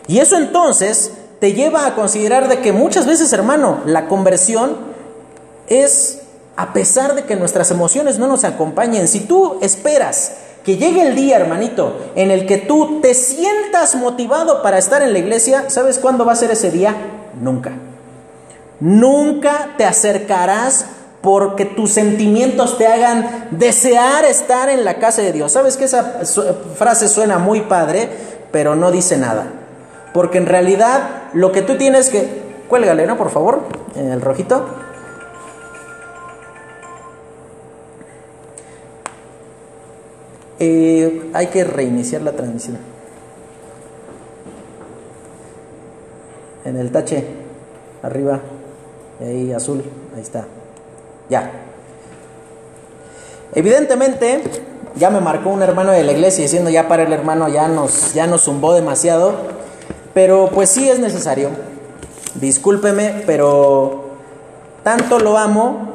Y 0.09 0.19
eso 0.19 0.37
entonces 0.37 1.13
te 1.39 1.53
lleva 1.53 1.87
a 1.87 1.95
considerar 1.95 2.49
de 2.49 2.61
que 2.61 2.73
muchas 2.73 3.07
veces, 3.07 3.33
hermano, 3.33 3.81
la 3.87 4.09
conversión 4.09 4.77
es 5.69 6.23
a 6.57 6.73
pesar 6.73 7.15
de 7.15 7.25
que 7.25 7.37
nuestras 7.37 7.71
emociones 7.71 8.19
no 8.19 8.27
nos 8.27 8.45
acompañen. 8.45 9.09
Si 9.09 9.21
tú 9.21 9.59
esperas 9.63 10.33
que 10.65 10.77
llegue 10.77 11.03
el 11.03 11.15
día, 11.15 11.37
hermanito, 11.37 11.97
en 12.15 12.31
el 12.31 12.47
que 12.47 12.59
tú 12.59 13.01
te 13.01 13.15
sientas 13.15 13.95
motivado 13.95 14.63
para 14.63 14.79
estar 14.79 15.03
en 15.03 15.13
la 15.13 15.19
iglesia, 15.19 15.71
¿sabes 15.71 15.99
cuándo 15.99 16.25
va 16.25 16.33
a 16.33 16.37
ser 16.37 16.51
ese 16.51 16.71
día? 16.71 16.95
Nunca. 17.41 17.73
Nunca 18.81 19.71
te 19.77 19.85
acercarás 19.85 20.87
porque 21.23 21.65
tus 21.65 21.93
sentimientos 21.93 22.79
te 22.79 22.87
hagan 22.87 23.49
desear 23.51 24.25
estar 24.25 24.69
en 24.69 24.85
la 24.85 24.95
casa 24.95 25.23
de 25.23 25.33
Dios. 25.33 25.53
¿Sabes 25.53 25.77
que 25.77 25.85
esa 25.85 26.23
frase 26.77 27.09
suena 27.09 27.39
muy 27.39 27.63
padre, 27.63 28.09
pero 28.51 28.75
no 28.75 28.91
dice 28.91 29.19
nada? 29.19 29.47
Porque 30.15 30.39
en 30.39 30.47
realidad 30.47 31.29
lo 31.35 31.53
que 31.53 31.63
tú 31.63 31.77
tienes 31.77 32.11
que... 32.11 32.51
Cuélgale, 32.69 33.07
¿no? 33.07 33.17
Por 33.19 33.31
favor, 33.31 33.63
el 33.97 34.21
rojito. 34.21 34.65
Eh, 40.63 41.31
hay 41.33 41.47
que 41.47 41.65
reiniciar 41.65 42.21
la 42.21 42.33
transmisión. 42.33 42.77
En 46.67 46.77
el 46.77 46.93
tache, 46.93 47.25
arriba, 48.03 48.41
ahí 49.21 49.53
azul, 49.55 49.83
ahí 50.15 50.21
está. 50.21 50.45
Ya. 51.31 51.51
Evidentemente, 53.55 54.43
ya 54.97 55.09
me 55.09 55.21
marcó 55.21 55.49
un 55.49 55.63
hermano 55.63 55.93
de 55.93 56.05
la 56.05 56.13
iglesia 56.13 56.43
diciendo 56.43 56.69
ya 56.69 56.89
para 56.89 57.05
el 57.05 57.13
hermano 57.15 57.49
ya 57.49 57.67
nos, 57.67 58.13
ya 58.13 58.27
nos 58.27 58.43
zumbó 58.43 58.75
demasiado. 58.75 59.33
Pero 60.13 60.51
pues 60.53 60.69
sí 60.69 60.91
es 60.91 60.99
necesario. 60.99 61.49
Discúlpeme, 62.35 63.23
pero 63.25 64.11
tanto 64.83 65.19
lo 65.19 65.39
amo 65.39 65.95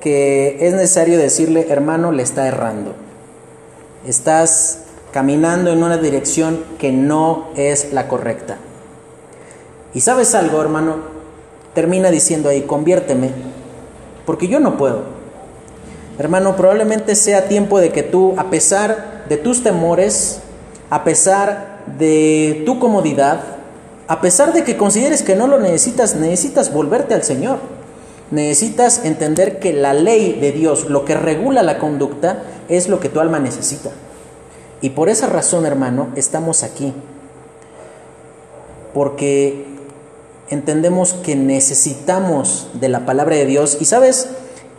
que 0.00 0.58
es 0.66 0.74
necesario 0.74 1.16
decirle, 1.16 1.66
hermano, 1.70 2.12
le 2.12 2.22
está 2.22 2.46
errando. 2.46 3.07
Estás 4.08 4.84
caminando 5.12 5.70
en 5.70 5.82
una 5.82 5.98
dirección 5.98 6.64
que 6.78 6.92
no 6.92 7.48
es 7.56 7.92
la 7.92 8.08
correcta. 8.08 8.56
Y 9.92 10.00
sabes 10.00 10.34
algo, 10.34 10.62
hermano, 10.62 10.96
termina 11.74 12.10
diciendo 12.10 12.48
ahí, 12.48 12.62
conviérteme, 12.62 13.32
porque 14.24 14.48
yo 14.48 14.60
no 14.60 14.78
puedo. 14.78 15.02
Hermano, 16.18 16.56
probablemente 16.56 17.14
sea 17.16 17.48
tiempo 17.48 17.80
de 17.80 17.90
que 17.92 18.02
tú, 18.02 18.32
a 18.38 18.44
pesar 18.44 19.24
de 19.28 19.36
tus 19.36 19.62
temores, 19.62 20.40
a 20.88 21.04
pesar 21.04 21.82
de 21.98 22.62
tu 22.64 22.78
comodidad, 22.78 23.40
a 24.06 24.22
pesar 24.22 24.54
de 24.54 24.64
que 24.64 24.78
consideres 24.78 25.22
que 25.22 25.36
no 25.36 25.46
lo 25.46 25.60
necesitas, 25.60 26.14
necesitas 26.14 26.72
volverte 26.72 27.12
al 27.12 27.24
Señor. 27.24 27.58
Necesitas 28.30 29.04
entender 29.04 29.58
que 29.58 29.72
la 29.72 29.94
ley 29.94 30.38
de 30.40 30.52
Dios, 30.52 30.90
lo 30.90 31.04
que 31.04 31.14
regula 31.14 31.62
la 31.62 31.78
conducta, 31.78 32.42
es 32.68 32.88
lo 32.88 33.00
que 33.00 33.08
tu 33.08 33.20
alma 33.20 33.38
necesita. 33.38 33.90
Y 34.80 34.90
por 34.90 35.08
esa 35.08 35.26
razón, 35.26 35.66
hermano, 35.66 36.08
estamos 36.14 36.62
aquí. 36.62 36.92
Porque 38.92 39.64
entendemos 40.50 41.14
que 41.14 41.36
necesitamos 41.36 42.68
de 42.74 42.88
la 42.88 43.06
palabra 43.06 43.36
de 43.36 43.46
Dios. 43.46 43.78
Y 43.80 43.86
sabes, 43.86 44.28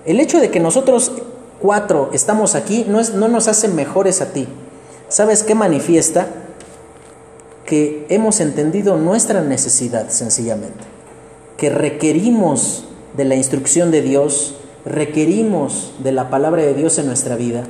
el 0.05 0.19
hecho 0.19 0.39
de 0.39 0.51
que 0.51 0.59
nosotros 0.59 1.11
cuatro 1.59 2.09
estamos 2.13 2.55
aquí 2.55 2.85
no, 2.87 2.99
es, 2.99 3.13
no 3.13 3.27
nos 3.27 3.47
hace 3.47 3.67
mejores 3.67 4.21
a 4.21 4.31
ti. 4.31 4.47
¿Sabes 5.09 5.43
qué 5.43 5.55
manifiesta? 5.55 6.27
que 7.69 8.07
hemos 8.09 8.39
entendido 8.39 8.97
nuestra 8.97 9.41
necesidad 9.41 10.09
sencillamente, 10.09 10.83
que 11.55 11.69
requerimos 11.69 12.85
de 13.15 13.25
la 13.25 13.35
instrucción 13.35 13.91
de 13.91 14.01
Dios, 14.01 14.55
requerimos 14.85 15.93
de 15.99 16.11
la 16.11 16.29
palabra 16.29 16.63
de 16.63 16.73
Dios 16.73 16.97
en 16.97 17.07
nuestra 17.07 17.35
vida. 17.35 17.63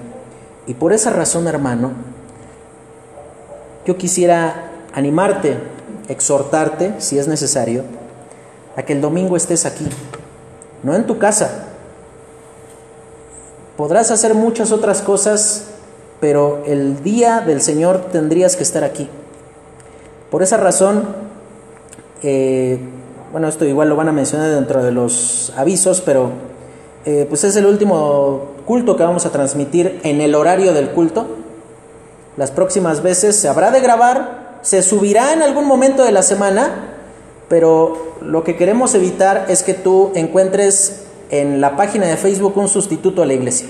Y 0.68 0.76
por 0.76 0.94
esa 0.94 1.10
razón, 1.10 1.48
hermano, 1.48 1.92
yo 3.86 3.98
quisiera 3.98 4.72
animarte, 4.94 5.58
exhortarte, 6.08 6.96
si 7.00 7.18
es 7.18 7.28
necesario, 7.28 7.84
a 8.76 8.84
que 8.84 8.94
el 8.94 9.02
domingo 9.02 9.36
estés 9.36 9.66
aquí, 9.66 9.88
no 10.84 10.96
en 10.96 11.06
tu 11.06 11.18
casa. 11.18 11.66
Podrás 13.78 14.12
hacer 14.12 14.36
muchas 14.36 14.72
otras 14.72 15.02
cosas, 15.02 15.66
pero 16.20 16.64
el 16.66 17.02
día 17.02 17.42
del 17.42 17.62
Señor 17.62 18.10
tendrías 18.12 18.56
que 18.56 18.64
estar 18.64 18.84
aquí. 18.84 19.10
Por 20.30 20.44
esa 20.44 20.58
razón, 20.58 21.16
eh, 22.22 22.80
bueno, 23.32 23.48
esto 23.48 23.66
igual 23.66 23.90
lo 23.90 23.96
van 23.96 24.10
a 24.10 24.12
mencionar 24.12 24.50
dentro 24.50 24.84
de 24.84 24.92
los 24.92 25.54
avisos, 25.56 26.02
pero 26.02 26.32
eh, 27.06 27.26
pues 27.30 27.44
es 27.44 27.56
el 27.56 27.66
último 27.66 28.48
culto 28.66 28.98
que 28.98 29.04
vamos 29.04 29.26
a 29.26 29.32
transmitir 29.32 30.00
en 30.04 30.22
el 30.22 30.34
horario 30.34 30.74
del 30.74 30.90
culto. 30.90 31.28
Las 32.38 32.52
próximas 32.52 33.04
veces 33.04 33.36
se 33.36 33.48
habrá 33.48 33.72
de 33.72 33.82
grabar, 33.82 34.60
se 34.62 34.82
subirá 34.82 35.34
en 35.34 35.44
algún 35.44 35.66
momento 35.66 36.04
de 36.04 36.12
la 36.12 36.24
semana, 36.24 36.96
pero 37.50 38.16
lo 38.22 38.44
que 38.44 38.56
queremos 38.56 38.96
evitar 38.96 39.46
es 39.48 39.64
que 39.64 39.74
tú 39.74 40.12
encuentres 40.16 41.04
en 41.30 41.62
la 41.62 41.78
página 41.78 42.08
de 42.08 42.18
Facebook 42.18 42.58
un 42.58 42.68
sustituto 42.68 43.22
a 43.22 43.26
la 43.26 43.34
iglesia. 43.34 43.70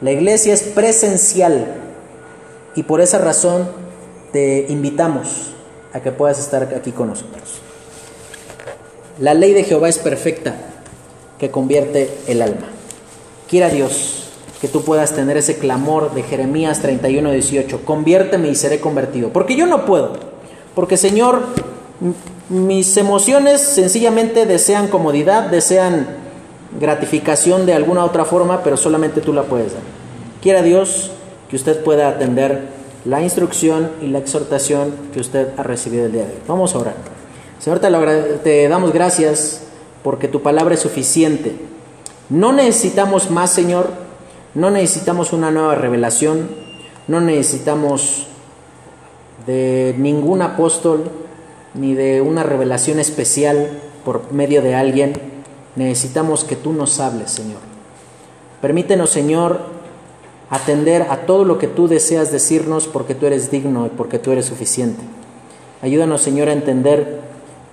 La 0.00 0.12
iglesia 0.12 0.52
es 0.52 0.62
presencial 0.62 1.74
y 2.74 2.82
por 2.82 3.00
esa 3.00 3.18
razón 3.18 3.68
te 4.32 4.66
invitamos 4.68 5.54
a 5.92 6.00
que 6.00 6.12
puedas 6.12 6.38
estar 6.38 6.62
aquí 6.74 6.92
con 6.92 7.08
nosotros. 7.08 7.62
La 9.20 9.34
ley 9.34 9.52
de 9.52 9.64
Jehová 9.64 9.88
es 9.88 9.98
perfecta, 9.98 10.54
que 11.38 11.50
convierte 11.50 12.10
el 12.26 12.42
alma. 12.42 12.68
Quiera 13.48 13.68
Dios 13.68 14.28
que 14.60 14.68
tú 14.68 14.82
puedas 14.82 15.12
tener 15.12 15.36
ese 15.36 15.58
clamor 15.58 16.14
de 16.14 16.22
Jeremías 16.22 16.80
31, 16.80 17.30
18, 17.30 17.84
conviérteme 17.84 18.48
y 18.48 18.54
seré 18.54 18.80
convertido. 18.80 19.30
Porque 19.30 19.56
yo 19.56 19.66
no 19.66 19.86
puedo, 19.86 20.12
porque 20.74 20.96
Señor, 20.96 21.42
mis 22.48 22.96
emociones 22.96 23.60
sencillamente 23.60 24.46
desean 24.46 24.88
comodidad, 24.88 25.44
desean 25.44 26.06
gratificación 26.80 27.66
de 27.66 27.74
alguna 27.74 28.04
otra 28.04 28.24
forma, 28.24 28.62
pero 28.62 28.76
solamente 28.76 29.20
tú 29.20 29.32
la 29.32 29.44
puedes 29.44 29.72
dar. 29.72 29.82
Quiera 30.42 30.62
Dios 30.62 31.10
que 31.50 31.56
usted 31.56 31.82
pueda 31.82 32.08
atender 32.08 32.68
la 33.04 33.22
instrucción 33.22 33.90
y 34.02 34.08
la 34.08 34.18
exhortación 34.18 34.92
que 35.12 35.20
usted 35.20 35.48
ha 35.56 35.62
recibido 35.62 36.06
el 36.06 36.12
día 36.12 36.22
de 36.22 36.32
hoy. 36.32 36.40
Vamos 36.46 36.74
a 36.74 36.78
orar. 36.78 37.17
Señor, 37.58 37.80
te, 37.80 38.68
damos 38.68 38.92
gracias 38.92 39.62
porque 40.04 40.28
tu 40.28 40.42
palabra 40.42 40.74
es 40.74 40.80
suficiente. 40.80 41.56
No 42.30 42.52
necesitamos 42.52 43.30
más, 43.30 43.50
Señor. 43.50 43.88
No 44.54 44.70
necesitamos 44.70 45.32
una 45.32 45.50
nueva 45.50 45.74
revelación. 45.74 46.48
No 47.08 47.20
necesitamos 47.20 48.28
de 49.46 49.94
ningún 49.98 50.42
apóstol 50.42 51.10
ni 51.74 51.94
de 51.94 52.20
una 52.20 52.42
revelación 52.44 53.00
especial 53.00 53.80
por 54.04 54.32
medio 54.32 54.62
de 54.62 54.76
alguien. 54.76 55.14
Necesitamos 55.74 56.44
que 56.44 56.54
tú 56.54 56.72
nos 56.72 57.00
hables, 57.00 57.32
Señor. 57.32 57.60
Permítenos, 58.60 59.10
Señor, 59.10 59.60
atender 60.48 61.02
a 61.02 61.26
todo 61.26 61.44
lo 61.44 61.58
que 61.58 61.66
tú 61.66 61.88
deseas 61.88 62.30
decirnos 62.30 62.86
porque 62.86 63.14
tú 63.14 63.26
eres 63.26 63.50
digno 63.50 63.86
y 63.86 63.90
porque 63.90 64.18
tú 64.18 64.30
eres 64.30 64.46
suficiente. 64.46 65.02
Ayúdanos, 65.82 66.22
Señor, 66.22 66.48
a 66.48 66.52
entender 66.52 67.27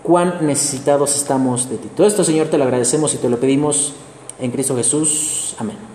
cuán 0.06 0.46
necesitados 0.46 1.16
estamos 1.16 1.70
de 1.70 1.78
ti. 1.78 1.90
Todo 1.96 2.06
esto, 2.06 2.24
Señor, 2.24 2.48
te 2.48 2.58
lo 2.58 2.64
agradecemos 2.64 3.14
y 3.16 3.18
te 3.18 3.28
lo 3.28 3.40
pedimos 3.40 3.94
en 4.40 4.52
Cristo 4.52 4.76
Jesús. 4.76 5.56
Amén. 5.58 5.95